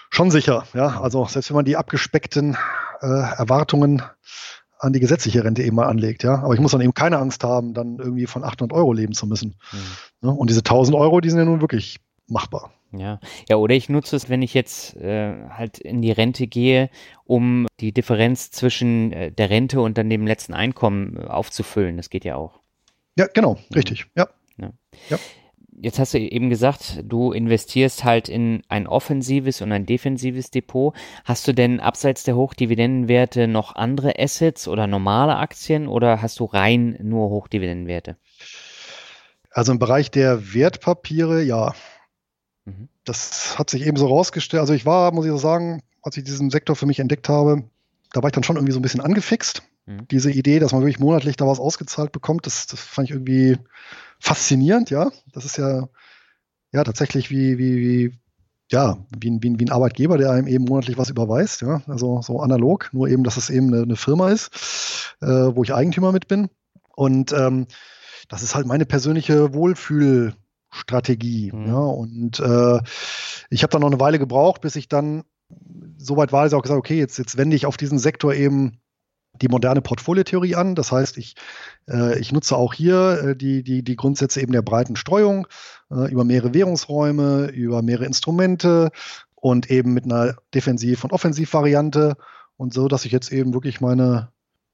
[0.09, 0.63] schon sicher.
[0.73, 2.57] Ja, also selbst wenn man die abgespeckten
[3.01, 4.01] äh, Erwartungen
[4.79, 6.35] an die gesetzliche Rente eben mal anlegt, ja.
[6.35, 9.27] Aber ich muss dann eben keine Angst haben, dann irgendwie von 800 Euro leben zu
[9.27, 9.55] müssen.
[9.73, 10.29] Mhm.
[10.29, 10.31] Ne?
[10.31, 12.71] Und diese 1000 Euro, die sind ja nun wirklich machbar.
[12.91, 16.89] Ja, ja, oder ich nutze es, wenn ich jetzt äh, halt in die Rente gehe,
[17.25, 21.97] um die Differenz zwischen äh, der Rente und dann dem letzten Einkommen äh, aufzufüllen.
[21.97, 22.59] Das geht ja auch.
[23.15, 24.07] Ja, genau, richtig.
[24.15, 24.29] Ja.
[24.57, 24.71] ja.
[25.09, 25.19] ja.
[25.81, 30.93] Jetzt hast du eben gesagt, du investierst halt in ein offensives und ein defensives Depot.
[31.23, 36.45] Hast du denn abseits der Hochdividendenwerte noch andere Assets oder normale Aktien oder hast du
[36.45, 38.17] rein nur Hochdividendenwerte?
[39.51, 41.73] Also im Bereich der Wertpapiere, ja,
[42.69, 42.89] Mhm.
[43.05, 44.61] Das hat sich eben so rausgestellt.
[44.61, 47.63] Also ich war, muss ich so sagen, als ich diesen Sektor für mich entdeckt habe,
[48.13, 49.63] da war ich dann schon irgendwie so ein bisschen angefixt.
[49.85, 50.07] Mhm.
[50.09, 53.57] Diese Idee, dass man wirklich monatlich da was ausgezahlt bekommt, das, das fand ich irgendwie
[54.19, 55.11] faszinierend, ja.
[55.33, 55.87] Das ist ja,
[56.71, 58.19] ja tatsächlich wie, wie, wie
[58.71, 62.39] ja, wie, wie, wie ein Arbeitgeber, der einem eben monatlich was überweist, ja, also so
[62.39, 66.27] analog, nur eben, dass es eben eine, eine Firma ist, äh, wo ich Eigentümer mit
[66.27, 66.49] bin.
[66.95, 67.65] Und ähm,
[68.27, 70.35] das ist halt meine persönliche Wohlfühl,
[70.71, 71.51] Strategie.
[71.53, 71.67] Mhm.
[71.67, 72.79] Ja, und äh,
[73.49, 75.23] ich habe dann noch eine Weile gebraucht, bis ich dann
[75.97, 78.79] soweit war, dass ich auch gesagt okay, jetzt, jetzt wende ich auf diesen Sektor eben
[79.41, 80.75] die moderne Portfoliotheorie an.
[80.75, 81.35] Das heißt, ich,
[81.89, 85.47] äh, ich nutze auch hier äh, die, die, die Grundsätze eben der breiten Streuung
[85.91, 88.91] äh, über mehrere Währungsräume, über mehrere Instrumente
[89.35, 92.17] und eben mit einer Defensiv- und Offensivvariante
[92.57, 94.31] und so, dass ich jetzt eben wirklich meine,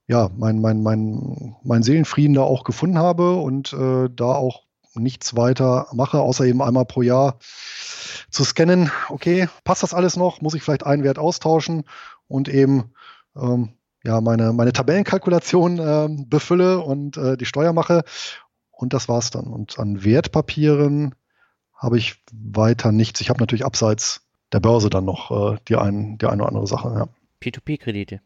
[0.07, 4.64] ja, mein, mein, mein, mein Seelenfrieden da auch gefunden habe und äh, da auch
[4.99, 7.37] nichts weiter mache, außer eben einmal pro Jahr
[8.29, 10.41] zu scannen, okay, passt das alles noch?
[10.41, 11.83] Muss ich vielleicht einen Wert austauschen
[12.27, 12.93] und eben
[13.35, 13.73] ähm,
[14.03, 18.03] ja, meine, meine Tabellenkalkulation äh, befülle und äh, die Steuer mache.
[18.71, 19.47] Und das war's dann.
[19.47, 21.15] Und an Wertpapieren
[21.73, 23.21] habe ich weiter nichts.
[23.21, 26.67] Ich habe natürlich abseits der Börse dann noch äh, die, ein, die eine oder andere
[26.67, 26.93] Sache.
[26.95, 27.07] Ja.
[27.41, 28.21] P2P-Kredite.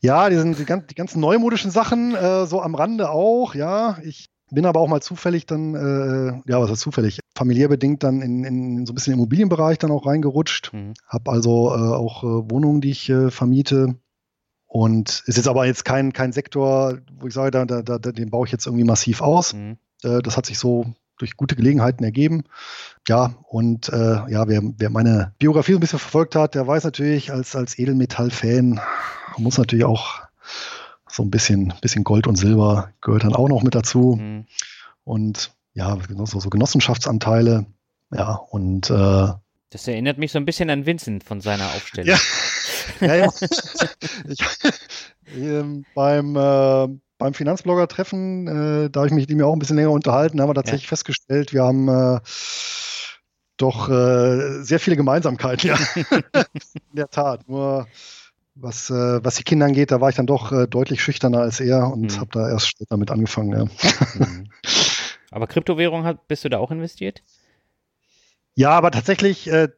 [0.00, 3.98] Ja, die, sind, die, die ganzen neumodischen Sachen, äh, so am Rande auch, ja.
[4.02, 8.20] Ich bin aber auch mal zufällig dann, äh, ja, was heißt zufällig, familiär bedingt dann
[8.20, 10.72] in, in so ein bisschen Immobilienbereich dann auch reingerutscht.
[10.72, 10.94] Mhm.
[11.06, 13.96] Habe also äh, auch äh, Wohnungen, die ich äh, vermiete.
[14.66, 18.30] Und ist jetzt aber jetzt kein, kein Sektor, wo ich sage, da, da, da, den
[18.30, 19.54] baue ich jetzt irgendwie massiv aus.
[19.54, 19.76] Mhm.
[20.02, 20.86] Äh, das hat sich so
[21.18, 22.44] durch gute Gelegenheiten ergeben.
[23.06, 26.84] Ja, und äh, ja, wer, wer meine Biografie so ein bisschen verfolgt hat, der weiß
[26.84, 28.80] natürlich, als, als Edelmetall-Fan
[29.36, 30.20] muss natürlich auch
[31.12, 34.18] so ein bisschen, bisschen Gold und Silber gehört dann auch noch mit dazu.
[34.20, 34.46] Mhm.
[35.04, 37.66] Und ja, so, so Genossenschaftsanteile.
[38.10, 39.28] Ja, und äh,
[39.70, 42.10] das erinnert mich so ein bisschen an Vincent von seiner Aufstellung.
[42.10, 42.18] Ja,
[43.06, 43.32] ja, ja.
[44.28, 44.38] ich,
[45.34, 49.76] ähm, beim, äh, beim Finanzblogger-Treffen, äh, da habe ich mich mit ihm auch ein bisschen
[49.76, 50.88] länger unterhalten, haben wir tatsächlich ja.
[50.88, 52.20] festgestellt, wir haben äh,
[53.56, 55.78] doch äh, sehr viele Gemeinsamkeiten, ja.
[56.90, 57.48] In der Tat.
[57.48, 57.86] Nur
[58.54, 61.60] was, äh, was die Kinder angeht, da war ich dann doch äh, deutlich schüchterner als
[61.60, 62.20] er und mhm.
[62.20, 63.52] habe da erst später damit angefangen.
[63.52, 63.64] Ja.
[64.26, 64.48] Mhm.
[65.30, 67.22] Aber Kryptowährung hat, bist du da auch investiert?
[68.54, 69.68] Ja, aber tatsächlich äh,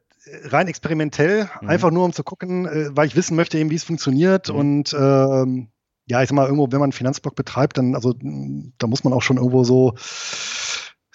[0.43, 1.69] rein experimentell, mhm.
[1.69, 4.49] einfach nur um zu gucken, äh, weil ich wissen möchte, eben, wie es funktioniert.
[4.49, 4.55] Mhm.
[4.55, 5.69] Und ähm,
[6.07, 8.13] ja, ich sag mal, irgendwo, wenn man einen Finanzblock betreibt, dann, also
[8.77, 9.95] da muss man auch schon irgendwo so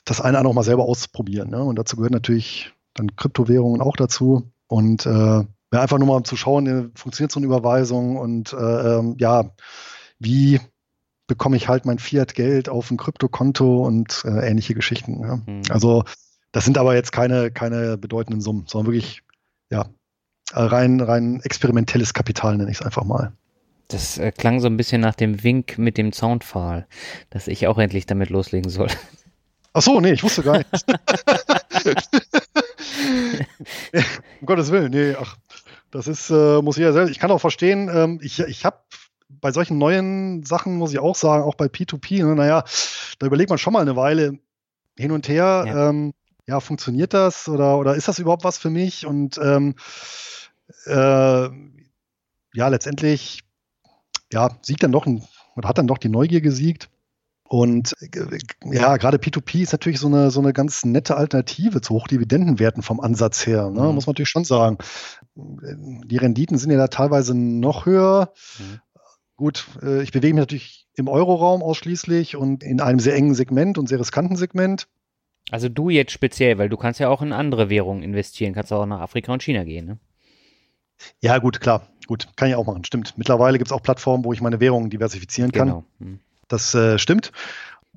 [0.06, 1.50] das eine auch mal selber ausprobieren.
[1.50, 1.62] Ne?
[1.62, 4.50] Und dazu gehört natürlich dann Kryptowährungen auch dazu.
[4.66, 8.52] Und äh, ja, einfach nur mal um zu schauen, äh, funktioniert so eine Überweisung und
[8.52, 9.50] äh, ähm, ja,
[10.18, 10.60] wie
[11.26, 15.20] bekomme ich halt mein Fiat-Geld auf ein Kryptokonto und äh, ähnliche Geschichten.
[15.20, 15.36] Ja?
[15.36, 15.62] Mhm.
[15.70, 16.04] Also
[16.50, 19.22] das sind aber jetzt keine, keine bedeutenden Summen, sondern wirklich,
[19.70, 19.86] ja,
[20.52, 23.32] rein, rein experimentelles Kapital nenne ich es einfach mal.
[23.86, 26.88] Das äh, klang so ein bisschen nach dem Wink mit dem Soundpfahl,
[27.30, 28.88] dass ich auch endlich damit loslegen soll.
[29.72, 30.68] Ach so, nee, ich wusste gar nicht.
[34.40, 35.36] um Gottes Willen, nee, ach,
[35.90, 38.78] das ist, äh, muss ich ja selbst, ich kann auch verstehen, ähm, ich, ich habe
[39.28, 42.64] bei solchen neuen Sachen, muss ich auch sagen, auch bei P2P, ne, naja,
[43.18, 44.38] da überlegt man schon mal eine Weile
[44.98, 45.88] hin und her, ja.
[45.88, 46.12] Ähm,
[46.46, 49.06] ja, funktioniert das oder, oder ist das überhaupt was für mich?
[49.06, 49.76] Und ähm,
[50.86, 51.48] äh,
[52.52, 53.44] ja, letztendlich
[54.32, 55.22] ja, siegt dann doch ein,
[55.54, 56.90] oder hat dann doch die Neugier gesiegt.
[57.52, 61.94] Und äh, ja, gerade P2P ist natürlich so eine, so eine ganz nette Alternative zu
[61.94, 63.88] Hochdividendenwerten vom Ansatz her, ne?
[63.88, 63.94] mhm.
[63.96, 64.78] muss man natürlich schon sagen.
[65.34, 68.32] Die Renditen sind ja da teilweise noch höher.
[68.60, 68.80] Mhm.
[69.34, 73.78] Gut, äh, ich bewege mich natürlich im Euroraum ausschließlich und in einem sehr engen Segment
[73.78, 74.86] und sehr riskanten Segment.
[75.50, 78.86] Also du jetzt speziell, weil du kannst ja auch in andere Währungen investieren, kannst auch
[78.86, 79.98] nach Afrika und China gehen, ne?
[81.20, 81.88] Ja, gut, klar.
[82.06, 83.14] Gut, kann ich auch machen, stimmt.
[83.16, 85.66] Mittlerweile gibt es auch Plattformen, wo ich meine Währungen diversifizieren kann.
[85.66, 85.84] Genau.
[85.98, 86.20] Hm.
[86.50, 87.32] Das äh, stimmt.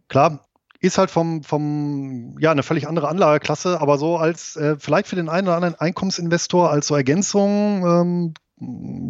[0.08, 0.46] Klar,
[0.80, 5.16] ist halt vom, vom, ja, eine völlig andere Anlageklasse, aber so als äh, vielleicht für
[5.16, 8.34] den einen oder anderen Einkommensinvestor als so Ergänzung ähm,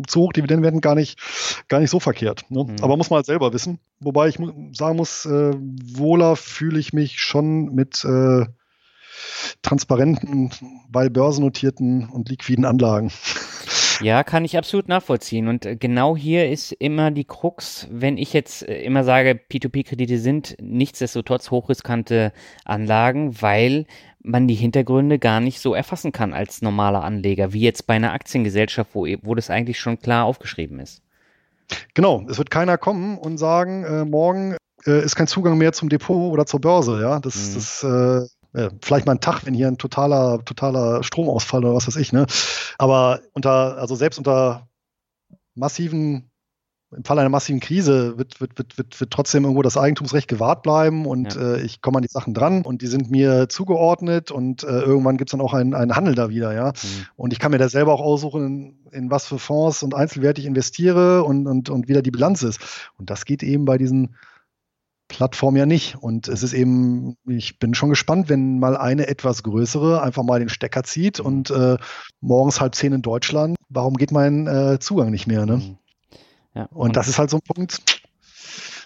[0.07, 1.19] zu hoch, Dividenden werden gar nicht,
[1.67, 2.45] gar nicht so verkehrt.
[2.49, 2.63] Ne?
[2.63, 2.75] Mhm.
[2.81, 3.79] Aber muss man halt selber wissen.
[3.99, 4.39] Wobei ich
[4.73, 8.45] sagen muss, äh, wohler fühle ich mich schon mit äh,
[9.61, 10.51] transparenten,
[10.89, 13.11] weil börsennotierten und liquiden Anlagen.
[14.01, 15.47] Ja, kann ich absolut nachvollziehen.
[15.47, 20.17] Und äh, genau hier ist immer die Krux, wenn ich jetzt äh, immer sage, P2P-Kredite
[20.17, 22.33] sind nichtsdestotrotz hochriskante
[22.65, 23.85] Anlagen, weil
[24.21, 28.13] man die Hintergründe gar nicht so erfassen kann als normaler Anleger, wie jetzt bei einer
[28.13, 31.01] Aktiengesellschaft, wo, wo das eigentlich schon klar aufgeschrieben ist.
[31.93, 34.55] Genau, es wird keiner kommen und sagen, äh, morgen
[34.85, 37.01] äh, ist kein Zugang mehr zum Depot oder zur Börse.
[37.01, 37.53] Ja, das, mhm.
[37.55, 41.87] das äh, äh, vielleicht mal ein Tag, wenn hier ein totaler, totaler Stromausfall oder was
[41.87, 42.25] weiß ich, ne?
[42.77, 44.67] Aber unter, also selbst unter
[45.55, 46.29] massiven,
[46.95, 50.61] im Fall einer massiven Krise wird, wird, wird, wird, wird trotzdem irgendwo das Eigentumsrecht gewahrt
[50.61, 51.55] bleiben und ja.
[51.55, 55.17] äh, ich komme an die Sachen dran und die sind mir zugeordnet und äh, irgendwann
[55.17, 56.67] gibt es dann auch einen, einen Handel da wieder, ja.
[56.67, 57.05] Mhm.
[57.15, 60.41] Und ich kann mir da selber auch aussuchen, in, in was für Fonds und Einzelwerte
[60.41, 62.59] ich investiere und, und, und wieder die Bilanz ist.
[62.99, 64.15] Und das geht eben bei diesen
[65.13, 65.95] Plattform ja nicht.
[65.95, 70.39] Und es ist eben, ich bin schon gespannt, wenn mal eine etwas größere einfach mal
[70.39, 71.25] den Stecker zieht mhm.
[71.25, 71.77] und äh,
[72.19, 75.45] morgens halb zehn in Deutschland, warum geht mein äh, Zugang nicht mehr?
[75.45, 75.57] Ne?
[75.57, 75.77] Mhm.
[76.55, 77.92] Ja, und, und das ist halt so ein Punkt,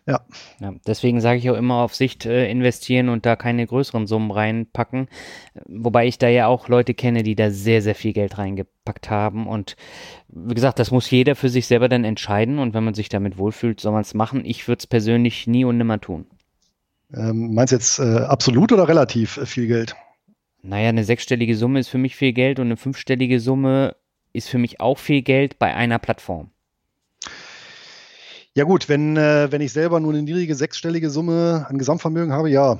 [0.07, 0.21] ja.
[0.59, 4.31] ja deswegen sage ich auch immer auf Sicht äh, investieren und da keine größeren Summen
[4.31, 5.07] reinpacken.
[5.67, 9.47] Wobei ich da ja auch Leute kenne, die da sehr, sehr viel Geld reingepackt haben.
[9.47, 9.75] Und
[10.29, 12.57] wie gesagt, das muss jeder für sich selber dann entscheiden.
[12.57, 14.45] Und wenn man sich damit wohlfühlt, soll man es machen.
[14.45, 16.25] Ich würde es persönlich nie und nimmer tun.
[17.13, 19.95] Ähm, meinst du jetzt äh, absolut oder relativ viel Geld?
[20.61, 23.95] Naja, eine sechsstellige Summe ist für mich viel Geld und eine fünfstellige Summe
[24.33, 26.51] ist für mich auch viel Geld bei einer Plattform.
[28.57, 32.49] Ja gut, wenn, äh, wenn ich selber nur eine niedrige sechsstellige Summe an Gesamtvermögen habe,
[32.49, 32.79] ja.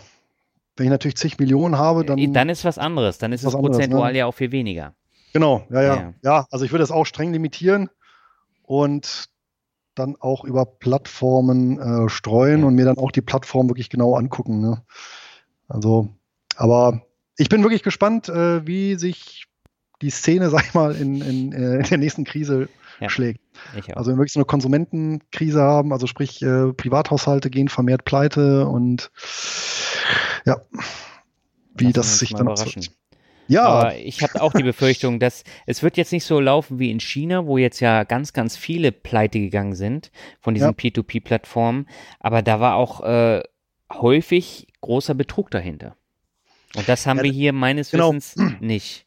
[0.76, 2.18] Wenn ich natürlich zig Millionen habe, dann.
[2.18, 3.20] Äh, dann ist was anderes.
[3.20, 4.18] Dann ist es prozentual ne?
[4.18, 4.96] ja auch viel weniger.
[5.34, 6.14] Genau, ja, ja, ja.
[6.24, 7.92] Ja, also ich würde das auch streng limitieren
[8.64, 9.30] und
[9.94, 12.66] dann auch über Plattformen äh, streuen ja.
[12.66, 14.60] und mir dann auch die Plattform wirklich genau angucken.
[14.62, 14.82] Ne?
[15.68, 16.10] Also,
[16.56, 17.04] aber
[17.38, 19.46] ich bin wirklich gespannt, äh, wie sich
[20.02, 22.68] die Szene, sag ich mal, in, in, äh, in der nächsten Krise
[23.00, 23.42] ja, schlägt.
[23.96, 28.68] Also wenn wir wirklich so eine Konsumentenkrise haben, also sprich äh, Privathaushalte gehen vermehrt pleite
[28.68, 29.12] und
[30.46, 30.62] ja,
[31.76, 32.88] wie Lassen das sich dann überraschen.
[33.48, 33.66] Ja.
[33.66, 37.00] Aber ich habe auch die Befürchtung, dass es wird jetzt nicht so laufen wie in
[37.00, 40.12] China, wo jetzt ja ganz, ganz viele pleite gegangen sind
[40.42, 40.74] von diesen ja.
[40.74, 41.88] P2P-Plattformen.
[42.20, 43.44] Aber da war auch äh,
[43.92, 45.96] häufig großer Betrug dahinter.
[46.76, 48.14] Und das haben ja, wir hier meines genau.
[48.14, 49.06] Wissens nicht.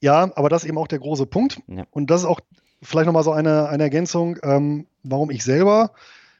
[0.00, 1.60] Ja, aber das ist eben auch der große Punkt.
[1.68, 1.86] Ja.
[1.90, 2.40] Und das ist auch
[2.84, 5.92] vielleicht nochmal so eine, eine Ergänzung, ähm, warum ich selber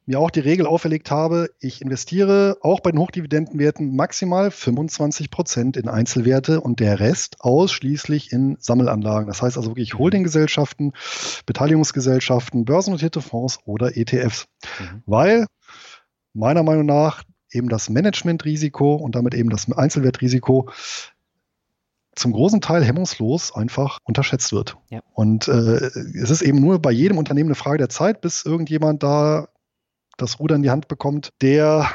[0.07, 5.77] mir auch die Regel auferlegt habe, ich investiere auch bei den Hochdividendenwerten maximal 25 Prozent
[5.77, 9.27] in Einzelwerte und der Rest ausschließlich in Sammelanlagen.
[9.27, 10.93] Das heißt also wirklich Holdinggesellschaften,
[11.47, 14.47] Beteiligungsgesellschaften, börsennotierte Fonds oder ETFs.
[14.79, 15.03] Mhm.
[15.07, 15.47] Weil
[16.35, 20.69] meiner Meinung nach eben das Managementrisiko und damit eben das Einzelwertrisiko
[22.17, 24.77] zum großen Teil hemmungslos einfach unterschätzt wird.
[24.91, 25.01] Ja.
[25.13, 29.03] Und äh, es ist eben nur bei jedem Unternehmen eine Frage der Zeit, bis irgendjemand
[29.03, 29.49] da
[30.17, 31.89] das Ruder in die Hand bekommt, der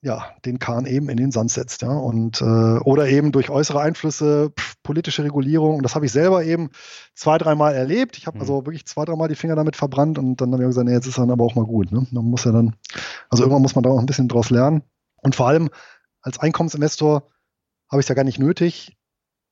[0.00, 1.82] ja, den Kahn eben in den Sand setzt.
[1.82, 1.90] Ja?
[1.90, 5.76] Und, äh, oder eben durch äußere Einflüsse, pf, politische Regulierung.
[5.76, 6.70] Und das habe ich selber eben
[7.14, 8.16] zwei, dreimal erlebt.
[8.16, 8.42] Ich habe mhm.
[8.42, 11.06] also wirklich zwei, dreimal die Finger damit verbrannt und dann habe ich gesagt, nee, jetzt
[11.06, 11.90] ist dann aber auch mal gut.
[11.90, 12.06] Ne?
[12.12, 12.76] Man muss ja dann,
[13.28, 14.82] also irgendwann muss man da auch ein bisschen draus lernen.
[15.16, 15.68] Und vor allem
[16.22, 17.24] als Einkommensinvestor
[17.90, 18.96] habe ich es ja gar nicht nötig,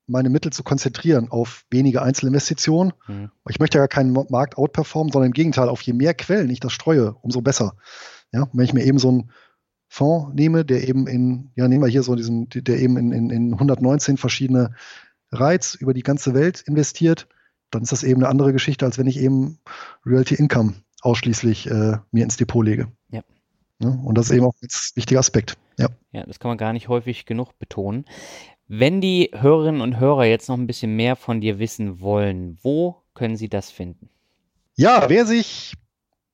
[0.07, 2.93] meine Mittel zu konzentrieren auf wenige Einzelinvestitionen.
[3.09, 3.31] Mhm.
[3.49, 6.61] Ich möchte ja gar keinen Markt outperformen, sondern im Gegenteil, auf je mehr Quellen ich
[6.61, 7.77] das streue, umso besser.
[8.33, 9.31] Ja, wenn ich mir eben so ein
[9.89, 13.31] Fonds nehme, der eben in, ja, nehmen wir hier so diesen, der eben in, in,
[13.31, 14.74] in 119 verschiedene
[15.31, 17.28] Reiz über die ganze Welt investiert,
[17.70, 19.59] dann ist das eben eine andere Geschichte, als wenn ich eben
[20.05, 22.89] Realty Income ausschließlich äh, mir ins Depot lege.
[23.11, 23.23] Ja.
[23.81, 23.89] ja.
[23.89, 25.57] Und das ist eben auch ein wichtiger Aspekt.
[25.78, 25.89] Ja.
[26.12, 28.07] ja, das kann man gar nicht häufig genug betonen.
[28.69, 32.97] Wenn die Hörerinnen und Hörer jetzt noch ein bisschen mehr von dir wissen wollen, wo
[33.15, 34.09] können sie das finden?
[34.75, 35.75] Ja, wer sich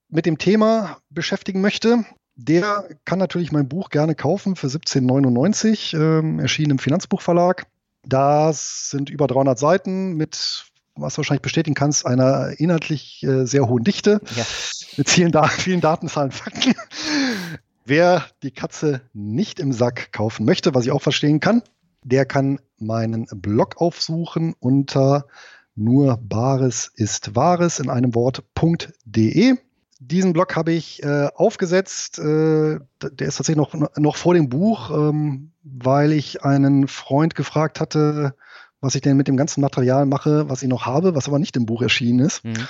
[0.08, 2.04] mit dem Thema beschäftigen möchte,
[2.34, 7.66] der kann natürlich mein Buch gerne kaufen für 17,99, ähm, erschienen im Finanzbuchverlag.
[8.04, 10.64] Das sind über 300 Seiten mit,
[10.94, 14.44] was du wahrscheinlich bestätigen kannst, einer inhaltlich äh, sehr hohen Dichte ja.
[14.96, 16.74] mit vielen, da vielen Daten, Zahlen, Fakten.
[17.84, 21.62] Wer die Katze nicht im Sack kaufen möchte, was ich auch verstehen kann,
[22.02, 25.26] der kann meinen Blog aufsuchen unter
[25.74, 29.56] nur Bares ist Wahres in einem Wort.de.
[30.00, 32.18] Diesen Blog habe ich äh, aufgesetzt.
[32.18, 37.80] Äh, der ist tatsächlich noch, noch vor dem Buch, ähm, weil ich einen Freund gefragt
[37.80, 38.34] hatte,
[38.80, 41.56] was ich denn mit dem ganzen Material mache, was ich noch habe, was aber nicht
[41.56, 42.44] im Buch erschienen ist.
[42.44, 42.66] Mhm.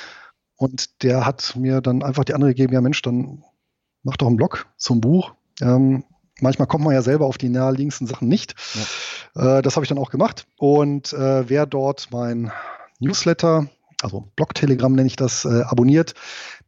[0.57, 3.43] Und der hat mir dann einfach die andere gegeben, ja Mensch, dann
[4.03, 5.35] mach doch einen Blog zum Buch.
[5.61, 6.05] Ähm,
[6.43, 8.55] manchmal kommt man ja selber auf die naheliegendsten Sachen nicht.
[9.35, 9.59] Ja.
[9.59, 10.47] Äh, das habe ich dann auch gemacht.
[10.59, 12.53] Und äh, wer dort mein
[13.01, 13.69] Newsletter
[14.03, 16.15] also Blog-Telegram nenne ich das, äh, abonniert,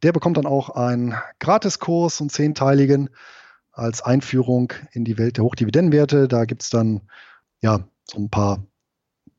[0.03, 3.09] der bekommt dann auch einen Gratiskurs, einen zehnteiligen,
[3.71, 6.29] als Einführung in die Welt der Hochdividendenwerte.
[6.29, 7.01] Da gibt es dann
[7.61, 8.65] ja so ein paar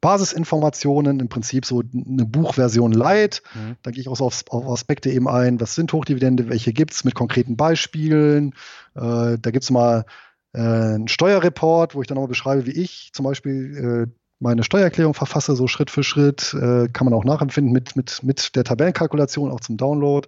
[0.02, 3.42] Basisinformationen, im Prinzip so eine Buchversion light.
[3.54, 3.76] Mhm.
[3.82, 6.92] Da gehe ich auch so auf, auf, Aspekte eben ein, was sind Hochdividende, welche gibt
[6.92, 8.54] es mit konkreten Beispielen.
[8.94, 10.04] Äh, da gibt es mal
[10.56, 15.14] äh, einen Steuerreport, wo ich dann auch beschreibe, wie ich zum Beispiel äh, meine Steuererklärung
[15.14, 16.54] verfasse, so Schritt für Schritt.
[16.54, 20.26] Äh, kann man auch nachempfinden mit, mit, mit der Tabellenkalkulation, auch zum Download.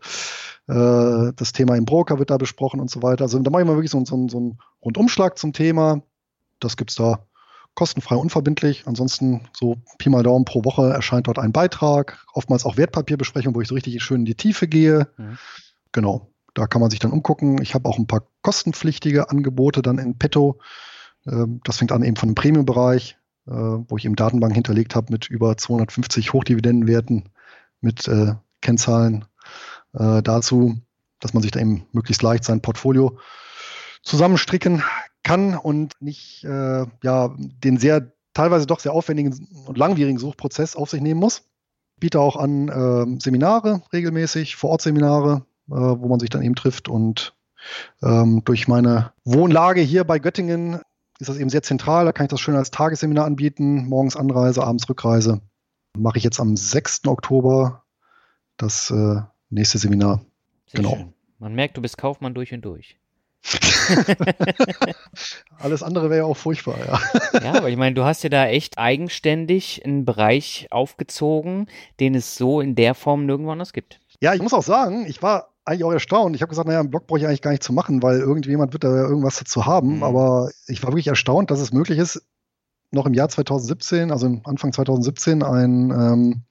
[0.69, 3.25] Äh, das Thema im Broker wird da besprochen und so weiter.
[3.25, 6.03] Also da mache ich mal wirklich so, so, so einen Rundumschlag zum Thema.
[6.61, 7.27] Das gibt es da
[7.75, 8.85] kostenfrei, unverbindlich.
[8.87, 12.25] Ansonsten so Pi mal Daumen pro Woche erscheint dort ein Beitrag.
[12.35, 15.09] Oftmals auch Wertpapierbesprechung, wo ich so richtig schön in die Tiefe gehe.
[15.17, 15.39] Mhm.
[15.93, 17.63] Genau, da kann man sich dann umgucken.
[17.63, 20.59] Ich habe auch ein paar kostenpflichtige Angebote dann in petto.
[21.27, 23.19] Ähm, das fängt an eben von dem Premium-Bereich
[23.49, 27.31] äh, wo ich eben Datenbank hinterlegt habe mit über 250 Hochdividendenwerten
[27.81, 29.25] mit äh, Kennzahlen
[29.95, 30.77] äh, dazu,
[31.19, 33.19] dass man sich da eben möglichst leicht sein Portfolio
[34.03, 34.83] zusammenstricken
[35.25, 41.03] kann und nicht ja, den sehr teilweise doch sehr aufwendigen und langwierigen Suchprozess auf sich
[41.03, 41.43] nehmen muss.
[41.97, 46.89] Ich biete auch an äh, Seminare regelmäßig, Vorortseminare, äh, wo man sich dann eben trifft
[46.89, 47.35] und
[48.03, 50.81] ähm, durch meine Wohnlage hier bei Göttingen
[51.19, 52.05] ist das eben sehr zentral.
[52.05, 53.89] Da kann ich das schön als Tagesseminar anbieten.
[53.89, 55.41] Morgens Anreise, abends Rückreise.
[55.97, 57.07] Mache ich jetzt am 6.
[57.07, 57.83] Oktober
[58.57, 59.21] das äh,
[59.51, 60.21] nächste Seminar.
[60.67, 60.97] Sehr genau.
[60.97, 61.15] Schön.
[61.39, 62.99] Man merkt, du bist Kaufmann durch und durch.
[65.59, 67.41] Alles andere wäre ja auch furchtbar, ja.
[67.41, 71.69] ja, aber ich meine, du hast ja da echt eigenständig einen Bereich aufgezogen,
[72.01, 74.01] den es so in der Form nirgendwo anders gibt.
[74.21, 76.35] Ja, ich muss auch sagen, ich war eigentlich auch erstaunt.
[76.35, 78.73] Ich habe gesagt, naja, einen Blog brauche ich eigentlich gar nicht zu machen, weil irgendjemand
[78.73, 79.97] wird da irgendwas dazu haben.
[79.97, 80.03] Mhm.
[80.03, 82.23] Aber ich war wirklich erstaunt, dass es möglich ist,
[82.91, 86.43] noch im Jahr 2017, also Anfang 2017, ein, ähm,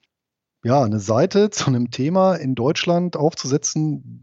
[0.64, 4.22] ja, eine Seite zu einem Thema in Deutschland aufzusetzen,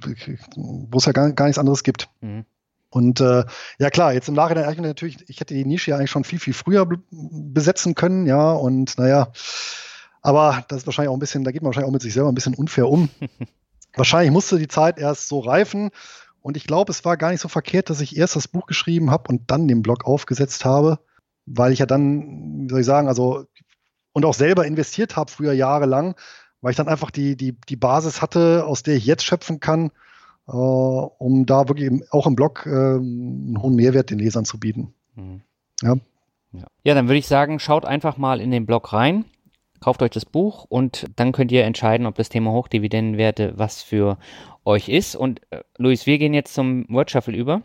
[0.56, 2.08] wo es ja gar, gar nichts anderes gibt.
[2.20, 2.44] Mhm.
[2.90, 3.44] Und äh,
[3.80, 6.38] ja klar, jetzt im Nachhinein eigentlich natürlich, ich hätte die Nische ja eigentlich schon viel,
[6.38, 9.32] viel früher besetzen können, ja, und naja,
[10.22, 12.30] aber das ist wahrscheinlich auch ein bisschen, da geht man wahrscheinlich auch mit sich selber
[12.30, 13.08] ein bisschen unfair um.
[13.96, 15.90] wahrscheinlich musste die Zeit erst so reifen.
[16.40, 19.10] Und ich glaube, es war gar nicht so verkehrt, dass ich erst das Buch geschrieben
[19.10, 20.98] habe und dann den Blog aufgesetzt habe,
[21.46, 23.46] weil ich ja dann, wie soll ich sagen, also
[24.12, 26.14] und auch selber investiert habe früher jahrelang,
[26.60, 29.90] weil ich dann einfach die, die, die Basis hatte, aus der ich jetzt schöpfen kann,
[30.46, 34.94] äh, um da wirklich auch im Blog äh, einen hohen Mehrwert den Lesern zu bieten.
[35.14, 35.40] Mhm.
[35.82, 35.96] Ja.
[36.52, 36.66] ja.
[36.84, 39.24] Ja, dann würde ich sagen, schaut einfach mal in den Blog rein
[39.84, 44.16] kauft euch das Buch und dann könnt ihr entscheiden, ob das Thema Hochdividendenwerte was für
[44.64, 45.14] euch ist.
[45.14, 47.60] Und äh, Luis, wir gehen jetzt zum Word Shuffle über.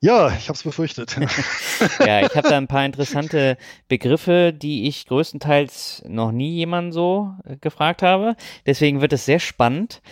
[0.00, 1.16] Ja, ich habe es befürchtet.
[2.06, 3.58] ja, ich habe da ein paar interessante
[3.88, 8.36] Begriffe, die ich größtenteils noch nie jemanden so äh, gefragt habe.
[8.64, 10.02] Deswegen wird es sehr spannend.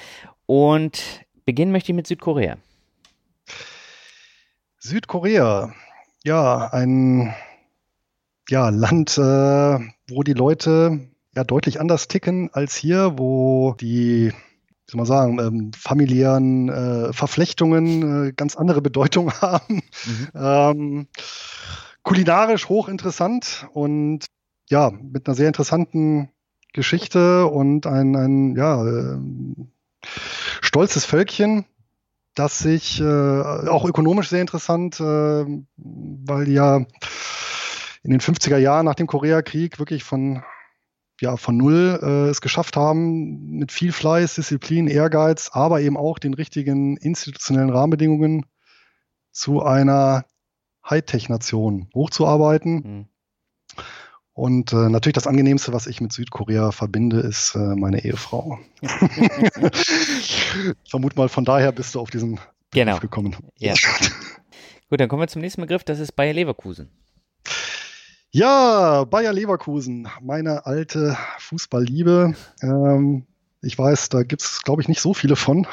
[0.46, 2.56] Und beginnen möchte ich mit Südkorea.
[4.80, 5.72] Südkorea,
[6.24, 7.32] ja, ein
[8.48, 9.78] ja, Land, äh,
[10.08, 14.32] wo die Leute ja deutlich anders ticken als hier, wo die
[14.86, 19.82] wie soll man sagen, ähm, familiären äh, Verflechtungen äh, ganz andere Bedeutung haben.
[20.04, 20.28] Mhm.
[20.34, 21.06] Ähm,
[22.04, 24.26] kulinarisch hochinteressant und
[24.70, 26.30] ja, mit einer sehr interessanten
[26.72, 29.18] Geschichte und ein, ein ja, äh,
[30.60, 31.64] stolzes Völkchen,
[32.34, 35.46] das sich äh, auch ökonomisch sehr interessant, äh,
[35.76, 36.84] weil ja
[38.06, 40.42] in den 50er Jahren nach dem Koreakrieg wirklich von
[41.20, 46.18] ja, von null äh, es geschafft haben, mit viel Fleiß, Disziplin, Ehrgeiz, aber eben auch
[46.18, 48.44] den richtigen institutionellen Rahmenbedingungen
[49.32, 50.26] zu einer
[50.88, 52.74] Hightech-Nation hochzuarbeiten.
[52.74, 53.06] Mhm.
[54.34, 58.58] Und äh, natürlich das Angenehmste, was ich mit Südkorea verbinde, ist äh, meine Ehefrau.
[60.90, 62.98] vermute mal, von daher bist du auf diesen Begriff genau.
[62.98, 63.34] gekommen.
[63.56, 63.72] Ja.
[64.90, 66.90] Gut, dann kommen wir zum nächsten Begriff, das ist Bayer Leverkusen.
[68.36, 72.34] Ja, Bayer Leverkusen, meine alte Fußballliebe.
[72.60, 73.24] Ähm,
[73.62, 75.66] ich weiß, da gibt es, glaube ich, nicht so viele von.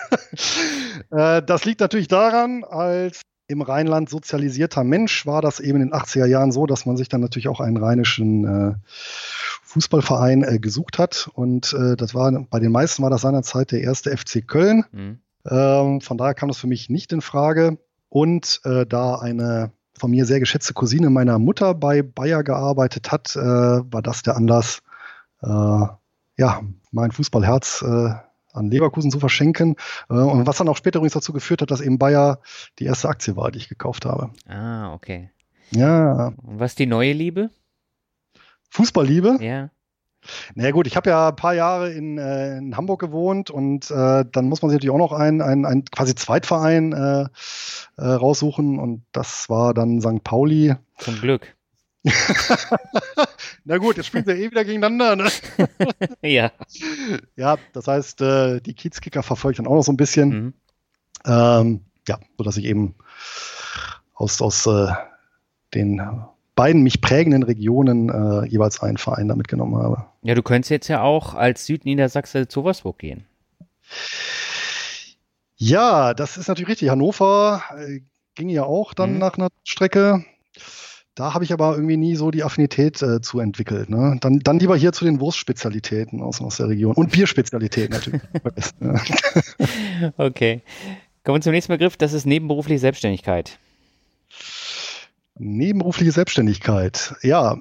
[1.10, 5.92] äh, das liegt natürlich daran, als im Rheinland sozialisierter Mensch war das eben in den
[5.92, 8.74] 80er Jahren so, dass man sich dann natürlich auch einen rheinischen äh,
[9.62, 11.28] Fußballverein äh, gesucht hat.
[11.34, 14.86] Und äh, das war bei den meisten war das seinerzeit der erste FC Köln.
[14.92, 15.18] Mhm.
[15.46, 17.76] Ähm, von daher kam das für mich nicht in Frage.
[18.08, 23.36] Und äh, da eine von mir sehr geschätzte Cousine meiner Mutter bei Bayer gearbeitet hat,
[23.36, 24.82] äh, war das der Anlass,
[25.42, 25.86] äh,
[26.36, 26.60] ja,
[26.90, 28.14] mein Fußballherz äh,
[28.52, 29.76] an Leverkusen zu verschenken.
[30.08, 32.40] Äh, und was dann auch später übrigens dazu geführt hat, dass eben Bayer
[32.78, 34.30] die erste Aktie war, die ich gekauft habe.
[34.46, 35.30] Ah, okay.
[35.70, 36.28] Ja.
[36.42, 37.50] Und was ist die neue Liebe?
[38.70, 39.38] Fußballliebe?
[39.40, 39.70] Ja.
[40.54, 44.24] Naja gut, ich habe ja ein paar Jahre in, äh, in Hamburg gewohnt und äh,
[44.30, 47.26] dann muss man sich natürlich auch noch einen, einen, einen quasi Zweitverein äh,
[47.96, 50.22] äh, raussuchen und das war dann St.
[50.24, 50.74] Pauli.
[50.98, 51.56] Zum Glück.
[53.64, 55.16] Na gut, jetzt spielen sie eh wieder gegeneinander.
[55.16, 55.30] Ne?
[56.22, 56.50] ja.
[57.36, 60.28] Ja, das heißt, äh, die Kiezkicker verfolgt dann auch noch so ein bisschen.
[60.28, 60.54] Mhm.
[61.24, 62.96] Ähm, ja, sodass ich eben
[64.14, 64.92] aus, aus äh,
[65.74, 66.00] den
[66.54, 70.04] beiden mich prägenden Regionen äh, jeweils einen Verein da mitgenommen habe.
[70.22, 73.24] Ja, du könntest jetzt ja auch als Südniedersachse zu Wolfsburg gehen.
[75.56, 76.90] Ja, das ist natürlich richtig.
[76.90, 78.00] Hannover äh,
[78.34, 79.18] ging ja auch dann mhm.
[79.18, 80.24] nach einer Strecke.
[81.14, 83.90] Da habe ich aber irgendwie nie so die Affinität äh, zu entwickelt.
[83.90, 84.16] Ne?
[84.20, 86.94] Dann, dann lieber hier zu den Wurstspezialitäten aus, aus der Region.
[86.94, 88.22] Und Bierspezialitäten natürlich.
[90.16, 90.62] okay.
[91.22, 91.96] Kommen wir zum nächsten Begriff.
[91.98, 93.58] Das ist nebenberufliche Selbstständigkeit.
[95.38, 97.14] Nebenberufliche Selbstständigkeit.
[97.22, 97.58] Ja,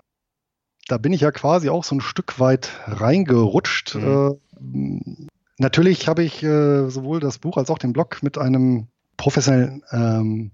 [0.88, 3.95] da bin ich ja quasi auch so ein Stück weit reingerutscht.
[3.95, 5.02] Mhm.
[5.19, 5.27] Äh,
[5.57, 8.88] natürlich habe ich äh, sowohl das Buch als auch den Blog mit einem
[9.18, 10.52] professionellen ähm,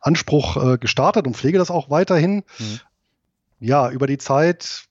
[0.00, 2.42] Anspruch äh, gestartet und pflege das auch weiterhin.
[2.58, 2.80] Mhm.
[3.58, 4.84] Ja, über die Zeit,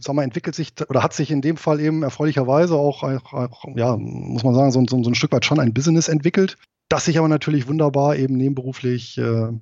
[0.00, 3.96] sag mal, entwickelt sich oder hat sich in dem Fall eben erfreulicherweise auch, auch, ja,
[3.96, 6.56] muss man sagen, so, so, so, ein Stück weit schon ein Business entwickelt,
[6.88, 9.52] das sich aber natürlich wunderbar eben nebenberuflich äh,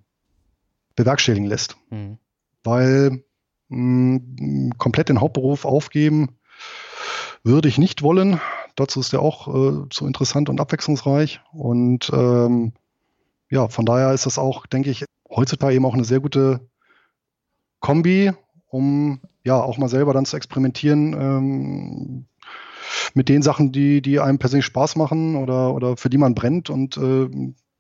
[0.96, 1.76] bewerkstelligen lässt.
[1.90, 2.18] Mhm.
[2.64, 3.24] Weil
[3.68, 6.36] mh, mm, komplett den Hauptberuf aufgeben
[7.44, 8.40] würde ich nicht wollen.
[8.76, 11.40] Dazu ist er auch äh, zu interessant und abwechslungsreich.
[11.52, 12.72] Und ähm,
[13.50, 16.68] ja, von daher ist das auch, denke ich, heutzutage eben auch eine sehr gute
[17.80, 18.32] Kombi,
[18.66, 22.26] um ja auch mal selber dann zu experimentieren ähm,
[23.14, 26.70] mit den Sachen, die, die einem persönlich Spaß machen oder, oder für die man brennt
[26.70, 27.28] und äh,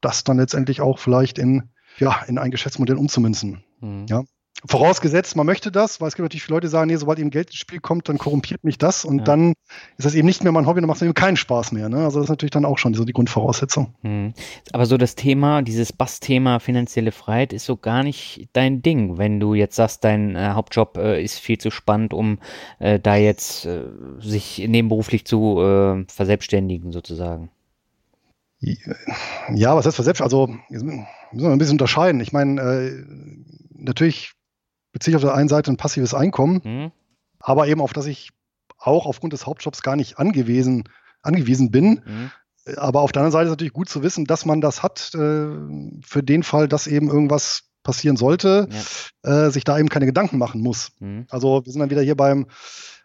[0.00, 3.62] das dann letztendlich auch vielleicht in ja, in ein Geschäftsmodell umzumünzen.
[3.80, 4.06] Mhm.
[4.08, 4.24] Ja.
[4.64, 7.30] Vorausgesetzt, man möchte das, weil es gibt natürlich viele Leute, die sagen, nee, sobald eben
[7.30, 9.24] Geld ins Spiel kommt, dann korrumpiert mich das und ja.
[9.24, 9.54] dann
[9.96, 11.88] ist das eben nicht mehr mein Hobby, dann macht es eben keinen Spaß mehr.
[11.88, 11.96] Ne?
[12.04, 13.94] Also das ist natürlich dann auch schon so die Grundvoraussetzung.
[14.02, 14.34] Mhm.
[14.72, 19.40] Aber so das Thema, dieses Bass-Thema finanzielle Freiheit ist so gar nicht dein Ding, wenn
[19.40, 22.38] du jetzt sagst, dein äh, Hauptjob äh, ist viel zu spannend, um
[22.78, 23.82] äh, da jetzt äh,
[24.20, 27.50] sich nebenberuflich zu äh, verselbstständigen sozusagen.
[29.54, 30.60] Ja, was heißt verselbstständigen?
[30.70, 32.20] Also müssen wir ein bisschen unterscheiden.
[32.20, 33.04] Ich meine, äh,
[33.74, 34.32] natürlich
[34.92, 36.92] beziehe ich auf der einen Seite ein passives Einkommen, mhm.
[37.40, 38.30] aber eben auf das ich
[38.78, 40.84] auch aufgrund des Hauptjobs gar nicht angewiesen,
[41.22, 42.02] angewiesen bin.
[42.04, 42.30] Mhm.
[42.76, 45.12] Aber auf der anderen Seite ist es natürlich gut zu wissen, dass man das hat,
[45.14, 45.48] äh,
[46.04, 48.68] für den Fall, dass eben irgendwas passieren sollte,
[49.24, 49.46] ja.
[49.46, 50.92] äh, sich da eben keine Gedanken machen muss.
[51.00, 51.26] Mhm.
[51.30, 52.46] Also wir sind dann wieder hier beim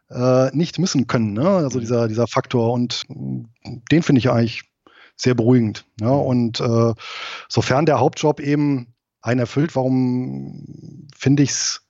[0.09, 1.47] äh, nicht müssen können, ne?
[1.47, 1.81] also mhm.
[1.81, 2.71] dieser, dieser Faktor.
[2.73, 4.66] Und den finde ich eigentlich
[5.17, 5.85] sehr beruhigend.
[5.99, 6.93] Ja, und äh,
[7.49, 11.81] sofern der Hauptjob eben einen erfüllt, warum finde ich es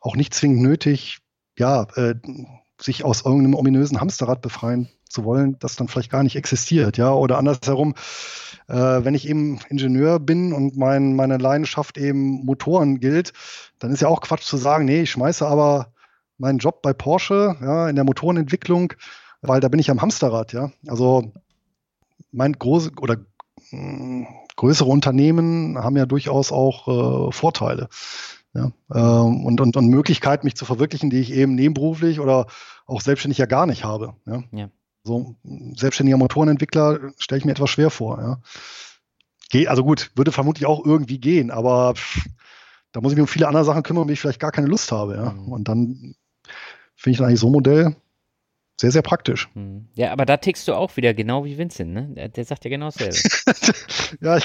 [0.00, 1.18] auch nicht zwingend nötig,
[1.56, 2.14] ja, äh,
[2.80, 7.12] sich aus irgendeinem ominösen Hamsterrad befreien zu wollen, das dann vielleicht gar nicht existiert, ja,
[7.12, 7.94] oder andersherum,
[8.68, 13.32] äh, wenn ich eben Ingenieur bin und mein, meine Leidenschaft eben Motoren gilt,
[13.78, 15.92] dann ist ja auch Quatsch zu sagen, nee, ich schmeiße aber
[16.36, 18.92] meinen Job bei Porsche, ja, in der Motorenentwicklung,
[19.40, 20.70] weil da bin ich am Hamsterrad, ja.
[20.86, 21.32] Also
[22.32, 23.16] mein große oder
[23.70, 24.26] mh, hm,
[24.56, 27.88] größere Unternehmen haben ja durchaus auch äh, Vorteile.
[28.54, 32.46] Ja, äh, und, und, und Möglichkeiten, mich zu verwirklichen, die ich eben nebenberuflich oder
[32.86, 34.14] auch selbstständig ja gar nicht habe.
[34.26, 34.42] Ja.
[34.52, 34.70] ja.
[35.04, 35.36] So
[35.76, 38.20] selbstständiger Motorenentwickler stelle ich mir etwas schwer vor.
[38.20, 38.40] Ja.
[39.50, 42.26] Geh, also gut, würde vermutlich auch irgendwie gehen, aber pff,
[42.92, 44.66] da muss ich mich um viele andere Sachen kümmern, um die ich vielleicht gar keine
[44.66, 45.16] Lust habe.
[45.16, 45.30] Ja.
[45.30, 45.52] Mhm.
[45.52, 46.14] Und dann
[46.96, 47.96] finde ich dann eigentlich so ein Modell
[48.80, 49.48] sehr, sehr praktisch.
[49.54, 49.88] Hm.
[49.96, 52.08] Ja, aber da tickst du auch wieder genau wie Vincent, ne?
[52.14, 53.16] Der, der sagt ja genau dasselbe.
[54.20, 54.44] ja, ich,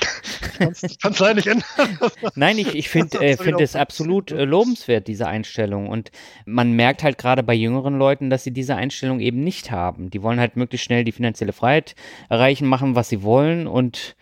[1.00, 1.68] kann es leider nicht ändern.
[2.36, 5.88] Nein, ich, ich finde äh, find es absolut äh, lobenswert, diese Einstellung.
[5.88, 6.10] Und
[6.48, 10.10] man merkt halt gerade bei jüngeren Leuten, dass sie diese Einstellung eben nicht haben.
[10.10, 11.94] Die wollen halt möglichst schnell die finanzielle Freiheit
[12.28, 13.68] erreichen, machen, was sie wollen.
[13.68, 14.16] Und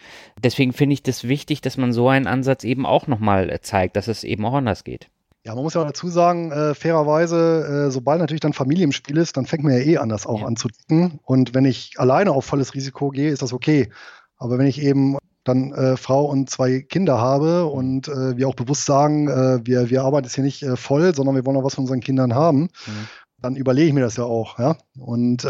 [0.44, 3.96] deswegen finde ich das wichtig, dass man so einen Ansatz eben auch nochmal äh, zeigt,
[3.96, 5.10] dass es eben auch anders geht.
[5.44, 8.92] Ja, man muss ja auch dazu sagen, äh, fairerweise, äh, sobald natürlich dann Familie im
[8.92, 10.46] Spiel ist, dann fängt man ja eh anders auch ja.
[10.48, 11.20] an zu ticken.
[11.24, 13.90] Und wenn ich alleine auf volles Risiko gehe, ist das okay.
[14.38, 18.56] Aber wenn ich eben dann äh, Frau und zwei Kinder habe und äh, wir auch
[18.56, 21.64] bewusst sagen, äh, wir, wir arbeiten jetzt hier nicht äh, voll, sondern wir wollen auch
[21.64, 23.08] was von unseren Kindern haben, mhm.
[23.40, 24.60] dann überlege ich mir das ja auch.
[24.60, 24.78] Ja?
[25.00, 25.46] Und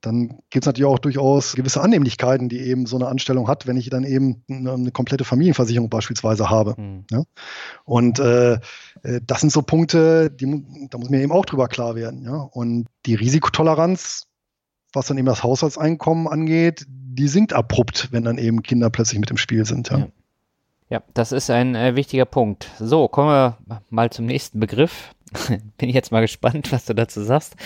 [0.00, 3.78] dann gibt es natürlich auch durchaus gewisse Annehmlichkeiten, die eben so eine Anstellung hat, wenn
[3.78, 6.74] ich dann eben eine, eine komplette Familienversicherung beispielsweise habe.
[6.76, 7.04] Mhm.
[7.10, 7.22] Ja?
[7.84, 8.20] Und
[9.26, 12.24] das sind so Punkte, die, da muss mir eben auch drüber klar werden.
[12.24, 12.36] Ja?
[12.36, 14.26] Und die Risikotoleranz,
[14.92, 19.30] was dann eben das Haushaltseinkommen angeht, die sinkt abrupt, wenn dann eben Kinder plötzlich mit
[19.30, 19.90] im Spiel sind.
[19.90, 20.08] Ja, ja.
[20.88, 22.70] ja das ist ein äh, wichtiger Punkt.
[22.78, 23.58] So, kommen wir
[23.90, 25.14] mal zum nächsten Begriff.
[25.76, 27.56] Bin ich jetzt mal gespannt, was du dazu sagst.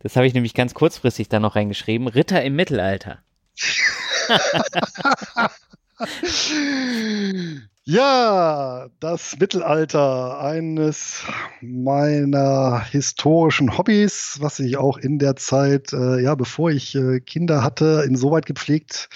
[0.00, 2.08] Das habe ich nämlich ganz kurzfristig da noch reingeschrieben.
[2.08, 3.18] Ritter im Mittelalter.
[7.88, 11.22] ja, das Mittelalter, eines
[11.62, 17.62] meiner historischen Hobbys, was ich auch in der Zeit, äh, ja, bevor ich äh, Kinder
[17.62, 19.08] hatte, insoweit gepflegt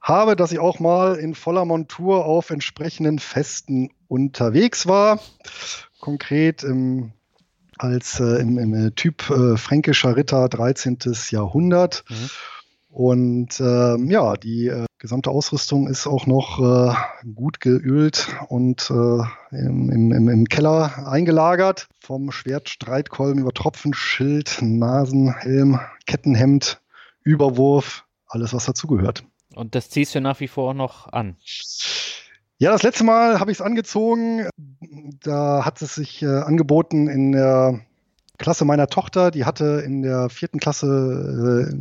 [0.00, 5.20] habe, dass ich auch mal in voller Montur auf entsprechenden Festen unterwegs war.
[6.00, 7.12] Konkret im
[7.76, 10.96] als äh, im, im, äh, Typ äh, fränkischer Ritter 13.
[11.28, 12.04] Jahrhundert.
[12.08, 12.30] Mhm.
[12.88, 16.94] Und ähm, ja, die äh, gesamte Ausrüstung ist auch noch äh,
[17.34, 21.88] gut geölt und äh, im, im, im, Keller eingelagert.
[21.98, 26.80] Vom Schwert, Streitkolben über Tropfen, Schild, Nasenhelm, Kettenhemd,
[27.24, 29.24] Überwurf, alles was dazugehört.
[29.56, 31.36] Und das ziehst du nach wie vor noch an?
[32.58, 34.48] Ja, das letzte Mal habe ich es angezogen.
[35.24, 37.80] Da hat es sich äh, angeboten in der
[38.42, 39.30] Klasse meiner Tochter.
[39.30, 40.86] Die hatte in der vierten Klasse
[41.70, 41.74] äh,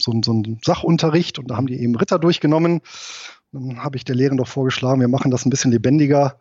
[0.00, 2.80] so, so einen Sachunterricht und da haben die eben Ritter durchgenommen.
[3.52, 6.40] Dann habe ich der Lehrerin doch vorgeschlagen, wir machen das ein bisschen lebendiger.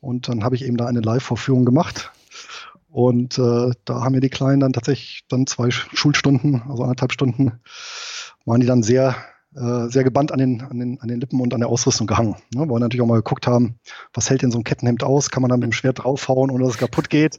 [0.00, 2.12] Und dann habe ich eben da eine Live-Vorführung gemacht.
[2.90, 7.60] Und äh, da haben mir die Kleinen dann tatsächlich dann zwei Schulstunden, also anderthalb Stunden,
[8.44, 9.16] waren die dann sehr
[9.56, 12.36] äh, sehr gebannt an den, an, den, an den Lippen und an der Ausrüstung gehangen.
[12.54, 12.60] Ne?
[12.60, 13.78] Weil wir natürlich auch mal geguckt haben,
[14.12, 15.30] was hält denn so ein Kettenhemd aus?
[15.30, 17.38] Kann man da mit dem Schwert draufhauen, ohne dass es kaputt geht,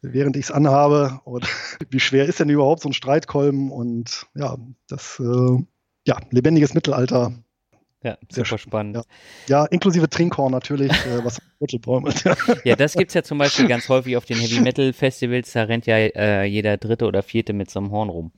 [0.00, 1.20] während ich es anhabe?
[1.24, 1.48] Oder
[1.90, 3.70] wie schwer ist denn überhaupt so ein Streitkolben?
[3.72, 4.56] Und ja,
[4.88, 5.64] das äh,
[6.06, 7.32] ja, lebendiges Mittelalter.
[8.04, 8.96] Ja, super Sehr spannend.
[8.96, 9.02] Ja.
[9.48, 11.40] ja, inklusive Trinkhorn natürlich, äh, was
[11.80, 12.22] bäumelt.
[12.62, 15.52] ja, das gibt es ja zum Beispiel ganz häufig auf den Heavy Metal Festivals.
[15.52, 18.32] Da rennt ja äh, jeder Dritte oder Vierte mit so einem Horn rum.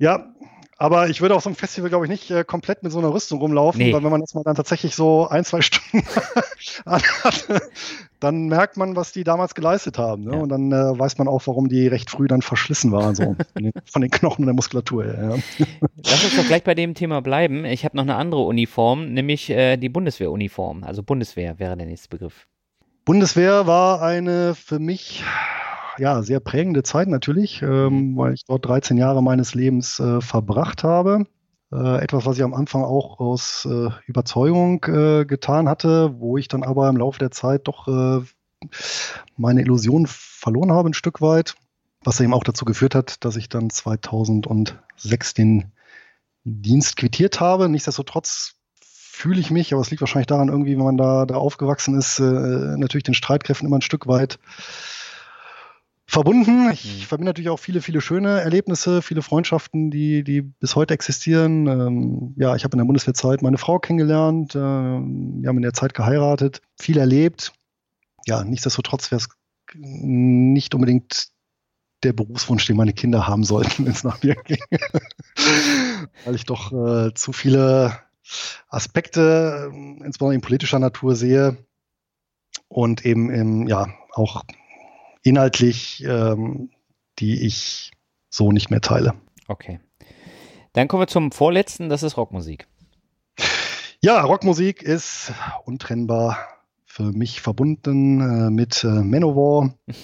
[0.00, 0.34] Ja,
[0.80, 3.12] aber ich würde auf so einem Festival, glaube ich, nicht äh, komplett mit so einer
[3.12, 3.92] Rüstung rumlaufen, nee.
[3.92, 6.06] weil wenn man das mal dann tatsächlich so ein, zwei Stunden
[6.84, 7.48] anhat,
[8.20, 10.22] dann merkt man, was die damals geleistet haben.
[10.22, 10.34] Ne?
[10.34, 10.38] Ja.
[10.38, 13.34] Und dann äh, weiß man auch, warum die recht früh dann verschlissen waren, so
[13.90, 15.40] von den Knochen und der Muskulatur her.
[15.58, 15.66] Ja.
[16.04, 17.64] Lass uns doch gleich bei dem Thema bleiben.
[17.64, 20.84] Ich habe noch eine andere Uniform, nämlich äh, die Bundeswehruniform.
[20.84, 22.46] Also Bundeswehr wäre der nächste Begriff.
[23.04, 25.24] Bundeswehr war eine für mich
[25.98, 28.16] ja, sehr prägende Zeit natürlich, ähm, mhm.
[28.16, 31.24] weil ich dort 13 Jahre meines Lebens äh, verbracht habe.
[31.72, 36.48] Äh, etwas, was ich am Anfang auch aus äh, Überzeugung äh, getan hatte, wo ich
[36.48, 38.24] dann aber im Laufe der Zeit doch äh,
[39.36, 41.54] meine Illusion verloren habe, ein Stück weit.
[42.04, 45.72] Was eben auch dazu geführt hat, dass ich dann 2006 den
[46.44, 47.68] Dienst quittiert habe.
[47.68, 51.98] Nichtsdestotrotz fühle ich mich, aber es liegt wahrscheinlich daran, irgendwie, wenn man da, da aufgewachsen
[51.98, 54.38] ist, äh, natürlich den Streitkräften immer ein Stück weit
[56.08, 56.70] verbunden.
[56.72, 57.00] Ich mhm.
[57.02, 61.66] verbinde natürlich auch viele, viele schöne Erlebnisse, viele Freundschaften, die, die bis heute existieren.
[61.66, 64.54] Ähm, ja, ich habe in der Bundeswehrzeit meine Frau kennengelernt.
[64.54, 67.52] Äh, wir haben in der Zeit geheiratet, viel erlebt.
[68.26, 69.28] Ja, nichtsdestotrotz wäre es
[69.74, 71.28] nicht unbedingt
[72.02, 74.64] der Berufswunsch, den meine Kinder haben sollten, wenn es nach mir ging.
[76.24, 78.00] Weil ich doch äh, zu viele
[78.68, 81.58] Aspekte, äh, insbesondere in politischer Natur sehe
[82.68, 84.42] und eben im, ja auch
[85.28, 86.70] inhaltlich, ähm,
[87.18, 87.92] die ich
[88.30, 89.14] so nicht mehr teile.
[89.46, 89.80] Okay.
[90.72, 92.66] Dann kommen wir zum vorletzten, das ist Rockmusik.
[94.00, 95.32] Ja, Rockmusik ist
[95.64, 96.38] untrennbar
[96.86, 99.74] für mich verbunden äh, mit äh, Manowar.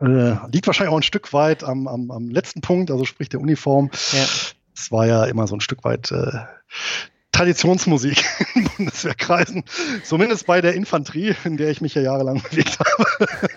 [0.00, 3.40] Äh, liegt wahrscheinlich auch ein Stück weit am, am, am letzten Punkt, also sprich der
[3.40, 3.90] Uniform.
[4.12, 4.24] Ja.
[4.72, 6.38] Es war ja immer so ein Stück weit äh,
[7.32, 8.24] Traditionsmusik
[8.54, 9.64] in Bundeswehrkreisen,
[10.04, 13.48] zumindest bei der Infanterie, in der ich mich ja jahrelang bewegt habe.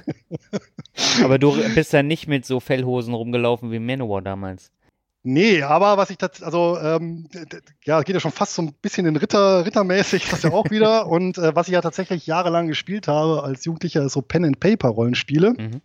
[1.23, 4.71] Aber du bist ja nicht mit so Fellhosen rumgelaufen wie Manowar damals.
[5.23, 7.27] Nee, aber was ich tatsächlich, also ähm,
[7.83, 11.07] ja, geht ja schon fast so ein bisschen in Ritter, Rittermäßig, das ja auch wieder.
[11.07, 15.51] Und äh, was ich ja tatsächlich jahrelang gespielt habe als Jugendlicher, ist so Pen-and-Paper-Rollenspiele.
[15.51, 15.81] Mhm.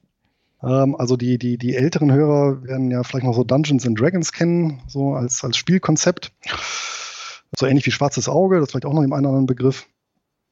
[0.63, 4.33] Ähm, also die, die, die älteren Hörer werden ja vielleicht noch so Dungeons and Dragons
[4.33, 6.33] kennen, so als, als Spielkonzept.
[7.59, 9.87] So ähnlich wie Schwarzes Auge, das vielleicht auch noch im einen oder anderen Begriff.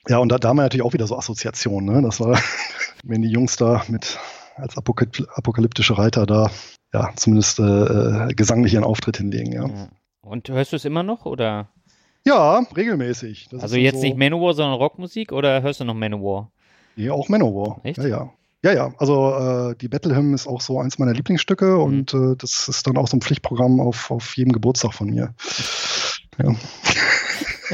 [0.09, 1.95] Ja, und da, da haben wir natürlich auch wieder so Assoziationen.
[1.95, 2.03] Ne?
[2.03, 2.39] Das war,
[3.05, 4.19] wenn die Jungs da mit
[4.57, 6.51] als apokalyptische Reiter da
[6.93, 9.53] ja zumindest äh, äh, gesanglich ihren Auftritt hinlegen.
[9.53, 9.89] Ja.
[10.23, 11.69] Und hörst du es immer noch oder?
[12.25, 13.49] Ja, regelmäßig.
[13.51, 16.51] Das also jetzt so nicht Manowar, sondern Rockmusik oder hörst du noch Manowar?
[16.97, 17.81] Ja, auch Manowar.
[17.83, 17.99] Echt?
[17.99, 18.33] Ja, ja.
[18.63, 18.95] Ja, ja.
[18.97, 21.81] Also äh, die Battle Hymn ist auch so eins meiner Lieblingsstücke mhm.
[21.81, 25.35] und äh, das ist dann auch so ein Pflichtprogramm auf, auf jedem Geburtstag von mir.
[26.39, 26.55] Ja.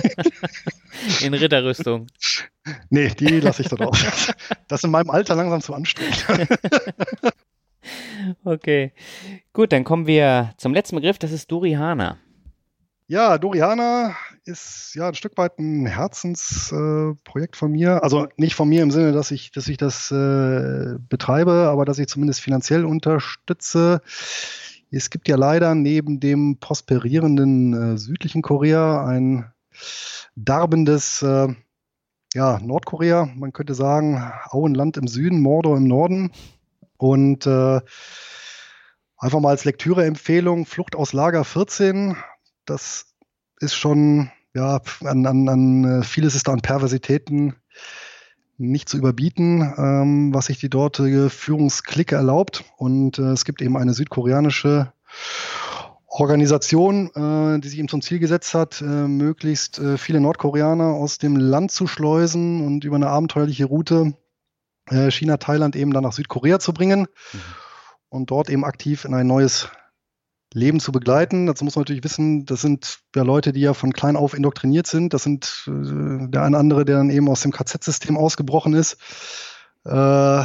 [1.23, 2.07] In Ritterrüstung.
[2.91, 4.35] Nee, die lasse ich da drauf.
[4.69, 6.27] Das ist in meinem Alter langsam zu anstrengend.
[8.45, 8.93] Okay.
[9.53, 12.19] Gut, dann kommen wir zum letzten Begriff, das ist Durihana.
[13.07, 14.15] Ja, Doriana
[14.45, 18.05] ist ja ein Stück weit ein Herzensprojekt äh, von mir.
[18.05, 21.99] Also nicht von mir im Sinne, dass ich, dass ich das äh, betreibe, aber dass
[21.99, 24.01] ich zumindest finanziell unterstütze.
[24.93, 29.51] Es gibt ja leider neben dem prosperierenden äh, südlichen Korea ein
[30.37, 31.49] darbendes äh,
[32.35, 33.29] ja, Nordkorea.
[33.35, 36.33] Man könnte sagen, Auenland im Süden, Mordor im Norden.
[36.97, 37.81] Und äh,
[39.17, 42.17] einfach mal als Lektüreempfehlung, Flucht aus Lager 14,
[42.65, 43.07] das
[43.61, 47.57] ist schon, ja, an, an, an vieles ist da an Perversitäten
[48.59, 52.65] nicht zu überbieten, ähm, was sich die dortige Führungsklicke erlaubt.
[52.77, 54.93] Und äh, es gibt eben eine südkoreanische
[56.11, 61.19] Organisation, äh, die sich ihm zum Ziel gesetzt hat, äh, möglichst äh, viele Nordkoreaner aus
[61.19, 64.15] dem Land zu schleusen und über eine abenteuerliche Route
[64.89, 67.41] äh, China, Thailand eben dann nach Südkorea zu bringen mhm.
[68.09, 69.69] und dort eben aktiv in ein neues
[70.53, 71.47] Leben zu begleiten.
[71.47, 74.89] Dazu muss man natürlich wissen, das sind ja Leute, die ja von klein auf indoktriniert
[74.89, 75.15] sind.
[75.15, 78.97] Das sind äh, der eine andere, der dann eben aus dem KZ-System ausgebrochen ist,
[79.85, 80.45] äh,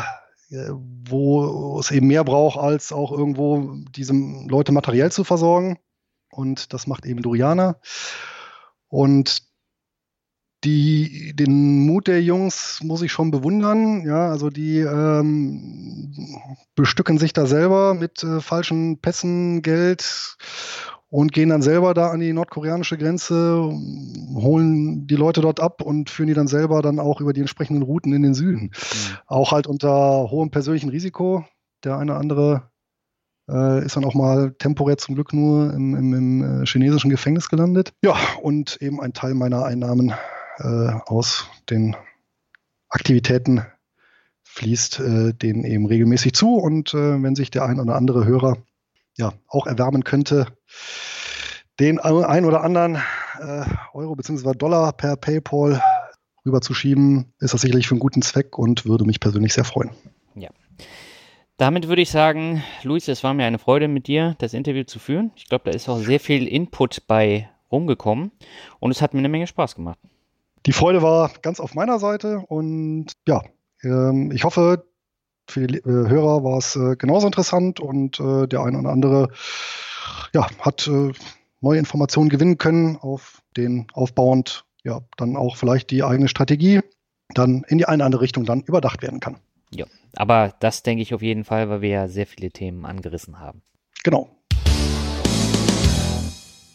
[1.08, 5.78] wo es eben mehr braucht, als auch irgendwo diese Leute materiell zu versorgen.
[6.32, 7.80] Und das macht eben Duriana.
[8.88, 9.44] Und
[10.64, 14.06] die, den Mut der Jungs muss ich schon bewundern.
[14.06, 16.12] Ja, also die ähm,
[16.76, 20.38] bestücken sich da selber mit äh, falschen Pässen Geld
[21.16, 23.72] und gehen dann selber da an die nordkoreanische Grenze,
[24.34, 27.84] holen die Leute dort ab und führen die dann selber dann auch über die entsprechenden
[27.84, 28.64] Routen in den Süden.
[28.64, 29.18] Mhm.
[29.26, 31.46] Auch halt unter hohem persönlichen Risiko.
[31.86, 32.70] Der eine oder andere
[33.50, 37.48] äh, ist dann auch mal temporär zum Glück nur im, im, im äh, chinesischen Gefängnis
[37.48, 37.94] gelandet.
[38.04, 40.14] Ja, und eben ein Teil meiner Einnahmen
[40.58, 41.96] äh, aus den
[42.90, 43.62] Aktivitäten
[44.44, 46.56] fließt äh, denen eben regelmäßig zu.
[46.56, 48.58] Und äh, wenn sich der ein oder andere Hörer
[49.18, 50.48] ja auch erwärmen könnte,
[51.80, 52.96] den ein oder anderen
[53.40, 54.54] äh, Euro bzw.
[54.54, 55.82] Dollar per PayPal
[56.46, 59.92] rüberzuschieben, ist das sicherlich für einen guten Zweck und würde mich persönlich sehr freuen.
[60.36, 60.50] Ja.
[61.58, 65.00] Damit würde ich sagen, Luis, es war mir eine Freude mit dir, das Interview zu
[65.00, 65.32] führen.
[65.36, 68.32] Ich glaube, da ist auch sehr viel Input bei rumgekommen
[68.80, 69.98] und es hat mir eine Menge Spaß gemacht.
[70.66, 73.42] Die Freude war ganz auf meiner Seite und ja,
[73.84, 74.86] ähm, ich hoffe,
[75.48, 79.30] für die äh, Hörer war es äh, genauso interessant und äh, der eine oder andere
[80.34, 80.90] ja, hat
[81.62, 86.82] neue Informationen gewinnen können, auf den aufbauend ja dann auch vielleicht die eigene Strategie
[87.34, 89.38] dann in die eine oder andere Richtung dann überdacht werden kann.
[89.72, 93.40] Ja, aber das denke ich auf jeden Fall, weil wir ja sehr viele Themen angerissen
[93.40, 93.64] haben.
[94.04, 94.30] Genau.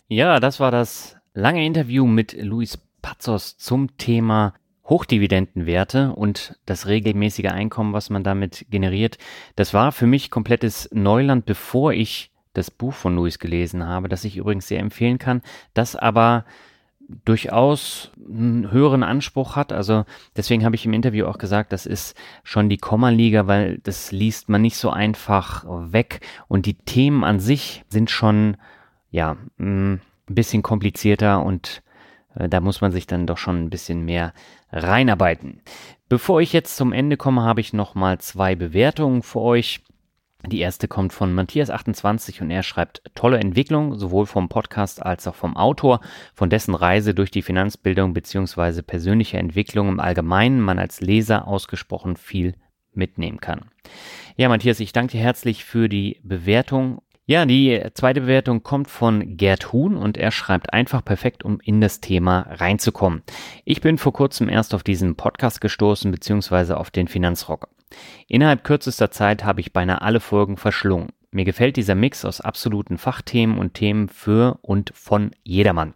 [0.09, 4.55] Ja, das war das lange Interview mit Luis Pazos zum Thema
[4.85, 9.19] Hochdividendenwerte und das regelmäßige Einkommen, was man damit generiert,
[9.55, 14.25] das war für mich komplettes Neuland, bevor ich das Buch von Luis gelesen habe, das
[14.25, 15.43] ich übrigens sehr empfehlen kann,
[15.75, 16.45] das aber
[17.25, 19.73] durchaus einen höheren Anspruch hat.
[19.73, 20.05] Also
[20.37, 24.49] deswegen habe ich im Interview auch gesagt, das ist schon die Komma-Liga, weil das liest
[24.49, 28.57] man nicht so einfach weg und die Themen an sich sind schon
[29.11, 31.83] ja ein bisschen komplizierter und
[32.37, 34.33] äh, da muss man sich dann doch schon ein bisschen mehr
[34.73, 35.61] reinarbeiten.
[36.09, 39.81] Bevor ich jetzt zum Ende komme, habe ich noch mal zwei Bewertungen für euch.
[40.47, 45.35] Die erste kommt von Matthias28 und er schreibt tolle Entwicklung, sowohl vom Podcast als auch
[45.35, 46.01] vom Autor,
[46.35, 48.83] von dessen Reise durch die Finanzbildung bzw.
[48.83, 52.55] persönliche Entwicklung im Allgemeinen man als Leser ausgesprochen viel
[52.93, 53.67] mitnehmen kann.
[54.37, 59.37] Ja, Matthias, ich danke dir herzlich für die Bewertung ja, die zweite Bewertung kommt von
[59.37, 63.23] Gerd Huhn und er schreibt einfach perfekt, um in das Thema reinzukommen.
[63.65, 67.69] Ich bin vor kurzem erst auf diesen Podcast gestoßen, beziehungsweise auf den Finanzrocker.
[68.29, 71.11] Innerhalb kürzester Zeit habe ich beinahe alle Folgen verschlungen.
[71.33, 75.95] Mir gefällt dieser Mix aus absoluten Fachthemen und Themen für und von jedermann.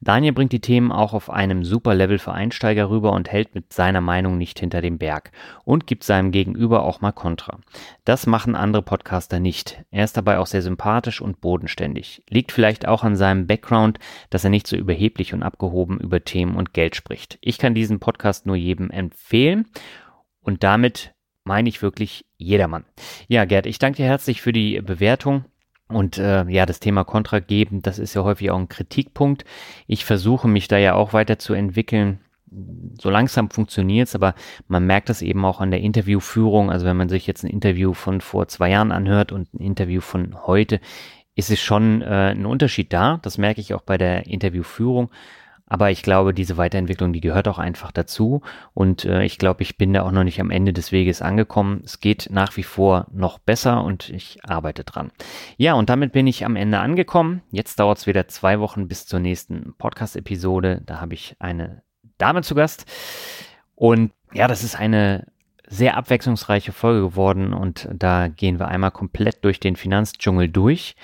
[0.00, 3.74] Daniel bringt die Themen auch auf einem super Level für Einsteiger rüber und hält mit
[3.74, 5.32] seiner Meinung nicht hinter dem Berg
[5.64, 7.58] und gibt seinem Gegenüber auch mal Kontra.
[8.06, 9.84] Das machen andere Podcaster nicht.
[9.90, 12.22] Er ist dabei auch sehr sympathisch und bodenständig.
[12.30, 13.98] Liegt vielleicht auch an seinem Background,
[14.30, 17.36] dass er nicht so überheblich und abgehoben über Themen und Geld spricht.
[17.42, 19.66] Ich kann diesen Podcast nur jedem empfehlen
[20.40, 21.12] und damit
[21.50, 22.84] meine ich wirklich jedermann.
[23.26, 25.46] Ja, Gerd, ich danke dir herzlich für die Bewertung.
[25.88, 29.44] Und äh, ja, das Thema Kontra geben, das ist ja häufig auch ein Kritikpunkt.
[29.88, 32.20] Ich versuche mich da ja auch weiterzuentwickeln.
[33.00, 34.36] So langsam funktioniert es, aber
[34.68, 36.70] man merkt das eben auch an der Interviewführung.
[36.70, 40.00] Also wenn man sich jetzt ein Interview von vor zwei Jahren anhört und ein Interview
[40.00, 40.78] von heute,
[41.34, 43.18] ist es schon äh, ein Unterschied da.
[43.22, 45.10] Das merke ich auch bei der Interviewführung.
[45.70, 48.42] Aber ich glaube, diese Weiterentwicklung, die gehört auch einfach dazu.
[48.74, 51.80] Und äh, ich glaube, ich bin da auch noch nicht am Ende des Weges angekommen.
[51.84, 55.12] Es geht nach wie vor noch besser und ich arbeite dran.
[55.56, 57.42] Ja, und damit bin ich am Ende angekommen.
[57.52, 60.82] Jetzt dauert es wieder zwei Wochen bis zur nächsten Podcast-Episode.
[60.84, 61.82] Da habe ich eine
[62.18, 62.84] Dame zu Gast.
[63.76, 65.28] Und ja, das ist eine
[65.68, 70.96] sehr abwechslungsreiche Folge geworden und da gehen wir einmal komplett durch den Finanzdschungel durch.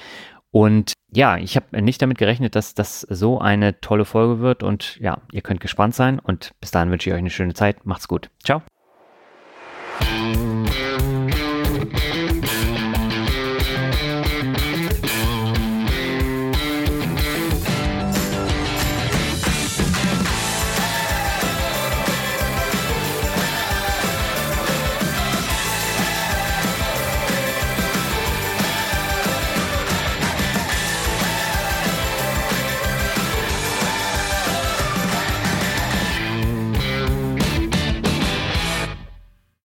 [0.57, 4.63] Und ja, ich habe nicht damit gerechnet, dass das so eine tolle Folge wird.
[4.63, 6.19] Und ja, ihr könnt gespannt sein.
[6.19, 7.85] Und bis dahin wünsche ich euch eine schöne Zeit.
[7.85, 8.31] Macht's gut.
[8.43, 8.63] Ciao.